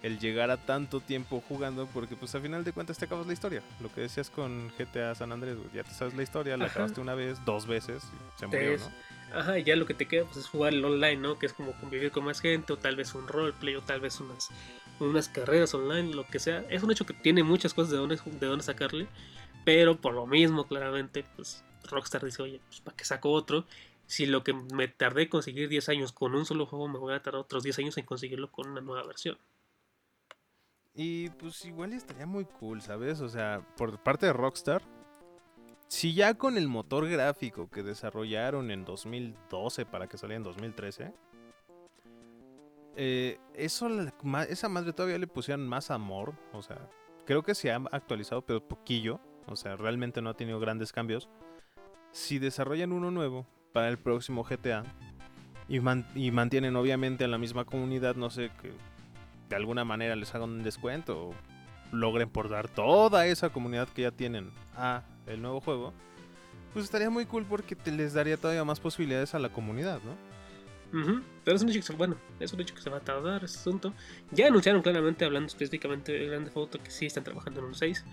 el 0.03 0.19
llegar 0.19 0.51
a 0.51 0.57
tanto 0.57 0.99
tiempo 0.99 1.41
jugando, 1.47 1.87
porque 1.87 2.15
pues 2.15 2.35
al 2.35 2.41
final 2.41 2.63
de 2.65 2.73
cuentas 2.73 2.97
te 2.97 3.05
acabas 3.05 3.25
la 3.25 3.33
historia. 3.33 3.63
Lo 3.79 3.91
que 3.91 4.01
decías 4.01 4.29
con 4.29 4.69
GTA 4.77 5.15
San 5.15 5.31
Andrés, 5.31 5.57
ya 5.73 5.83
te 5.83 5.91
sabes 5.91 6.13
la 6.13 6.23
historia, 6.23 6.57
la 6.57 6.65
acabaste 6.65 6.99
una 6.99 7.15
vez, 7.15 7.43
dos 7.45 7.65
veces, 7.65 8.03
y 8.03 8.39
se 8.39 8.47
murió, 8.47 8.77
¿no? 8.77 8.91
Ajá, 9.33 9.57
y 9.57 9.63
ya 9.63 9.75
lo 9.77 9.85
que 9.85 9.93
te 9.93 10.05
queda 10.05 10.25
pues, 10.25 10.37
es 10.37 10.47
jugar 10.47 10.73
el 10.73 10.83
online, 10.83 11.15
¿no? 11.15 11.39
Que 11.39 11.45
es 11.45 11.53
como 11.53 11.71
convivir 11.79 12.11
con 12.11 12.25
más 12.25 12.41
gente, 12.41 12.73
o 12.73 12.77
tal 12.77 12.97
vez 12.97 13.15
un 13.15 13.27
roleplay, 13.27 13.75
o 13.75 13.81
tal 13.81 14.01
vez 14.01 14.19
unas, 14.19 14.49
unas 14.99 15.29
carreras 15.29 15.73
online, 15.73 16.13
lo 16.13 16.27
que 16.27 16.37
sea. 16.37 16.65
Es 16.69 16.83
un 16.83 16.91
hecho 16.91 17.05
que 17.05 17.13
tiene 17.13 17.41
muchas 17.41 17.73
cosas 17.73 17.91
de 17.91 17.97
dónde, 17.97 18.19
de 18.25 18.45
dónde 18.45 18.63
sacarle, 18.63 19.07
pero 19.63 19.99
por 19.99 20.13
lo 20.13 20.27
mismo, 20.27 20.67
claramente, 20.67 21.25
pues 21.37 21.63
Rockstar 21.89 22.25
dice, 22.25 22.43
oye, 22.43 22.59
pues 22.67 22.81
¿para 22.81 22.97
qué 22.97 23.05
saco 23.05 23.31
otro? 23.31 23.65
Si 24.05 24.25
lo 24.25 24.43
que 24.43 24.51
me 24.51 24.89
tardé 24.89 25.23
en 25.23 25.29
conseguir 25.29 25.69
10 25.69 25.87
años 25.87 26.11
con 26.11 26.35
un 26.35 26.45
solo 26.45 26.65
juego, 26.65 26.89
me 26.89 26.99
voy 26.99 27.13
a 27.13 27.21
tardar 27.21 27.39
otros 27.41 27.63
10 27.63 27.79
años 27.79 27.97
en 27.97 28.05
conseguirlo 28.05 28.51
con 28.51 28.69
una 28.69 28.81
nueva 28.81 29.07
versión. 29.07 29.37
Y 30.95 31.29
pues 31.31 31.65
igual 31.65 31.93
estaría 31.93 32.25
muy 32.25 32.45
cool, 32.45 32.81
¿sabes? 32.81 33.21
O 33.21 33.29
sea, 33.29 33.65
por 33.77 33.97
parte 34.03 34.27
de 34.27 34.33
Rockstar, 34.33 34.81
si 35.87 36.13
ya 36.13 36.35
con 36.35 36.57
el 36.57 36.67
motor 36.67 37.07
gráfico 37.09 37.69
que 37.69 37.83
desarrollaron 37.83 38.71
en 38.71 38.85
2012 38.85 39.85
para 39.85 40.07
que 40.07 40.17
saliera 40.17 40.37
en 40.37 40.43
2013, 40.43 41.13
eh, 42.95 43.39
eso, 43.55 43.89
esa 44.49 44.69
madre 44.69 44.93
todavía 44.93 45.17
le 45.17 45.27
pusieron 45.27 45.67
más 45.67 45.91
amor. 45.91 46.33
O 46.51 46.61
sea, 46.61 46.89
creo 47.25 47.43
que 47.43 47.55
se 47.55 47.71
ha 47.71 47.77
actualizado, 47.91 48.43
pero 48.43 48.67
poquillo. 48.67 49.19
O 49.47 49.55
sea, 49.55 49.75
realmente 49.75 50.21
no 50.21 50.29
ha 50.29 50.37
tenido 50.37 50.59
grandes 50.59 50.91
cambios. 50.91 51.29
Si 52.11 52.39
desarrollan 52.39 52.91
uno 52.91 53.11
nuevo 53.11 53.47
para 53.71 53.89
el 53.89 53.97
próximo 53.97 54.43
GTA 54.43 54.83
y, 55.67 55.79
mantienen 55.79 56.75
obviamente 56.75 57.23
a 57.23 57.27
la 57.27 57.37
misma 57.37 57.65
comunidad, 57.65 58.15
no 58.15 58.29
sé, 58.29 58.51
que 58.61 58.71
de 59.53 59.57
alguna 59.57 59.85
manera 59.85 60.15
les 60.15 60.33
hagan 60.33 60.49
un 60.49 60.63
descuento 60.63 61.27
o 61.27 61.35
logren 61.91 62.27
por 62.27 62.49
dar 62.49 62.67
toda 62.67 63.27
esa 63.27 63.49
comunidad 63.49 63.87
que 63.87 64.01
ya 64.01 64.09
tienen 64.09 64.49
a 64.75 65.03
el 65.27 65.43
nuevo 65.43 65.61
juego, 65.61 65.93
pues 66.73 66.85
estaría 66.85 67.11
muy 67.11 67.27
cool 67.27 67.45
porque 67.45 67.77
les 67.85 68.13
daría 68.13 68.35
todavía 68.35 68.63
más 68.63 68.79
posibilidades 68.79 69.35
a 69.35 69.39
la 69.39 69.49
comunidad, 69.49 69.99
¿no? 70.03 71.13
Pero 71.43 71.55
es 71.55 71.61
un 71.61 71.69
hecho 71.69 71.79
que 71.79 71.85
se, 71.85 71.93
bueno, 71.93 72.17
es 72.39 72.51
un 72.51 72.61
hecho 72.61 72.73
que 72.73 72.81
se 72.81 72.89
va 72.89 72.97
a 72.97 73.01
tardar 73.01 73.43
ese 73.43 73.59
asunto. 73.59 73.93
Ya 74.31 74.47
anunciaron 74.47 74.81
claramente, 74.81 75.23
hablando 75.23 75.47
específicamente 75.47 76.11
de 76.11 76.27
Grande 76.27 76.49
Foto, 76.49 76.81
que 76.81 76.89
sí 76.89 77.05
están 77.05 77.23
trabajando 77.23 77.59
en 77.59 77.67
un 77.67 77.75
6. 77.75 78.03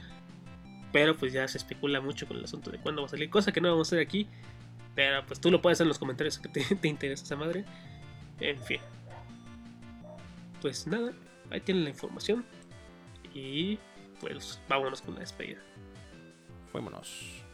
Pero 0.92 1.16
pues 1.16 1.32
ya 1.32 1.48
se 1.48 1.56
especula 1.56 2.00
mucho 2.00 2.26
con 2.26 2.36
el 2.36 2.44
asunto 2.44 2.70
de 2.70 2.78
cuándo 2.78 3.02
va 3.02 3.06
a 3.06 3.10
salir, 3.10 3.28
cosa 3.28 3.52
que 3.52 3.60
no 3.60 3.70
vamos 3.70 3.88
a 3.88 3.96
hacer 3.96 4.00
aquí. 4.00 4.28
Pero 4.94 5.24
pues 5.26 5.40
tú 5.40 5.50
lo 5.50 5.60
puedes 5.62 5.76
hacer 5.76 5.84
en 5.84 5.88
los 5.88 5.98
comentarios 5.98 6.38
que 6.38 6.48
te 6.48 6.88
interesa 6.88 7.24
esa 7.24 7.36
madre. 7.36 7.64
En 8.40 8.58
fin. 8.60 8.80
Pues 10.62 10.86
nada, 10.86 11.12
Ahí 11.50 11.60
tienen 11.60 11.84
la 11.84 11.90
información. 11.90 12.44
Y 13.34 13.78
pues 14.20 14.60
vámonos 14.68 15.02
con 15.02 15.14
la 15.14 15.20
despedida. 15.20 15.60
Vámonos. 16.72 17.44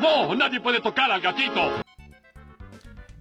¡No! 0.00 0.34
¡Nadie 0.34 0.60
puede 0.60 0.80
tocar 0.80 1.10
al 1.10 1.20
gatito! 1.20 1.82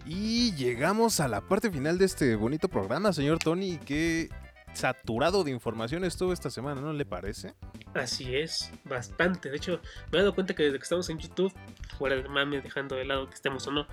Y 0.06 0.54
llegamos 0.54 1.20
a 1.20 1.28
la 1.28 1.42
parte 1.42 1.70
final 1.72 1.98
de 1.98 2.06
este 2.06 2.36
bonito 2.36 2.70
programa, 2.70 3.12
señor 3.12 3.40
Tony. 3.40 3.78
Qué 3.78 4.30
saturado 4.74 5.44
de 5.44 5.52
información 5.52 6.06
estuvo 6.06 6.32
esta 6.32 6.50
semana, 6.50 6.80
¿no 6.80 6.94
le 6.94 7.06
parece? 7.06 7.56
Así 7.94 8.36
es, 8.36 8.72
bastante. 8.86 9.50
De 9.50 9.58
hecho, 9.58 9.82
me 10.12 10.20
he 10.20 10.22
dado 10.22 10.36
cuenta 10.36 10.54
que 10.54 10.64
desde 10.64 10.78
que 10.78 10.84
estamos 10.84 11.10
en 11.10 11.18
YouTube, 11.18 11.54
fuera 11.98 12.16
de 12.16 12.30
mame, 12.30 12.62
dejando 12.62 12.96
de 12.96 13.06
lado 13.06 13.28
que 13.28 13.36
estemos 13.36 13.66
o 13.68 13.72
no, 13.72 13.88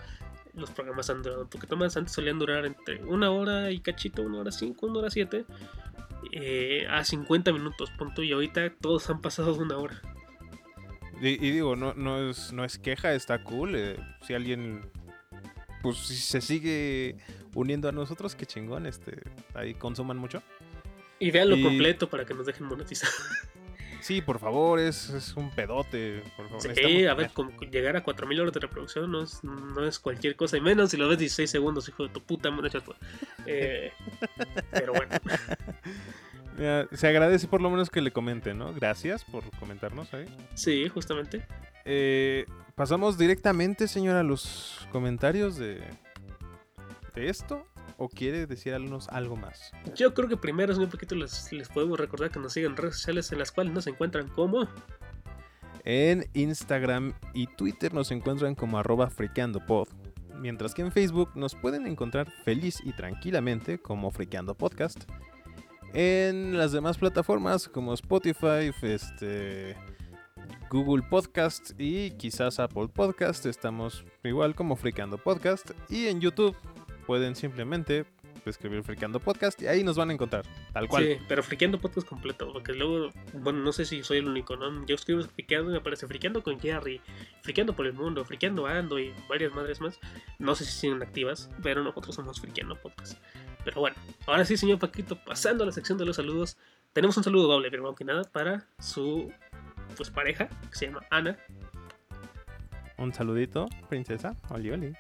los 0.57 0.71
programas 0.71 1.11
han 1.11 1.23
durado 1.23 1.43
un 1.43 1.49
poquito 1.49 1.77
más. 1.77 1.97
Antes 1.97 2.13
solían 2.15 2.39
durar 2.39 2.65
entre 2.67 3.03
una 3.05 3.31
hora 3.31 3.71
y 3.71 3.81
cachito, 3.81 4.23
una 4.23 4.39
hora 4.39 4.53
cinco, 4.53 4.87
una 4.87 5.01
hora 5.01 5.11
siete, 5.11 5.45
eh, 6.33 6.87
a 6.91 7.05
50 7.05 7.53
minutos, 7.53 7.91
punto. 7.99 8.23
Y 8.23 8.33
ahorita 8.33 8.71
todos 8.81 9.09
han 9.11 9.21
pasado 9.21 9.55
de 9.55 9.59
una 9.65 9.77
hora. 9.79 10.01
Y, 11.21 11.37
digo, 11.39 11.77
no, 11.77 11.95
no, 11.95 12.29
es, 12.31 12.53
no 12.53 12.65
es 12.65 12.79
queja, 12.79 13.15
está 13.15 13.43
cool. 13.45 13.75
Eh, 13.77 13.97
si 14.27 14.35
alguien 14.35 14.83
pues 15.81 15.99
si 15.99 16.17
se 16.17 16.41
sigue 16.41 17.17
uniendo 17.55 17.89
a 17.91 17.93
nosotros, 17.93 18.35
qué 18.35 18.47
chingón, 18.47 18.87
este, 18.87 19.23
ahí 19.55 19.75
consuman 19.75 20.17
mucho. 20.17 20.43
Y 21.21 21.31
véanlo 21.31 21.57
Y- 21.57 21.63
completo 21.63 22.09
para 22.09 22.25
que 22.25 22.33
nos 22.35 22.47
dejen 22.47 22.67
monetizar. 22.67 23.09
Sí, 24.05 24.21
por 24.21 24.39
favor, 24.39 24.79
es, 24.81 25.09
es 25.09 25.35
un 25.35 25.49
pedote. 25.49 26.23
Por 26.37 26.47
favor, 26.51 26.75
Sí, 26.75 27.07
a 27.07 27.15
ver, 27.15 27.31
llegar 27.71 27.97
a 27.97 28.03
4000 28.03 28.39
horas 28.39 28.53
de 28.53 28.61
reproducción 28.61 29.11
no 29.11 29.23
es, 29.23 29.43
no 29.43 29.87
es 29.87 29.99
cualquier 29.99 30.37
cosa. 30.37 30.59
Y 30.59 30.61
menos 30.61 30.91
si 30.91 30.99
lo 30.99 31.09
ves 31.09 31.17
16 31.17 31.51
segundos, 31.51 31.89
hijo 31.89 32.03
de 32.03 32.11
tu 32.11 32.21
puta 32.21 32.51
madre. 32.51 32.71
Eh, 33.47 33.93
pero 34.71 34.93
bueno, 34.93 35.11
Mira, 36.59 36.87
se 36.93 37.09
agradece 37.09 37.49
por 37.49 37.63
lo 37.63 37.71
menos 37.71 37.89
que 37.89 38.03
le 38.03 38.11
comenten, 38.11 38.59
¿no? 38.59 38.75
Gracias 38.75 39.25
por 39.25 39.43
comentarnos 39.59 40.13
ahí. 40.13 40.27
sí, 40.53 40.87
justamente. 40.91 41.47
Eh, 41.87 42.45
pasamos 42.75 43.17
directamente, 43.17 43.89
señor, 43.89 44.17
a 44.17 44.23
los 44.23 44.87
comentarios 44.93 45.57
de, 45.57 45.81
de 47.15 47.31
esto. 47.31 47.67
¿O 47.97 48.09
quiere 48.09 48.47
decirnos 48.47 49.09
algo 49.09 49.37
más? 49.37 49.73
Yo 49.95 50.15
creo 50.15 50.29
que 50.29 50.37
primero, 50.37 50.75
señor 50.75 50.91
Paquito, 50.91 51.15
les, 51.15 51.53
les 51.53 51.69
podemos 51.69 51.99
recordar 51.99 52.31
que 52.31 52.39
nos 52.39 52.53
siguen 52.53 52.73
en 52.73 52.77
redes 52.77 52.97
sociales 52.97 53.31
en 53.33 53.39
las 53.39 53.53
cuales 53.53 53.73
nos 53.73 53.87
encuentran 53.87 54.29
como. 54.29 54.69
En 55.85 56.29
Instagram 56.33 57.13
y 57.35 57.47
Twitter 57.47 57.93
nos 57.93 58.11
encuentran 58.11 58.55
como 58.55 58.79
arroba 58.79 59.11
friqueandopod. 59.11 59.89
Mientras 60.39 60.75
que 60.75 60.83
en 60.83 60.93
Facebook 60.93 61.31
nos 61.35 61.55
pueden 61.55 61.87
encontrar 61.87 62.31
feliz 62.45 62.81
y 62.85 62.93
tranquilamente 62.93 63.79
como 63.79 64.11
Friqueando 64.11 64.55
Podcast. 64.55 65.05
En 65.93 66.59
las 66.59 66.73
demás 66.73 66.99
plataformas 66.99 67.69
como 67.69 67.95
Spotify, 67.95 68.73
este, 68.83 69.77
Google 70.71 71.05
Podcast 71.09 71.71
y 71.79 72.11
quizás 72.13 72.59
Apple 72.59 72.89
Podcast 72.89 73.47
estamos 73.47 74.05
igual 74.25 74.55
como 74.57 74.75
Friqueando 74.75 75.19
Podcast. 75.19 75.71
Y 75.89 76.09
en 76.09 76.21
YouTube 76.21 76.57
pueden 77.07 77.37
simplemente 77.37 78.07
escribir 78.51 78.83
Friqueando 78.83 79.21
Podcast 79.21 79.61
y 79.63 79.67
ahí 79.67 79.83
nos 79.85 79.97
van 79.97 80.11
a 80.11 80.13
encontrar, 80.13 80.45
tal 80.73 80.89
cual. 80.89 81.05
Sí, 81.05 81.17
pero 81.29 81.43
friqueando 81.43 81.81
podcast 81.81 82.07
completo. 82.07 82.53
Porque 82.53 82.73
luego, 82.73 83.11
bueno, 83.33 83.61
no 83.61 83.73
sé 83.73 83.85
si 83.85 84.03
soy 84.03 84.19
el 84.19 84.29
único, 84.29 84.57
¿no? 84.57 84.85
Yo 84.87 84.95
escribo 84.95 85.23
friqueando 85.23 85.71
y 85.71 85.73
me 85.73 85.79
aparece 85.79 86.07
friqueando 86.07 86.43
con 86.43 86.61
Jerry, 86.61 87.01
friqueando 87.43 87.75
por 87.75 87.87
el 87.87 87.95
mundo, 87.95 88.25
friqueando 88.25 88.67
Ando 88.67 88.99
y 88.99 89.15
varias 89.29 89.53
madres 89.55 89.81
más. 89.81 89.99
No 90.39 90.55
sé 90.55 90.65
si 90.65 90.73
siguen 90.73 91.03
activas, 91.03 91.51
pero 91.63 91.83
nosotros 91.83 92.15
somos 92.15 92.41
friqueando 92.41 92.77
podcast. 92.77 93.19
Pero 93.65 93.81
bueno, 93.81 93.97
ahora 94.27 94.45
sí, 94.45 94.57
señor 94.57 94.79
Paquito, 94.79 95.17
pasando 95.17 95.65
a 95.65 95.67
la 95.67 95.73
sección 95.73 95.97
de 95.97 96.05
los 96.05 96.17
saludos, 96.17 96.59
tenemos 96.93 97.17
un 97.17 97.25
saludo 97.25 97.49
doble, 97.49 97.71
primero 97.71 97.95
que 97.95 98.05
nada, 98.05 98.25
para 98.25 98.67
su 98.79 99.33
pues 99.97 100.11
pareja, 100.11 100.49
que 100.71 100.77
se 100.77 100.87
llama 100.87 101.03
Ana. 101.11 101.39
Un 102.99 103.13
saludito, 103.13 103.67
princesa. 103.89 104.37
Oli, 104.51 104.71
oli. 104.71 104.95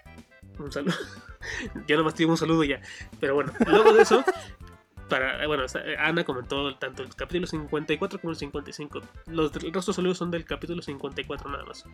Un 0.58 0.72
saludo. 0.72 0.94
Yo 1.86 1.96
nomás 1.96 2.14
tengo 2.14 2.32
un 2.32 2.38
saludo 2.38 2.64
ya. 2.64 2.80
Pero 3.20 3.34
bueno, 3.34 3.52
luego 3.66 3.92
de 3.92 4.02
eso, 4.02 4.24
para, 5.08 5.46
bueno, 5.46 5.64
Ana 5.98 6.24
comentó 6.24 6.74
tanto 6.76 7.02
el 7.02 7.14
capítulo 7.14 7.46
54 7.46 8.20
como 8.20 8.30
el 8.30 8.36
55. 8.36 9.00
Los, 9.26 9.54
el 9.56 9.60
resto 9.60 9.68
de 9.68 9.72
los 9.72 9.96
saludos 9.96 10.18
son 10.18 10.30
del 10.30 10.44
capítulo 10.44 10.82
54 10.82 11.50
nada 11.50 11.64
más. 11.64 11.84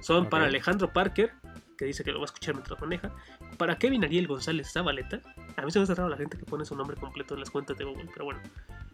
Son 0.00 0.28
para 0.28 0.44
Ok. 0.44 0.48
Alejandro 0.48 0.92
Parker, 0.92 1.32
que 1.76 1.84
dice 1.84 2.04
que 2.04 2.12
lo 2.12 2.18
va 2.18 2.24
a 2.24 2.26
escuchar 2.26 2.54
mientras 2.54 2.80
maneja. 2.80 3.12
Para 3.58 3.78
Kevin 3.78 4.04
Ariel 4.04 4.26
González 4.26 4.72
Zabaleta. 4.72 5.20
A 5.56 5.62
mí 5.62 5.70
se 5.70 5.78
me 5.78 5.84
hace 5.84 5.94
raro 5.94 6.08
la 6.08 6.16
gente 6.16 6.36
que 6.38 6.44
pone 6.44 6.64
su 6.64 6.74
nombre 6.76 6.96
completo 6.96 7.34
en 7.34 7.40
las 7.40 7.50
cuentas 7.50 7.76
de 7.78 7.84
Google, 7.84 8.08
pero 8.12 8.26
bueno. 8.26 8.40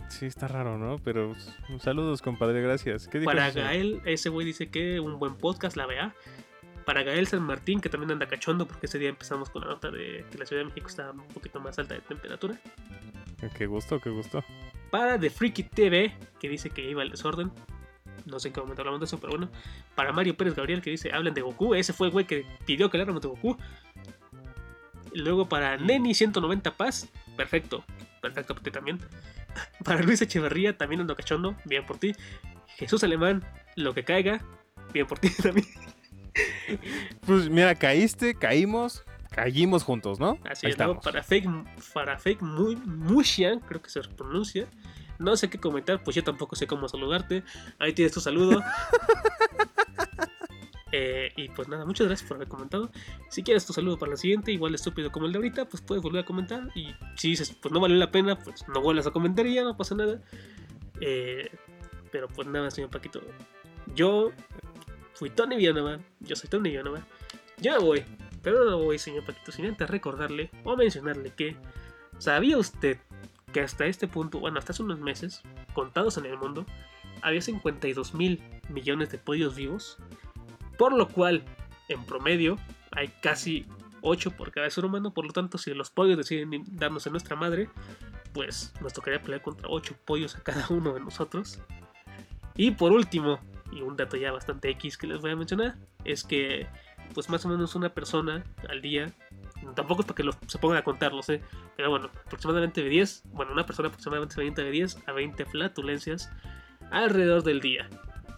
Sí, 0.09 0.27
está 0.27 0.47
raro, 0.47 0.77
¿no? 0.77 0.99
Pero 0.99 1.35
pues, 1.69 1.83
saludos, 1.83 2.21
compadre, 2.21 2.61
gracias. 2.61 3.09
¿Qué 3.09 3.21
Para? 3.21 3.51
Gael, 3.51 4.03
ese 4.05 4.29
güey 4.29 4.47
dice 4.47 4.71
que 4.71 5.01
un 5.01 5.19
buen 5.19 5.37
podcast, 5.37 5.77
la 5.77 5.87
vea. 5.87 6.15
Para 6.85 7.03
Gael 7.03 7.27
San 7.27 7.43
Martín, 7.43 7.81
que 7.81 7.89
también 7.89 8.13
anda 8.13 8.27
cachondo, 8.27 8.67
porque 8.67 8.87
ese 8.87 8.99
día 8.99 9.09
empezamos 9.09 9.51
con 9.51 9.63
la 9.63 9.69
nota 9.69 9.91
de 9.91 10.25
que 10.31 10.39
la 10.39 10.47
Ciudad 10.47 10.63
de 10.63 10.69
México 10.69 10.89
está 10.89 11.11
un 11.11 11.27
poquito 11.29 11.61
más 11.61 11.79
alta 11.79 11.95
de 11.95 12.01
temperatura. 12.01 12.59
Qué 13.57 13.67
gusto, 13.67 14.01
qué 14.01 14.11
gusto. 14.11 14.45
Para 14.91 15.19
The 15.19 15.31
Freaky 15.31 15.65
TV, 15.65 16.15
que 16.39 16.49
dice 16.49 16.71
que 16.71 16.89
iba 16.89 17.03
al 17.03 17.11
desorden. 17.11 17.51
No 18.27 18.39
sé 18.39 18.49
en 18.49 18.55
qué 18.55 18.61
momento 18.61 18.83
hablamos 18.83 19.01
de 19.01 19.07
eso, 19.07 19.19
pero 19.19 19.33
bueno. 19.33 19.51
Para 19.95 20.13
Mario 20.13 20.37
Pérez 20.37 20.55
Gabriel, 20.55 20.81
que 20.81 20.91
dice, 20.91 21.13
hablen 21.13 21.35
de 21.35 21.41
Goku. 21.41 21.75
Ese 21.75 21.93
fue 21.93 22.09
el 22.09 22.13
güey 22.13 22.27
que 22.27 22.47
pidió 22.67 22.91
que 22.91 22.97
habláramos 22.97 23.23
de 23.23 23.29
Goku. 23.29 23.57
Luego 25.15 25.49
para 25.49 25.77
Neni 25.77 26.15
190 26.15 26.77
Paz. 26.77 27.09
Perfecto. 27.37 27.85
Perfecto 28.21 28.55
para 28.55 28.65
ti 28.65 28.71
también. 28.71 29.01
Para 29.85 30.03
Luis 30.03 30.23
Echeverría, 30.23 30.79
también 30.79 31.01
ando 31.01 31.17
cachondo. 31.17 31.57
Bien 31.65 31.85
por 31.85 31.99
ti. 31.99 32.13
Jesús 32.69 33.03
Alemán, 33.05 33.45
lo 33.77 33.93
que 33.93 34.05
caiga. 34.05 34.41
Bien 34.93 35.07
por 35.07 35.19
ti 35.19 35.29
también. 35.43 35.67
Pues 37.27 37.49
mira, 37.49 37.75
caíste, 37.75 38.35
caímos, 38.35 39.05
caímos 39.31 39.83
juntos, 39.83 40.19
¿no? 40.21 40.39
Así 40.45 40.67
es, 40.67 40.73
estamos. 40.73 41.03
para 41.03 41.23
Fake, 41.23 41.49
para 41.93 42.19
fake 42.19 42.43
muy, 42.43 42.77
Mushian, 42.77 43.61
creo 43.61 43.81
que 43.83 43.91
se 43.91 44.01
pronuncia. 44.03 44.67
No 45.19 45.37
sé 45.37 45.49
qué 45.49 45.59
comentar, 45.59 46.03
pues 46.03 46.17
yo 46.17 46.25
tampoco 46.25 46.57
sé 46.57 46.67
cómo 46.67 46.89
saludarte. 46.89 47.45
Ahí 47.79 47.93
tienes 47.93 48.13
tu 48.13 48.21
saludo. 48.21 48.63
Eh, 50.95 51.33
y 51.37 51.49
pues 51.49 51.69
nada, 51.69 51.87
muchas 51.87 52.07
gracias 52.07 52.29
por 52.29 52.37
haber 52.37 52.49
comentado. 52.49 52.91
Si 53.31 53.43
quieres 53.43 53.65
tu 53.65 53.73
saludo 53.73 53.99
para 53.99 54.11
la 54.11 54.17
siguiente, 54.19 54.53
igual 54.53 54.75
estúpido 54.75 55.11
como 55.11 55.25
el 55.25 55.33
de 55.33 55.39
ahorita, 55.39 55.65
pues 55.65 55.83
puedes 55.83 56.03
volver 56.03 56.23
a 56.23 56.27
comentar. 56.27 56.69
Y 56.75 56.95
si 57.17 57.31
dices, 57.31 57.57
pues 57.61 57.73
no 57.73 57.81
vale 57.81 57.97
la 57.97 58.11
pena, 58.11 58.39
pues 58.39 58.69
no 58.69 58.83
vuelvas 58.83 59.07
a 59.07 59.11
comentar 59.11 59.47
y 59.47 59.55
ya 59.55 59.65
no 59.65 59.75
pasa 59.75 59.95
nada. 59.95 60.23
Eh, 61.01 61.51
pero 62.11 62.29
pues 62.29 62.47
nada, 62.47 62.71
señor 62.71 62.91
Paquito. 62.91 63.23
Yo 63.95 64.33
fui 65.15 65.31
Tony 65.31 65.57
Villanova. 65.57 65.99
Yo 66.21 66.37
soy 66.37 66.49
Tony 66.49 66.71
Villanova. 66.71 67.07
Ya 67.59 67.79
me 67.79 67.85
voy. 67.85 68.05
Pero 68.43 68.65
no 68.65 68.79
voy, 68.79 68.99
señor 68.99 69.25
Paquito, 69.25 69.53
sin 69.53 69.67
antes 69.67 69.89
recordarle 69.89 70.51
o 70.65 70.77
mencionarle 70.77 71.31
que 71.31 71.57
¿sabía 72.19 72.59
usted 72.59 72.99
que 73.53 73.61
hasta 73.61 73.87
este 73.87 74.09
punto, 74.09 74.41
bueno, 74.41 74.59
hasta 74.59 74.73
hace 74.73 74.83
unos 74.83 74.99
meses, 74.99 75.43
contados 75.75 76.17
en 76.17 76.27
el 76.27 76.39
mundo, 76.39 76.67
había 77.21 77.41
52 77.41 78.15
mil 78.15 78.43
millones 78.69 79.11
de 79.11 79.19
pollos 79.19 79.55
vivos? 79.55 79.97
Por 80.77 80.93
lo 80.93 81.09
cual, 81.09 81.45
en 81.89 82.05
promedio, 82.05 82.59
hay 82.91 83.09
casi 83.23 83.67
8 84.01 84.33
por 84.33 84.51
cada 84.51 84.69
ser 84.71 84.85
humano. 84.85 85.15
Por 85.15 85.27
lo 85.27 85.33
tanto, 85.33 85.59
si 85.59 85.73
los 85.75 85.91
pollos 85.91 86.17
deciden 86.17 86.65
darnos 86.73 87.07
a 87.07 87.11
nuestra 87.11 87.37
madre, 87.37 87.69
pues 88.33 88.73
nos 88.81 88.93
tocaría 88.93 89.23
pelear 89.23 89.43
contra 89.43 89.69
8 89.69 89.97
pollos 90.05 90.37
a 90.37 90.43
cada 90.43 90.67
uno 90.71 90.95
de 90.95 91.01
nosotros. 91.01 91.61
Y 92.55 92.73
por 92.73 92.93
último, 92.93 93.39
y 93.73 93.83
un 93.83 93.97
dato 93.97 94.17
ya 94.17 94.31
bastante 94.31 94.71
X 94.71 94.97
que 94.97 95.07
les 95.07 95.21
voy 95.21 95.31
a 95.31 95.37
mencionar, 95.37 95.77
es 96.05 96.25
que 96.25 96.67
pues 97.15 97.29
más 97.29 97.45
o 97.45 97.49
menos 97.49 97.75
una 97.75 97.93
persona 97.93 98.45
al 98.69 98.81
día, 98.81 99.13
tampoco 99.75 100.03
es 100.03 100.07
para 100.07 100.17
que 100.17 100.31
se 100.47 100.59
pongan 100.59 100.79
a 100.79 100.85
contarlos, 100.85 101.29
¿eh? 101.29 101.41
pero 101.77 101.91
bueno, 101.91 102.11
aproximadamente 102.27 102.83
de 102.83 102.89
10, 102.89 103.25
bueno, 103.33 103.53
una 103.53 103.67
persona 103.67 103.89
aproximadamente 103.89 104.63
de 104.63 104.71
10 104.71 105.09
a 105.09 105.13
20 105.13 105.45
flatulencias 105.47 106.31
alrededor 106.91 107.43
del 107.43 107.61
día. 107.61 107.89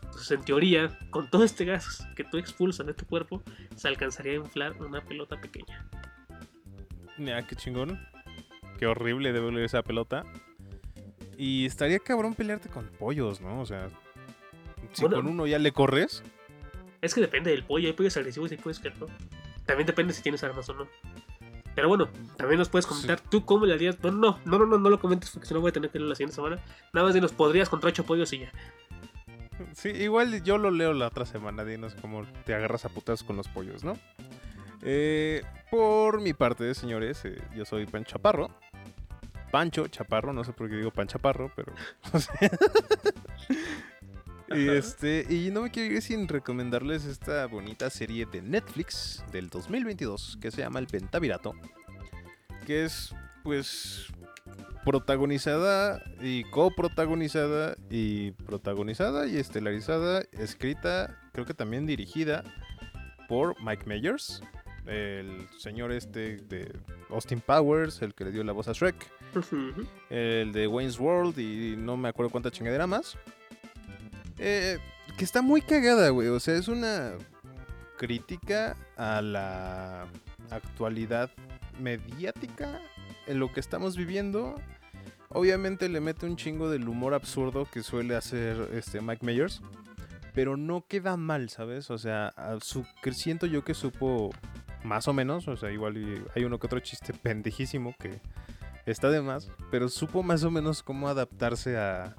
Entonces, 0.02 0.30
en 0.30 0.44
teoría, 0.44 0.98
con 1.10 1.28
todo 1.28 1.44
este 1.44 1.64
gas 1.64 2.06
que 2.14 2.24
tú 2.24 2.38
expulsas 2.38 2.86
de 2.86 2.94
tu 2.94 3.04
cuerpo, 3.04 3.42
se 3.74 3.88
alcanzaría 3.88 4.34
a 4.34 4.36
inflar 4.36 4.80
una 4.80 5.00
pelota 5.00 5.40
pequeña. 5.40 5.88
Mira, 7.18 7.44
qué 7.46 7.56
chingón. 7.56 8.00
Qué 8.78 8.86
horrible 8.86 9.32
debe 9.32 9.46
oler 9.46 9.64
esa 9.64 9.82
pelota. 9.82 10.24
Y 11.36 11.66
estaría 11.66 11.98
cabrón 11.98 12.34
pelearte 12.34 12.68
con 12.68 12.86
pollos, 12.90 13.40
¿no? 13.40 13.60
O 13.60 13.66
sea, 13.66 13.90
si 14.94 15.02
Bueno. 15.02 15.16
con 15.16 15.26
uno 15.26 15.46
ya 15.46 15.58
le 15.58 15.72
corres, 15.72 16.22
Es 17.00 17.14
que 17.14 17.20
depende 17.20 17.50
del 17.50 17.64
pollo, 17.64 17.86
hay 17.86 17.92
pollos 17.92 18.16
agresivos 18.16 18.50
y 18.52 18.56
pollos 18.56 18.80
que 18.80 18.90
no. 18.90 19.06
También 19.66 19.86
depende 19.86 20.14
si 20.14 20.22
tienes 20.22 20.42
armas 20.42 20.68
o 20.70 20.74
no. 20.74 20.88
Pero 21.74 21.88
bueno, 21.88 22.08
también 22.36 22.58
nos 22.58 22.68
puedes 22.68 22.86
comentar 22.86 23.20
tú 23.20 23.44
cómo 23.44 23.66
le 23.66 23.74
harías. 23.74 24.00
Bueno, 24.00 24.16
no, 24.18 24.38
no, 24.44 24.58
no, 24.58 24.66
no, 24.66 24.78
no 24.78 24.90
lo 24.90 24.98
comentes 25.00 25.30
porque 25.30 25.46
si 25.46 25.52
no 25.54 25.60
voy 25.60 25.70
a 25.70 25.72
tener 25.72 25.90
que 25.90 25.98
leerlo 25.98 26.10
la 26.10 26.14
siguiente 26.14 26.36
semana. 26.36 26.58
Nada 26.92 27.06
más 27.06 27.14
dinos, 27.14 27.32
podrías 27.32 27.68
contra 27.68 27.88
ocho 27.90 28.04
pollos 28.04 28.32
y 28.32 28.38
ya. 28.40 28.52
Sí, 29.72 29.88
igual 29.90 30.42
yo 30.44 30.56
lo 30.58 30.70
leo 30.70 30.92
la 30.92 31.08
otra 31.08 31.26
semana, 31.26 31.64
dinos 31.64 31.94
cómo 32.00 32.24
te 32.44 32.54
agarras 32.54 32.84
a 32.84 32.88
putas 32.88 33.22
con 33.22 33.36
los 33.36 33.48
pollos, 33.48 33.84
¿no? 33.84 33.98
Eh, 34.82 35.42
por 35.70 36.20
mi 36.20 36.32
parte, 36.32 36.74
señores, 36.74 37.24
eh, 37.24 37.40
yo 37.54 37.64
soy 37.64 37.86
Pan 37.86 38.04
Chaparro. 38.04 38.50
Pancho 39.50 39.86
Chaparro, 39.88 40.32
no 40.32 40.42
sé 40.42 40.52
por 40.52 40.68
qué 40.68 40.76
digo 40.76 40.90
Pan 40.90 41.06
Chaparro, 41.06 41.50
pero... 41.54 41.72
y, 44.56 44.68
este, 44.68 45.26
y 45.28 45.50
no 45.50 45.62
me 45.62 45.70
quiero 45.70 45.94
ir 45.94 46.02
sin 46.02 46.28
recomendarles 46.28 47.04
esta 47.04 47.46
bonita 47.46 47.90
serie 47.90 48.26
de 48.26 48.42
Netflix 48.42 49.24
del 49.32 49.48
2022 49.48 50.38
que 50.40 50.50
se 50.50 50.62
llama 50.62 50.78
El 50.78 50.86
Pentavirato, 50.86 51.54
que 52.66 52.84
es, 52.84 53.14
pues, 53.42 54.08
protagonizada 54.84 56.02
y 56.20 56.44
coprotagonizada 56.44 57.76
y 57.90 58.32
protagonizada 58.32 59.26
y 59.26 59.38
estelarizada, 59.38 60.22
escrita, 60.32 61.18
creo 61.32 61.46
que 61.46 61.54
también 61.54 61.86
dirigida 61.86 62.44
por 63.28 63.56
Mike 63.62 63.84
Myers, 63.86 64.42
el 64.86 65.48
señor 65.58 65.92
este 65.92 66.36
de 66.36 66.70
Austin 67.08 67.40
Powers, 67.40 68.02
el 68.02 68.14
que 68.14 68.24
le 68.24 68.32
dio 68.32 68.44
la 68.44 68.52
voz 68.52 68.68
a 68.68 68.72
Shrek, 68.72 68.94
el 70.10 70.52
de 70.52 70.66
Wayne's 70.66 71.00
World 71.00 71.38
y 71.38 71.74
no 71.76 71.96
me 71.96 72.08
acuerdo 72.10 72.30
cuánta 72.30 72.50
chingadera 72.50 72.86
más. 72.86 73.16
Eh, 74.38 74.78
que 75.16 75.24
está 75.24 75.42
muy 75.42 75.62
cagada, 75.62 76.08
güey. 76.10 76.28
O 76.28 76.40
sea, 76.40 76.54
es 76.54 76.68
una 76.68 77.12
crítica 77.96 78.76
a 78.96 79.22
la 79.22 80.06
actualidad 80.50 81.30
mediática 81.80 82.80
en 83.26 83.38
lo 83.38 83.52
que 83.52 83.60
estamos 83.60 83.96
viviendo. 83.96 84.60
Obviamente 85.28 85.88
le 85.88 86.00
mete 86.00 86.26
un 86.26 86.36
chingo 86.36 86.70
del 86.70 86.88
humor 86.88 87.14
absurdo 87.14 87.66
que 87.70 87.82
suele 87.82 88.14
hacer 88.14 88.68
este 88.72 89.00
Mike 89.00 89.24
Myers, 89.24 89.62
pero 90.32 90.56
no 90.56 90.86
queda 90.86 91.16
mal, 91.16 91.48
¿sabes? 91.48 91.90
O 91.90 91.98
sea, 91.98 92.32
su, 92.60 92.86
siento 93.12 93.46
yo 93.46 93.64
que 93.64 93.74
supo 93.74 94.30
más 94.84 95.08
o 95.08 95.12
menos, 95.12 95.48
o 95.48 95.56
sea, 95.56 95.70
igual 95.70 96.24
hay 96.36 96.44
uno 96.44 96.58
que 96.58 96.66
otro 96.66 96.80
chiste 96.80 97.12
pendejísimo 97.14 97.94
que 97.98 98.20
está 98.86 99.10
de 99.10 99.22
más, 99.22 99.50
pero 99.70 99.88
supo 99.88 100.22
más 100.22 100.44
o 100.44 100.50
menos 100.50 100.82
cómo 100.82 101.08
adaptarse 101.08 101.78
a, 101.78 102.14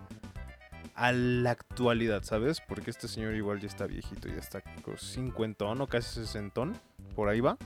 a 0.95 1.11
la 1.11 1.51
actualidad, 1.51 2.23
¿sabes? 2.23 2.61
Porque 2.67 2.89
este 2.89 3.07
señor 3.07 3.35
igual 3.35 3.59
ya 3.59 3.67
está 3.67 3.85
viejito, 3.85 4.27
ya 4.29 4.35
está 4.39 4.61
con 4.81 4.97
50 4.97 5.65
o 5.65 5.87
casi 5.87 6.21
60, 6.25 6.71
por 7.15 7.29
ahí 7.29 7.41
va. 7.41 7.57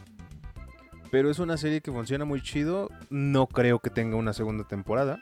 Pero 1.11 1.29
es 1.31 1.39
una 1.39 1.57
serie 1.57 1.81
que 1.81 1.91
funciona 1.91 2.25
muy 2.25 2.41
chido, 2.41 2.89
no 3.09 3.47
creo 3.47 3.79
que 3.79 3.89
tenga 3.89 4.15
una 4.15 4.33
segunda 4.33 4.67
temporada. 4.67 5.19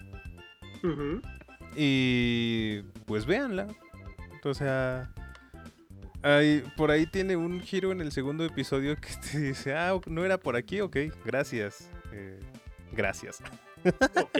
Y 1.76 2.82
pues 3.05 3.26
véanla. 3.26 3.68
O 4.43 4.53
sea, 4.53 5.12
hay- 6.24 6.64
por 6.78 6.91
ahí 6.91 7.05
tiene 7.05 7.36
un 7.36 7.60
giro 7.62 7.91
en 7.91 7.99
el 8.01 8.12
segundo 8.12 8.45
episodio 8.45 8.95
que 8.95 9.10
te 9.32 9.39
dice, 9.39 9.76
ah, 9.76 9.99
no 10.08 10.24
era 10.26 10.38
por 10.38 10.55
aquí, 10.55 10.80
ok, 10.82 10.95
gracias. 11.26 11.89
Eh, 12.14 12.39
gracias. 12.93 13.39
Ok. 14.16 14.39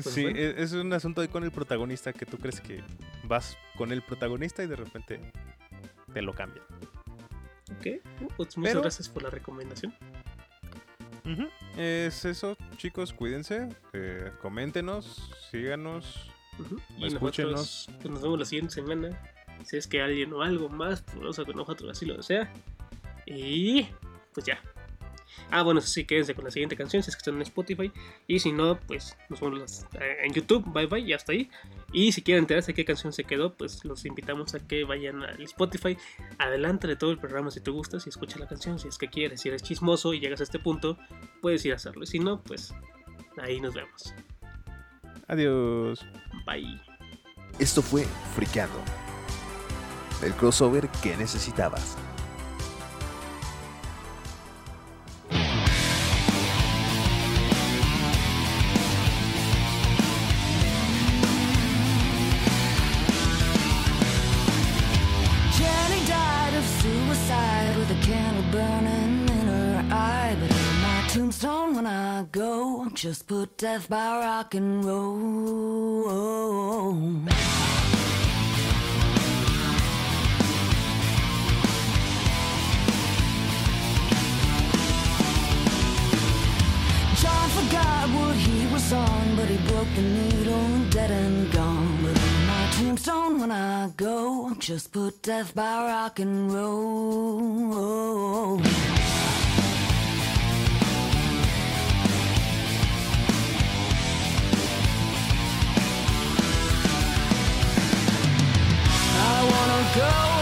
Sí, 0.00 0.22
bueno. 0.22 0.38
e- 0.38 0.62
es 0.62 0.72
un 0.72 0.92
asunto 0.92 1.20
ahí 1.20 1.28
con 1.28 1.44
el 1.44 1.50
protagonista 1.50 2.12
que 2.12 2.24
tú 2.26 2.38
crees 2.38 2.60
que 2.60 2.82
vas 3.24 3.56
con 3.76 3.92
el 3.92 4.02
protagonista 4.02 4.62
y 4.62 4.66
de 4.66 4.76
repente 4.76 5.20
te 6.12 6.22
lo 6.22 6.34
cambian. 6.34 6.64
Ok. 7.78 7.86
Uh, 8.22 8.28
Pues 8.36 8.56
muchas 8.56 8.76
gracias 8.80 9.08
por 9.08 9.22
la 9.22 9.30
recomendación. 9.30 9.94
Es 11.76 12.24
eso, 12.24 12.56
chicos, 12.76 13.12
cuídense, 13.12 13.68
eh, 13.92 14.30
coméntenos, 14.42 15.30
síganos. 15.50 16.30
Y 16.98 17.06
Escúchenos. 17.06 17.86
nosotros 17.88 18.12
nos 18.12 18.22
vemos 18.22 18.38
la 18.40 18.44
siguiente 18.44 18.74
semana. 18.74 19.10
Si 19.64 19.76
es 19.76 19.86
que 19.86 20.02
alguien 20.02 20.32
o 20.32 20.42
algo 20.42 20.68
más, 20.68 21.02
pues 21.02 21.16
vamos 21.18 21.38
a 21.38 21.44
con 21.44 21.56
nosotros 21.56 21.90
así 21.90 22.04
lo 22.04 22.16
desea. 22.16 22.52
Y 23.24 23.86
pues 24.34 24.44
ya. 24.46 24.60
Ah, 25.50 25.62
bueno, 25.62 25.80
sí, 25.80 26.04
quédense 26.04 26.34
con 26.34 26.44
la 26.44 26.50
siguiente 26.50 26.76
canción 26.76 27.02
si 27.02 27.10
es 27.10 27.16
que 27.16 27.20
están 27.20 27.34
en 27.36 27.42
Spotify. 27.42 27.92
Y 28.26 28.38
si 28.38 28.52
no, 28.52 28.78
pues 28.80 29.16
nos 29.28 29.40
vemos 29.40 29.58
las- 29.60 29.86
eh, 30.00 30.18
en 30.24 30.32
YouTube. 30.32 30.64
Bye 30.72 30.86
bye, 30.86 31.00
y 31.00 31.12
hasta 31.12 31.32
ahí. 31.32 31.50
Y 31.92 32.12
si 32.12 32.22
quieren 32.22 32.44
enterarse 32.44 32.68
de 32.68 32.74
qué 32.74 32.84
canción 32.84 33.12
se 33.12 33.24
quedó, 33.24 33.54
pues 33.54 33.84
los 33.84 34.04
invitamos 34.04 34.54
a 34.54 34.60
que 34.66 34.84
vayan 34.84 35.22
al 35.22 35.42
Spotify. 35.42 35.96
Adelante 36.38 36.86
de 36.88 36.96
todo 36.96 37.10
el 37.10 37.18
programa 37.18 37.50
si 37.50 37.60
te 37.60 37.70
gusta, 37.70 38.00
si 38.00 38.08
escuchas 38.08 38.40
la 38.40 38.46
canción, 38.48 38.78
si 38.78 38.88
es 38.88 38.96
que 38.98 39.08
quieres, 39.08 39.40
si 39.42 39.48
eres 39.48 39.62
chismoso 39.62 40.14
y 40.14 40.20
llegas 40.20 40.40
a 40.40 40.44
este 40.44 40.58
punto, 40.58 40.96
puedes 41.40 41.64
ir 41.66 41.72
a 41.72 41.76
hacerlo. 41.76 42.02
Y 42.04 42.06
si 42.06 42.18
no, 42.18 42.42
pues 42.42 42.74
ahí 43.42 43.60
nos 43.60 43.74
vemos. 43.74 44.14
Adiós. 45.28 46.04
Bye. 46.46 46.80
Esto 47.58 47.82
fue 47.82 48.04
Friqueando. 48.34 48.78
El 50.22 50.32
crossover 50.34 50.88
que 51.02 51.16
necesitabas. 51.16 51.96
Just 73.02 73.26
put 73.26 73.58
death 73.58 73.88
by 73.88 74.20
rock 74.20 74.54
and 74.54 74.84
roll. 74.84 76.04
John 87.16 87.48
forgot 87.50 88.08
what 88.10 88.36
he 88.36 88.66
was 88.72 88.92
on, 88.92 89.34
but 89.34 89.48
he 89.48 89.56
broke 89.66 89.92
the 89.96 90.02
needle, 90.02 90.84
dead 90.90 91.10
and 91.10 91.50
gone. 91.50 91.98
But 92.04 92.16
on 92.16 92.46
my 92.46 92.70
tombstone, 92.70 93.40
when 93.40 93.50
I 93.50 93.88
go, 93.96 94.54
just 94.60 94.92
put 94.92 95.20
death 95.22 95.56
by 95.56 95.88
rock 95.88 96.20
and 96.20 96.54
roll. 96.54 97.72
I 109.34 109.40
wanna 109.50 109.80
go 109.96 110.41